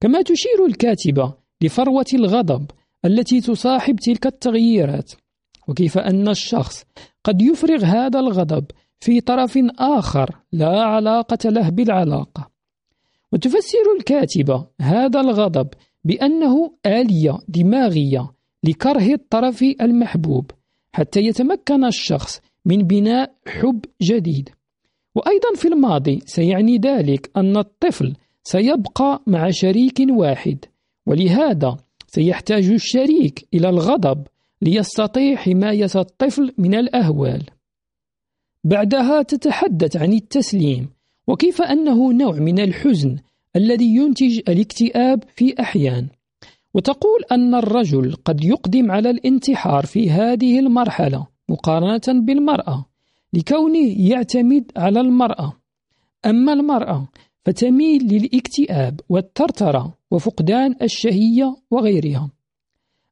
كما 0.01 0.21
تشير 0.21 0.65
الكاتبة 0.65 1.33
لفروة 1.61 2.05
الغضب 2.13 2.65
التي 3.05 3.41
تصاحب 3.41 3.95
تلك 3.95 4.27
التغييرات 4.27 5.11
وكيف 5.67 5.97
أن 5.97 6.27
الشخص 6.27 6.85
قد 7.23 7.41
يفرغ 7.41 7.85
هذا 7.85 8.19
الغضب 8.19 8.65
في 8.99 9.21
طرف 9.21 9.59
آخر 9.79 10.35
لا 10.51 10.81
علاقة 10.81 11.49
له 11.49 11.69
بالعلاقة. 11.69 12.56
وتفسر 13.37 13.95
الكاتبة 13.99 14.65
هذا 14.81 15.19
الغضب 15.19 15.67
بأنه 16.03 16.71
آلية 16.85 17.37
دماغية 17.47 18.31
لكره 18.63 19.13
الطرف 19.13 19.61
المحبوب 19.81 20.51
حتى 20.93 21.19
يتمكن 21.19 21.85
الشخص 21.85 22.41
من 22.65 22.77
بناء 22.77 23.33
حب 23.47 23.85
جديد. 24.01 24.49
وأيضا 25.15 25.55
في 25.55 25.67
الماضي 25.67 26.19
سيعني 26.25 26.77
ذلك 26.77 27.31
أن 27.37 27.57
الطفل 27.57 28.13
سيبقى 28.43 29.21
مع 29.27 29.49
شريك 29.49 29.99
واحد 30.09 30.65
ولهذا 31.05 31.77
سيحتاج 32.07 32.65
الشريك 32.69 33.47
إلى 33.53 33.69
الغضب 33.69 34.27
ليستطيع 34.61 35.35
حماية 35.35 35.89
الطفل 35.95 36.53
من 36.57 36.75
الأهوال. 36.75 37.43
بعدها 38.63 39.21
تتحدث 39.21 39.97
عن 39.97 40.13
التسليم 40.13 40.89
وكيف 41.27 41.61
أنه 41.61 42.13
نوع 42.13 42.33
من 42.33 42.59
الحزن 42.59 43.17
الذي 43.57 43.95
ينتج 43.95 44.39
الاكتئاب 44.49 45.23
في 45.35 45.55
أحيان. 45.59 46.07
وتقول 46.73 47.19
أن 47.31 47.55
الرجل 47.55 48.15
قد 48.25 48.43
يقدم 48.43 48.91
على 48.91 49.09
الانتحار 49.09 49.85
في 49.85 50.09
هذه 50.09 50.59
المرحلة 50.59 51.27
مقارنة 51.49 52.21
بالمرأة 52.25 52.85
لكونه 53.33 54.09
يعتمد 54.09 54.71
على 54.77 54.99
المرأة. 54.99 55.53
أما 56.25 56.53
المرأة 56.53 57.07
فتميل 57.45 58.03
للاكتئاب 58.03 58.99
والترترة 59.09 59.93
وفقدان 60.11 60.75
الشهية 60.81 61.55
وغيرها. 61.71 62.29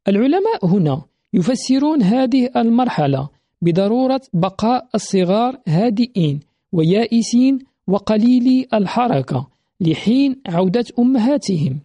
العلماء 0.07 0.65
هنا 0.65 1.01
يفسرون 1.33 2.01
هذه 2.01 2.49
المرحلة 2.55 3.29
بضرورة 3.61 4.21
بقاء 4.33 4.89
الصغار 4.95 5.57
هادئين 5.67 6.39
ويائسين 6.71 7.59
وقليلي 7.87 8.67
الحركة 8.73 9.54
لحين 9.79 10.41
عودة 10.47 10.85
أمهاتهم. 10.99 11.79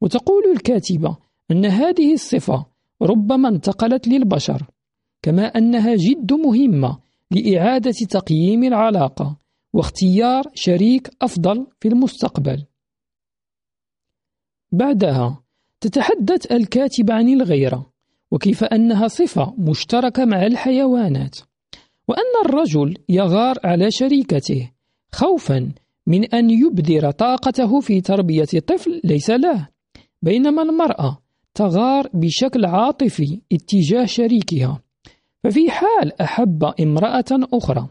وتقول 0.00 0.44
الكاتبة 0.52 1.16
أن 1.50 1.66
هذه 1.66 2.12
الصفة 2.12 2.66
ربما 3.02 3.48
انتقلت 3.48 4.08
للبشر 4.08 4.62
كما 5.22 5.46
أنها 5.46 5.94
جد 5.94 6.32
مهمة 6.32 6.98
لإعادة 7.30 7.94
تقييم 8.10 8.64
العلاقة 8.64 9.36
واختيار 9.72 10.44
شريك 10.54 11.10
أفضل 11.22 11.66
في 11.80 11.88
المستقبل. 11.88 12.64
بعدها 14.72 15.42
تتحدث 15.80 16.52
الكاتبة 16.52 17.14
عن 17.14 17.28
الغيرة 17.28 17.92
وكيف 18.30 18.64
أنها 18.64 19.08
صفة 19.08 19.54
مشتركة 19.58 20.24
مع 20.24 20.46
الحيوانات 20.46 21.36
وأن 22.08 22.44
الرجل 22.44 22.94
يغار 23.08 23.56
على 23.64 23.90
شريكته 23.90 24.70
خوفا 25.12 25.72
من 26.06 26.24
أن 26.24 26.50
يبذر 26.50 27.10
طاقته 27.10 27.80
في 27.80 28.00
تربية 28.00 28.60
طفل 28.66 29.00
ليس 29.04 29.30
له 29.30 29.68
بينما 30.22 30.62
المرأة 30.62 31.18
تغار 31.54 32.08
بشكل 32.14 32.64
عاطفي 32.64 33.40
اتجاه 33.52 34.04
شريكها. 34.04 34.82
ففي 35.44 35.70
حال 35.70 36.20
أحب 36.20 36.64
امرأة 36.80 37.24
أخرى 37.30 37.88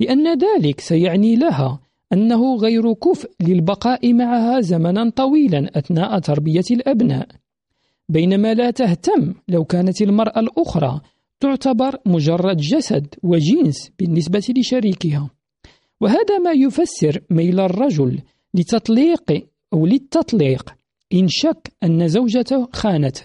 لأن 0.00 0.38
ذلك 0.38 0.80
سيعني 0.80 1.36
لها 1.36 1.80
أنه 2.12 2.56
غير 2.56 2.92
كفء 2.92 3.30
للبقاء 3.40 4.12
معها 4.12 4.60
زمنا 4.60 5.10
طويلا 5.10 5.78
أثناء 5.78 6.18
تربية 6.18 6.64
الأبناء. 6.70 7.28
بينما 8.08 8.54
لا 8.54 8.70
تهتم 8.70 9.34
لو 9.48 9.64
كانت 9.64 10.02
المرأة 10.02 10.40
الأخرى 10.40 11.00
تعتبر 11.40 11.96
مجرد 12.06 12.56
جسد 12.56 13.06
وجنس 13.22 13.90
بالنسبة 13.98 14.42
لشريكها. 14.58 15.30
وهذا 16.04 16.38
ما 16.38 16.52
يفسر 16.52 17.20
ميل 17.30 17.60
الرجل 17.60 18.20
لتطليق 18.54 19.48
أو 19.72 19.86
للتطليق 19.86 20.74
إن 21.12 21.28
شك 21.28 21.72
أن 21.82 22.08
زوجته 22.08 22.68
خانته. 22.72 23.22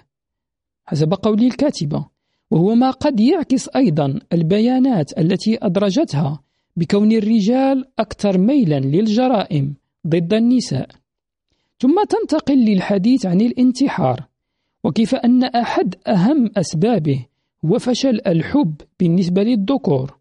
حسب 0.85 1.13
قول 1.13 1.43
الكاتبة 1.43 2.05
وهو 2.51 2.75
ما 2.75 2.91
قد 2.91 3.19
يعكس 3.19 3.69
أيضا 3.75 4.19
البيانات 4.33 5.17
التي 5.17 5.57
أدرجتها 5.61 6.43
بكون 6.75 7.11
الرجال 7.11 7.85
أكثر 7.99 8.37
ميلا 8.37 8.79
للجرائم 8.79 9.73
ضد 10.07 10.33
النساء. 10.33 10.89
ثم 11.79 12.03
تنتقل 12.09 12.65
للحديث 12.65 13.25
عن 13.25 13.41
الانتحار 13.41 14.23
وكيف 14.83 15.15
أن 15.15 15.43
أحد 15.43 15.95
أهم 16.07 16.51
أسبابه 16.57 17.25
هو 17.65 17.79
فشل 17.79 18.19
الحب 18.27 18.73
بالنسبة 18.99 19.43
للذكور. 19.43 20.18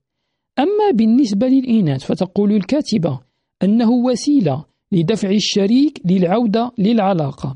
أما 0.58 0.90
بالنسبة 0.94 1.46
للإناث 1.46 2.04
فتقول 2.04 2.52
الكاتبة 2.52 3.20
أنه 3.62 3.90
وسيلة 3.90 4.64
لدفع 4.92 5.30
الشريك 5.30 6.00
للعودة 6.04 6.72
للعلاقة. 6.78 7.54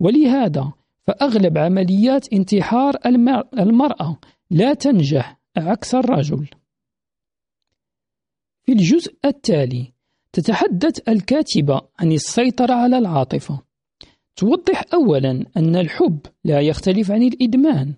ولهذا 0.00 0.72
فأغلب 1.06 1.58
عمليات 1.58 2.32
انتحار 2.32 2.94
المرأة 3.58 4.18
لا 4.50 4.74
تنجح 4.74 5.40
عكس 5.56 5.94
الرجل. 5.94 6.46
في 8.66 8.72
الجزء 8.72 9.14
التالي 9.24 9.92
تتحدث 10.32 11.08
الكاتبة 11.08 11.80
عن 11.98 12.12
السيطرة 12.12 12.74
على 12.74 12.98
العاطفة. 12.98 13.60
توضح 14.36 14.84
أولا 14.94 15.44
أن 15.56 15.76
الحب 15.76 16.18
لا 16.44 16.60
يختلف 16.60 17.10
عن 17.10 17.22
الإدمان 17.22 17.94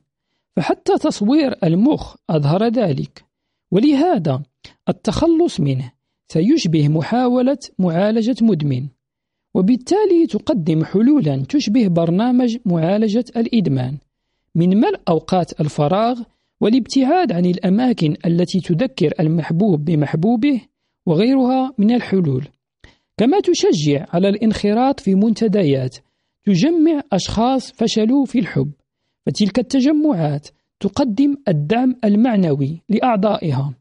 فحتى 0.57 0.99
تصوير 0.99 1.55
المخ 1.65 2.17
أظهر 2.31 2.69
ذلك. 2.69 3.30
ولهذا 3.71 4.43
التخلص 4.89 5.61
منه 5.61 5.93
سيشبه 6.29 6.89
محاولة 6.89 7.59
معالجة 7.79 8.37
مدمن 8.43 8.89
وبالتالي 9.55 10.27
تقدم 10.27 10.85
حلولا 10.85 11.45
تشبه 11.49 11.89
برنامج 11.89 12.57
معالجة 12.67 13.25
الإدمان 13.37 13.99
من 14.55 14.77
ملء 14.77 15.01
أوقات 15.09 15.61
الفراغ 15.61 16.23
والابتعاد 16.61 17.33
عن 17.33 17.47
الأماكن 17.47 18.17
التي 18.27 18.61
تذكر 18.61 19.13
المحبوب 19.21 19.85
بمحبوبه 19.85 20.61
وغيرها 21.07 21.75
من 21.79 21.95
الحلول. 21.95 22.49
كما 23.17 23.41
تشجع 23.41 24.07
على 24.13 24.29
الانخراط 24.29 25.01
في 25.01 25.15
منتديات 25.15 25.97
تجمع 26.45 27.03
أشخاص 27.13 27.73
فشلوا 27.73 28.25
في 28.25 28.39
الحب 28.39 28.73
فتلك 29.27 29.59
التجمعات 29.59 30.49
تقدم 30.81 31.37
الدعم 31.49 31.97
المعنوي 32.05 32.83
لأعضائها. 32.89 33.75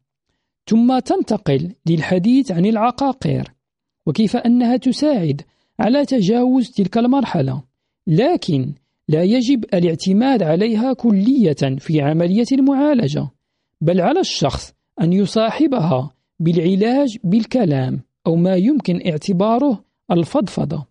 ثم 0.68 1.00
تنتقل 1.00 1.72
للحديث 1.86 2.52
عن 2.52 2.66
العقاقير 2.66 3.54
وكيف 4.06 4.38
أنها 4.38 4.78
تساعد 4.78 5.42
على 5.80 6.06
تجاوز 6.06 6.72
تلك 6.72 6.98
المرحلة. 6.98 7.64
لكن 8.08 8.74
لا 9.08 9.24
يجب 9.24 9.66
الاعتماد 9.74 10.44
عليها 10.44 10.94
كلية 10.94 11.78
في 11.78 12.02
عملية 12.02 12.46
المعالجة 12.52 13.28
بل 13.82 14.02
على 14.02 14.20
الشخص 14.20 14.74
أن 15.02 15.14
يصاحبها 15.14 16.12
بالعلاج 16.40 17.18
بالكلام 17.24 18.02
أو 18.28 18.36
ما 18.36 18.56
يمكن 18.56 19.02
اعتباره 19.08 19.84
الفضفضة. 20.12 20.86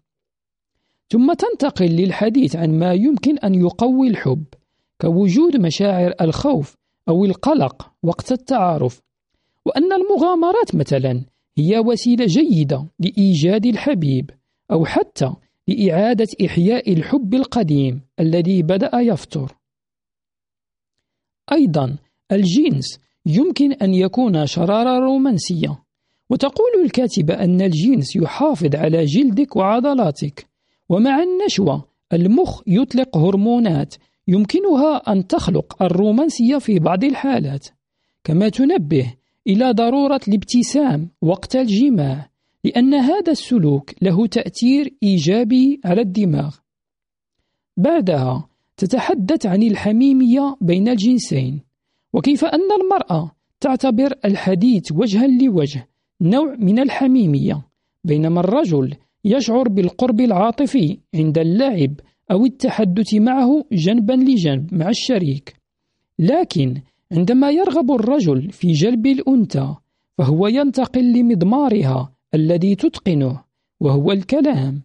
ثم 1.11 1.33
تنتقل 1.33 1.87
للحديث 1.87 2.57
عن 2.57 2.79
ما 2.79 2.93
يمكن 2.93 3.39
أن 3.39 3.55
يقوي 3.55 4.09
الحب. 4.09 4.45
كوجود 5.01 5.57
مشاعر 5.57 6.15
الخوف 6.21 6.77
أو 7.09 7.25
القلق 7.25 7.91
وقت 8.03 8.33
التعارف. 8.33 9.01
وأن 9.67 9.93
المغامرات 9.93 10.75
مثلا 10.75 11.25
هي 11.59 11.79
وسيلة 11.79 12.27
جيدة 12.27 12.87
لإيجاد 12.99 13.67
الحبيب 13.67 14.31
أو 14.71 14.85
حتى 14.85 15.35
لإعادة 15.69 16.27
إحياء 16.47 16.93
الحب 16.93 17.35
القديم 17.35 18.01
الذي 18.21 18.63
بدأ 18.63 18.91
يفتر 18.95 19.55
أيضا 21.53 21.97
الجنس 22.33 22.99
يمكن 23.27 23.73
أن 23.73 23.95
يكون 23.95 24.47
شرارة 24.47 24.99
رومانسية. 24.99 25.83
وتقول 26.31 26.85
الكاتبة 26.85 27.35
أن 27.35 27.61
الجنس 27.61 28.17
يحافظ 28.17 28.77
على 28.77 29.05
جلدك 29.05 29.57
وعضلاتك. 29.57 30.47
ومع 30.89 31.23
النشوة 31.23 31.85
المخ 32.13 32.63
يطلق 32.67 33.17
هرمونات 33.17 33.95
يمكنها 34.29 34.97
أن 35.13 35.27
تخلق 35.27 35.83
الرومانسية 35.83 36.59
في 36.59 36.79
بعض 36.79 37.05
الحالات 37.05 37.67
كما 38.25 38.49
تنبه 38.49 39.15
إلى 39.47 39.71
ضرورة 39.71 40.21
الابتسام 40.29 41.09
وقت 41.23 41.57
الجماع 41.57 42.31
لأن 42.65 42.95
هذا 42.95 43.33
السلوك 43.33 43.91
له 44.03 44.27
تأثير 44.27 44.95
إيجابي 45.03 45.81
على 45.85 46.01
الدماغ. 46.01 46.57
بعدها 47.77 48.49
تتحدث 48.77 49.47
عن 49.47 49.63
الحميمية 49.63 50.57
بين 50.61 50.89
الجنسين 50.89 51.61
وكيف 52.13 52.45
أن 52.45 52.73
المرأة 52.83 53.31
تعتبر 53.61 54.15
الحديث 54.25 54.93
وجها 54.93 55.27
لوجه 55.27 55.89
نوع 56.21 56.55
من 56.59 56.79
الحميمية 56.79 57.63
بينما 58.05 58.41
الرجل 58.41 58.95
يشعر 59.25 59.69
بالقرب 59.69 60.21
العاطفي 60.21 60.99
عند 61.15 61.39
اللعب 61.39 61.91
أو 62.31 62.45
التحدث 62.45 63.15
معه 63.15 63.65
جنبا 63.73 64.13
لجنب 64.13 64.75
مع 64.75 64.89
الشريك. 64.89 65.57
لكن 66.19 66.81
عندما 67.13 67.51
يرغب 67.51 67.91
الرجل 67.93 68.51
في 68.53 68.73
جلب 68.73 69.07
الأنثى 69.07 69.75
فهو 70.19 70.47
ينتقل 70.47 71.13
لمضمارها 71.13 72.13
الذي 72.35 72.75
تتقنه 72.75 73.41
وهو 73.81 74.13
الكلام. 74.13 74.83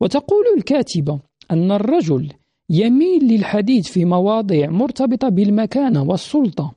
وتقول 0.00 0.44
الكاتبة 0.56 1.20
أن 1.50 1.72
الرجل 1.72 2.32
يميل 2.70 3.24
للحديث 3.24 3.88
في 3.88 4.04
مواضيع 4.04 4.70
مرتبطة 4.70 5.28
بالمكانة 5.28 6.02
والسلطة 6.02 6.74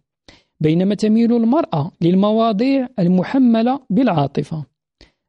بينما 0.60 0.96
تميل 0.96 1.34
المرأة 1.34 1.92
للمواضيع 2.02 2.88
المحملة 3.00 3.80
بالعاطفة. 3.90 4.66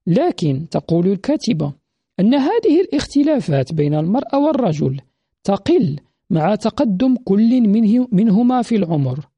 لكن 0.07 0.69
تقول 0.71 1.07
الكاتبة 1.07 1.73
أن 2.21 2.35
هذه 2.35 2.81
الاختلافات 2.81 3.73
بين 3.73 3.95
المرأة 3.95 4.39
والرجل 4.39 5.01
تقل 5.45 6.01
مع 6.31 6.55
تقدم 6.55 7.17
كل 7.17 7.61
منه 7.61 8.09
منهما 8.13 8.63
في 8.63 8.77
العمر 8.77 9.29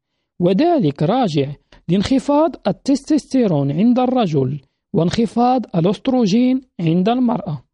وذلك 0.40 1.02
راجع 1.02 1.52
لانخفاض 1.88 2.56
التستوستيرون 2.66 3.72
عند 3.72 3.98
الرجل 3.98 4.60
وانخفاض 4.92 5.66
الأستروجين 5.76 6.60
عند 6.80 7.08
المرأة. 7.08 7.64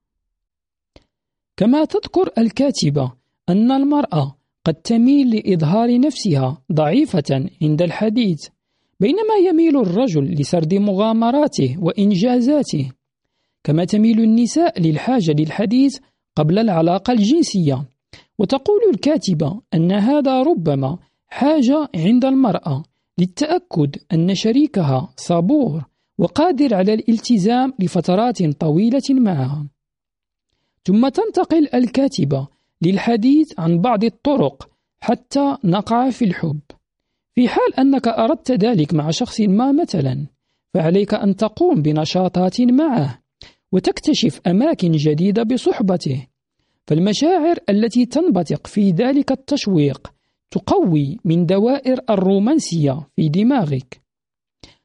كما 1.57 1.85
تذكر 1.85 2.31
الكاتبة 2.39 3.13
أن 3.49 3.73
المرأة 3.73 4.37
قد 4.65 4.75
تميل 4.75 5.37
لإظهار 5.37 6.01
نفسها 6.01 6.63
ضعيفة 6.73 7.49
عند 7.63 7.83
الحديث 7.83 8.49
بينما 9.01 9.35
يميل 9.49 9.81
الرجل 9.81 10.25
لسرد 10.25 10.75
مغامراته 10.75 11.77
وإنجازاته. 11.79 12.91
كما 13.65 13.85
تميل 13.85 14.21
النساء 14.21 14.81
للحاجة 14.81 15.33
للحديث 15.33 15.99
قبل 16.37 16.59
العلاقة 16.59 17.13
الجنسية. 17.13 17.85
وتقول 18.39 18.81
الكاتبة 18.95 19.61
أن 19.75 19.93
هذا 19.93 20.43
ربما 20.43 20.99
حاجة 21.29 21.89
عند 21.97 22.25
المرأة 22.25 22.83
للتأكد 23.19 23.97
أن 24.13 24.35
شريكها 24.35 25.13
صبور 25.17 25.85
وقادر 26.19 26.75
على 26.75 26.95
الالتزام 26.95 27.73
لفترات 27.79 28.43
طويلة 28.43 29.03
معها. 29.11 29.67
ثم 30.85 31.09
تنتقل 31.09 31.69
الكاتبة 31.75 32.47
للحديث 32.83 33.61
عن 33.61 33.79
بعض 33.79 34.05
الطرق 34.05 34.69
حتى 35.01 35.57
نقع 35.65 36.11
في 36.11 36.25
الحب. 36.25 36.61
في 37.35 37.49
حال 37.49 37.75
أنك 37.79 38.09
أردت 38.09 38.53
ذلك 38.53 38.95
مع 38.95 39.11
شخص 39.11 39.41
ما 39.41 39.73
مثلا 39.73 40.27
فعليك 40.75 41.15
أن 41.15 41.37
تقوم 41.37 41.83
بنشاطات 41.83 42.61
معه. 42.61 43.19
وتكتشف 43.73 44.41
أماكن 44.47 44.93
جديدة 44.93 45.43
بصحبته. 45.43 46.27
فالمشاعر 46.87 47.57
التي 47.69 48.07
تنبثق 48.07 48.67
في 48.67 48.91
ذلك 48.91 49.33
التشويق 49.33 50.13
تقوي 50.51 51.19
من 51.25 51.47
دوائر 51.47 52.01
الرومانسية 52.11 53.07
في 53.17 53.29
دماغك. 53.29 54.01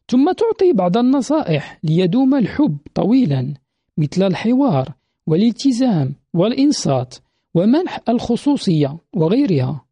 ثم 0.09 0.31
تعطي 0.31 0.73
بعض 0.73 0.97
النصائح 0.97 1.79
ليدوم 1.83 2.35
الحب 2.35 2.77
طويلا 2.93 3.53
مثل 3.97 4.23
الحوار 4.23 4.93
والالتزام 5.27 6.15
والإنصات 6.33 7.15
ومنح 7.53 7.99
الخصوصية 8.09 8.97
وغيرها. 9.13 9.85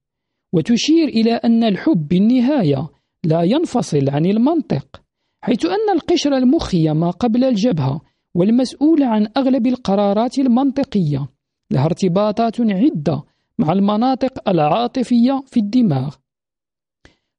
وتشير 0.54 1.08
إلى 1.08 1.34
أن 1.34 1.64
الحب 1.64 2.08
بالنهاية 2.08 2.89
لا 3.24 3.42
ينفصل 3.42 4.10
عن 4.10 4.26
المنطق 4.26 5.02
حيث 5.42 5.66
أن 5.66 5.96
القشرة 5.96 6.38
المخية 6.38 6.92
ما 6.94 7.10
قبل 7.10 7.44
الجبهة 7.44 8.02
والمسؤول 8.34 9.03
عن 9.03 9.27
أغلب 9.38 9.67
القرارات 9.67 10.39
المنطقية. 10.39 11.27
لها 11.71 11.86
ارتباطات 11.86 12.61
عدة 12.61 13.23
مع 13.59 13.73
المناطق 13.73 14.49
العاطفية 14.49 15.43
في 15.47 15.59
الدماغ. 15.59 16.15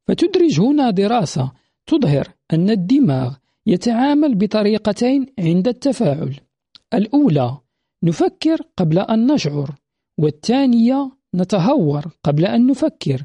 فتدرج 0.07 0.61
هنا 0.61 0.91
دراسة 0.91 1.53
تظهر 1.87 2.29
أن 2.53 2.71
الدماغ 2.71 3.35
يتعامل 3.67 4.35
بطريقتين 4.35 5.27
عند 5.39 5.69
التفاعل. 5.69 6.41
الأولى 6.95 7.59
نفكر 8.03 8.59
قبل 8.77 8.99
أن 8.99 9.33
نشعر 9.33 9.75
والثانية 10.19 11.11
نتهور 11.35 12.05
قبل 12.25 12.47
أن 12.47 12.67
نفكر. 12.67 13.25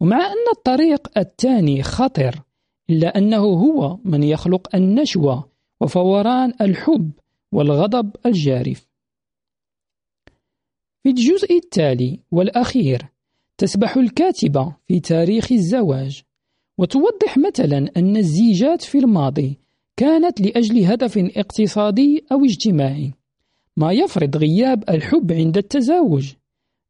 ومع 0.00 0.16
أن 0.16 0.44
الطريق 0.56 1.18
الثاني 1.18 1.82
خطر 1.82 2.42
إلا 2.90 3.18
أنه 3.18 3.38
هو 3.38 3.98
من 4.04 4.22
يخلق 4.22 4.76
النشوة 4.76 5.48
وفوران 5.80 6.52
الحب 6.60 7.10
والغضب 7.52 8.10
الجارف. 8.26 8.88
في 11.02 11.08
الجزء 11.08 11.56
التالي 11.56 12.20
والأخير 12.30 13.02
تسبح 13.58 13.96
الكاتبة 13.96 14.76
في 14.86 15.00
تاريخ 15.00 15.52
الزواج 15.52 16.22
وتوضح 16.78 17.38
مثلا 17.38 17.90
أن 17.96 18.16
الزيجات 18.16 18.82
في 18.82 18.98
الماضي 18.98 19.58
كانت 19.96 20.40
لأجل 20.40 20.84
هدف 20.84 21.18
اقتصادي 21.18 22.24
أو 22.32 22.44
اجتماعي 22.44 23.12
ما 23.76 23.92
يفرض 23.92 24.36
غياب 24.36 24.90
الحب 24.90 25.32
عند 25.32 25.56
التزاوج. 25.56 26.32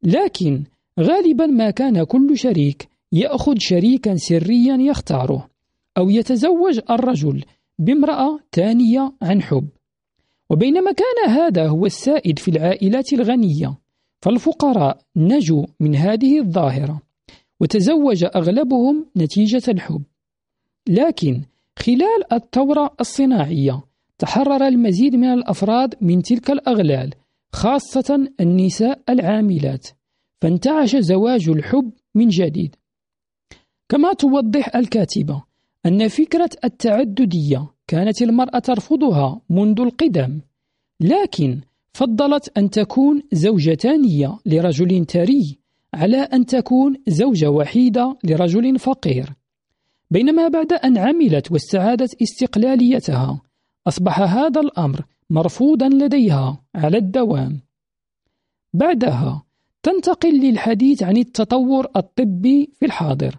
لكن 0.03 0.63
غالبا 0.99 1.45
ما 1.45 1.69
كان 1.69 2.03
كل 2.03 2.37
شريك 2.37 2.89
يأخذ 3.11 3.57
شريكا 3.57 4.15
سريا 4.15 4.77
يختاره 4.77 5.49
أو 5.97 6.09
يتزوج 6.09 6.79
الرجل 6.89 7.45
بامرأة 7.79 8.39
ثانية 8.51 9.13
عن 9.21 9.41
حب. 9.41 9.67
وبينما 10.49 10.91
كان 10.91 11.31
هذا 11.31 11.67
هو 11.67 11.85
السائد 11.85 12.39
في 12.39 12.47
العائلات 12.47 13.13
الغنية 13.13 13.77
فالفقراء 14.21 15.01
نجوا 15.15 15.65
من 15.79 15.95
هذه 15.95 16.39
الظاهرة 16.39 17.01
وتزوج 17.59 18.23
أغلبهم 18.23 19.05
نتيجة 19.17 19.61
الحب. 19.67 20.01
لكن 20.87 21.41
خلال 21.79 22.33
الثورة 22.33 22.95
الصناعية 22.99 23.81
تحرر 24.17 24.67
المزيد 24.67 25.15
من 25.15 25.33
الأفراد 25.33 25.95
من 26.01 26.21
تلك 26.21 26.51
الأغلال 26.51 27.13
خاصة 27.51 28.29
النساء 28.39 28.99
العاملات 29.09 29.87
فانتعش 30.41 30.95
زواج 30.95 31.49
الحب 31.49 31.91
من 32.15 32.27
جديد. 32.27 32.75
كما 33.89 34.13
توضح 34.13 34.75
الكاتبة 34.75 35.48
أن 35.85 36.07
فكرة 36.07 36.49
التعددية 36.63 37.67
كانت 37.87 38.21
المرأة 38.21 38.59
ترفضها 38.59 39.41
منذ 39.49 39.81
القدم 39.81 40.41
لكن 40.99 41.59
فضلت 41.93 42.57
أن 42.57 42.69
تكون 42.69 43.23
زوجة 43.31 43.75
ثانية 43.75 44.39
لرجل 44.45 45.05
ثري 45.05 45.59
على 45.93 46.17
أن 46.17 46.45
تكون 46.45 46.95
زوجة 47.07 47.49
وحيدة 47.49 48.17
لرجل 48.23 48.79
فقير. 48.79 49.33
بينما 50.11 50.47
بعد 50.47 50.73
أن 50.73 50.97
عملت 50.97 51.51
واستعادت 51.51 52.21
استقلاليتها 52.21 53.41
أصبح 53.87 54.19
هذا 54.19 54.61
الأمر 54.61 55.05
مرفوضا 55.29 55.89
لديها 55.89 56.63
على 56.75 56.97
الدوام. 56.97 57.59
بعدها 58.73 59.43
تنتقل 59.83 60.39
للحديث 60.39 61.03
عن 61.03 61.17
التطور 61.17 61.87
الطبي 61.95 62.69
في 62.79 62.85
الحاضر 62.85 63.35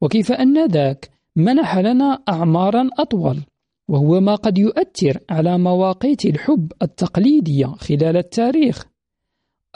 وكيف 0.00 0.32
أن 0.32 0.66
ذاك 0.66 1.10
منح 1.38 1.78
لنا 1.78 2.22
أعمارا 2.28 2.90
أطول 2.98 3.40
وهو 3.88 4.20
ما 4.20 4.34
قد 4.34 4.58
يؤثر 4.58 5.18
على 5.30 5.58
مواقيت 5.58 6.24
الحب 6.24 6.72
التقليدية 6.82 7.66
خلال 7.66 8.16
التاريخ. 8.16 8.86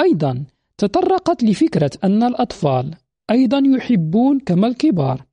أيضا 0.00 0.44
تطرقت 0.78 1.44
لفكرة 1.44 1.90
أن 2.04 2.22
الأطفال 2.22 2.94
أيضا 3.30 3.62
يحبون 3.66 4.40
كما 4.40 4.66
الكبار 4.66 5.24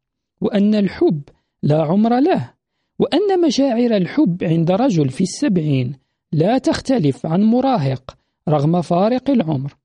وأن 0.41 0.75
الحب 0.75 1.21
لا 1.63 1.81
عمر 1.83 2.19
له 2.19 2.53
وأن 2.99 3.41
مشاعر 3.47 3.97
الحب 3.97 4.43
عند 4.43 4.71
رجل 4.71 5.09
في 5.09 5.21
السبعين 5.21 5.95
لا 6.31 6.57
تختلف 6.57 7.25
عن 7.25 7.43
مراهق 7.43 8.17
رغم 8.49 8.81
فارق 8.81 9.29
العمر. 9.29 9.75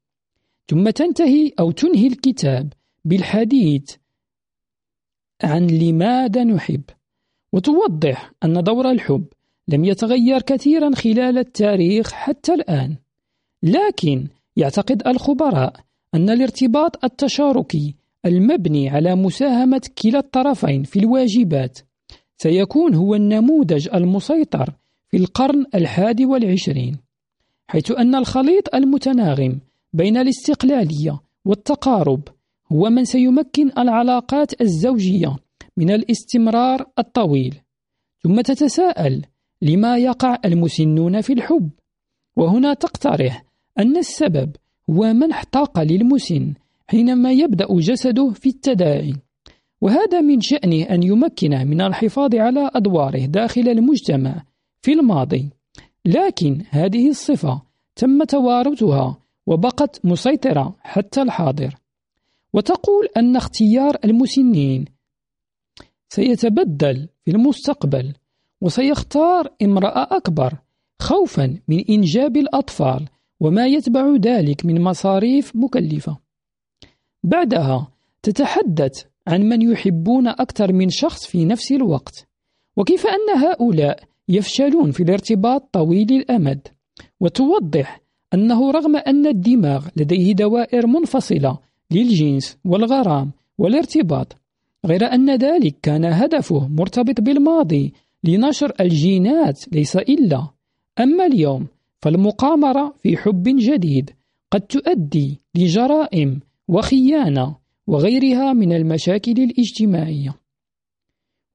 ثم 0.69 0.91
تنتهي 0.91 1.53
أو 1.61 1.71
تنهي 1.71 2.07
الكتاب 2.07 2.73
بالحديث 3.05 3.97
عن 5.43 5.67
لماذا 5.67 6.45
نحب. 6.45 6.83
وتوضح 7.53 8.33
أن 8.45 8.63
دور 8.63 8.91
الحب 8.91 9.25
لم 9.69 9.85
يتغير 9.85 10.43
كثيرا 10.43 10.95
خلال 10.95 11.39
التاريخ 11.39 12.13
حتى 12.13 12.55
الآن. 12.55 12.97
لكن 13.63 14.29
يعتقد 14.57 15.07
الخبراء 15.07 15.77
أن 16.15 16.31
الارتباط 16.31 17.05
التشاركي 17.05 17.95
المبني 18.27 18.89
على 18.89 19.15
مساهمة 19.15 19.83
كلا 20.03 20.19
الطرفين 20.19 20.83
في 20.83 20.99
الواجبات 20.99 21.79
سيكون 22.39 22.95
هو 22.95 23.15
النموذج 23.15 23.89
المسيطر 23.95 24.73
في 25.11 25.17
القرن 25.17 25.65
الحادي 25.75 26.27
والعشرين 26.27 26.97
حيث 27.69 27.91
أن 27.91 28.15
الخليط 28.15 28.75
المتناغم 28.75 29.59
بين 29.93 30.17
الاستقلالية 30.17 31.21
والتقارب 31.45 32.29
هو 32.73 32.91
من 32.91 33.05
سيمكن 33.05 33.71
العلاقات 33.79 34.61
الزوجية 34.61 35.37
من 35.77 35.91
الاستمرار 35.91 36.87
الطويل. 36.99 37.55
ثم 38.23 38.41
تتساءل 38.41 39.23
لما 39.63 39.97
يقع 39.99 40.39
المسنون 40.45 41.21
في 41.21 41.33
الحب؟ 41.33 41.71
وهنا 42.37 42.75
تقترح 42.75 43.45
أن 43.79 43.97
السبب 43.97 44.57
هو 44.91 45.13
منح 45.13 45.45
طاقة 45.53 45.83
للمسن 45.83 46.55
حينما 46.89 47.33
يبدأ 47.33 47.67
جسده 47.71 48.31
في 48.31 48.49
التداعي. 48.49 49.15
وهذا 49.81 50.21
من 50.21 50.41
شأنه 50.41 50.83
أن 50.83 51.03
يمكن 51.03 51.51
من 51.51 51.81
الحفاظ 51.81 52.35
على 52.35 52.71
أدواره 52.75 53.27
داخل 53.27 53.69
المجتمع 53.69 54.43
في 54.83 54.93
الماضي. 54.93 55.51
لكن 56.05 56.63
هذه 56.71 57.09
الصفة 57.09 57.63
تم 57.97 58.25
توارثها 58.25 59.19
وبقت 59.47 60.01
مسيطرة 60.05 60.77
حتى 60.81 61.23
الحاضر. 61.23 61.75
وتقول 62.55 63.09
أن 63.17 63.37
اختيار 63.37 63.97
المسنين 64.05 64.85
سيتبدل 66.09 67.09
في 67.25 67.31
المستقبل 67.31 68.15
وسيختار 68.61 69.49
امرأة 69.63 70.17
أكبر 70.17 70.59
خوفا 70.99 71.59
من 71.69 71.85
إنجاب 71.91 72.37
الأطفال 72.37 73.09
وما 73.41 73.67
يتبع 73.67 74.17
ذلك 74.17 74.67
من 74.67 74.81
مصاريف 74.81 75.57
مكلفة. 75.57 76.19
بعدها 77.23 77.89
تتحدث 78.23 79.05
عن 79.27 79.43
من 79.43 79.63
يحبون 79.63 80.29
أكثر 80.29 80.73
من 80.73 80.89
شخص 80.91 81.27
في 81.27 81.45
نفس 81.45 81.73
الوقت 81.73 82.27
وكيف 82.77 83.07
أن 83.07 83.39
هؤلاء 83.39 84.03
يفشلون 84.29 84.91
في 84.91 85.03
الارتباط 85.03 85.69
طويل 85.73 86.13
الأمد. 86.13 86.69
وتوضح 87.21 88.01
أنه 88.35 88.71
رغم 88.71 88.97
أن 88.97 89.27
الدماغ 89.27 89.89
لديه 89.97 90.33
دوائر 90.33 90.87
منفصلة 90.87 91.59
للجنس 91.91 92.57
والغرام 92.65 93.31
والارتباط. 93.59 94.37
غير 94.87 95.05
أن 95.05 95.37
ذلك 95.37 95.77
كان 95.83 96.05
هدفه 96.05 96.69
مرتبط 96.69 97.21
بالماضي 97.21 97.93
لنشر 98.25 98.73
الجينات 98.81 99.73
ليس 99.73 99.97
إلا. 99.97 100.49
أما 101.01 101.27
اليوم 101.27 101.67
فالمقامرة 102.03 102.95
في 103.03 103.17
حب 103.17 103.43
جديد 103.47 104.11
قد 104.51 104.61
تؤدي 104.61 105.41
لجرائم 105.55 106.41
وخيانة 106.69 107.57
وغيرها 107.87 108.53
من 108.53 108.73
المشاكل 108.73 109.33
الاجتماعية. 109.33 110.35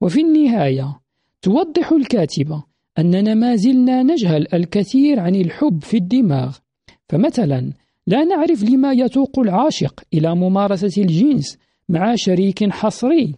وفي 0.00 0.20
النهاية 0.20 1.00
توضح 1.42 1.92
الكاتبة 1.92 2.64
أننا 2.98 3.34
ما 3.34 3.56
زلنا 3.56 4.02
نجهل 4.02 4.54
الكثير 4.54 5.20
عن 5.20 5.34
الحب 5.34 5.82
في 5.82 5.96
الدماغ. 5.96 6.56
فمثلا 7.08 7.72
لا 8.06 8.24
نعرف 8.24 8.64
لما 8.64 8.92
يتوق 8.92 9.38
العاشق 9.38 10.00
إلى 10.14 10.34
ممارسة 10.34 11.02
الجنس 11.02 11.58
مع 11.88 12.14
شريك 12.14 12.70
حصري. 12.70 13.34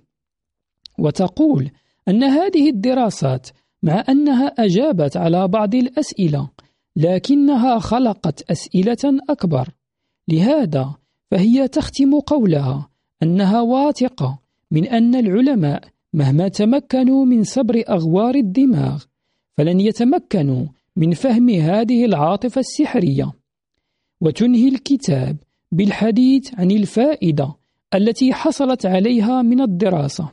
وتقول 0.99 1.71
أن 2.09 2.25
هذه 2.25 2.71
الدراسات 2.71 3.49
مع 3.83 4.05
أنها 4.09 4.47
أجابت 4.47 5.17
على 5.17 5.49
بعض 5.49 5.75
الأسئلة 5.75 6.51
لكنها 6.97 7.79
خلقت 7.79 8.51
أسئلة 8.51 9.21
أكبر. 9.31 9.69
لهذا 10.29 10.95
فهي 11.31 11.69
تختم 11.69 12.21
قولها 12.21 12.89
أنها 13.23 13.61
واثقة 13.61 14.39
من 14.71 14.87
أن 14.87 15.15
العلماء 15.15 15.85
مهما 16.13 16.49
تمكنوا 16.49 17.25
من 17.25 17.45
صبر 17.45 17.83
أغوار 17.89 18.35
الدماغ 18.35 19.05
فلن 19.59 19.81
يتمكنوا 19.81 20.67
من 20.97 21.13
فهم 21.13 21.51
هذه 21.51 22.05
العاطفة 22.05 22.59
السحرية. 22.59 23.33
وتنهي 24.23 24.69
الكتاب 24.69 25.37
بالحديث 25.73 26.55
عن 26.55 26.71
الفائدة 26.71 27.55
التي 27.95 28.33
حصلت 28.35 28.87
عليها 28.87 29.43
من 29.43 29.61
الدراسة 29.61 30.33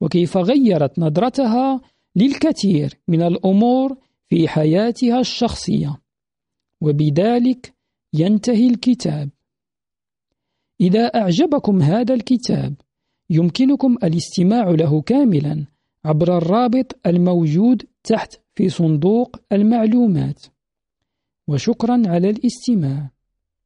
وكيف 0.00 0.36
غيرت 0.36 0.98
نظرتها 0.98 1.80
للكثير 2.16 2.94
من 3.08 3.22
الأمور 3.22 3.96
في 4.28 4.48
حياتها 4.48 5.20
الشخصية. 5.20 6.00
وبذلك 6.80 7.74
ينتهي 8.12 8.66
الكتاب. 8.66 9.30
إذا 10.80 11.04
أعجبكم 11.06 11.82
هذا 11.82 12.14
الكتاب 12.14 12.74
يمكنكم 13.30 13.96
الاستماع 14.02 14.70
له 14.70 15.00
كاملا 15.00 15.64
عبر 16.04 16.38
الرابط 16.38 16.98
الموجود 17.06 17.82
تحت 18.04 18.40
في 18.54 18.68
صندوق 18.68 19.36
المعلومات. 19.52 20.46
وشكرا 21.48 22.02
على 22.06 22.30
الاستماع. 22.30 23.15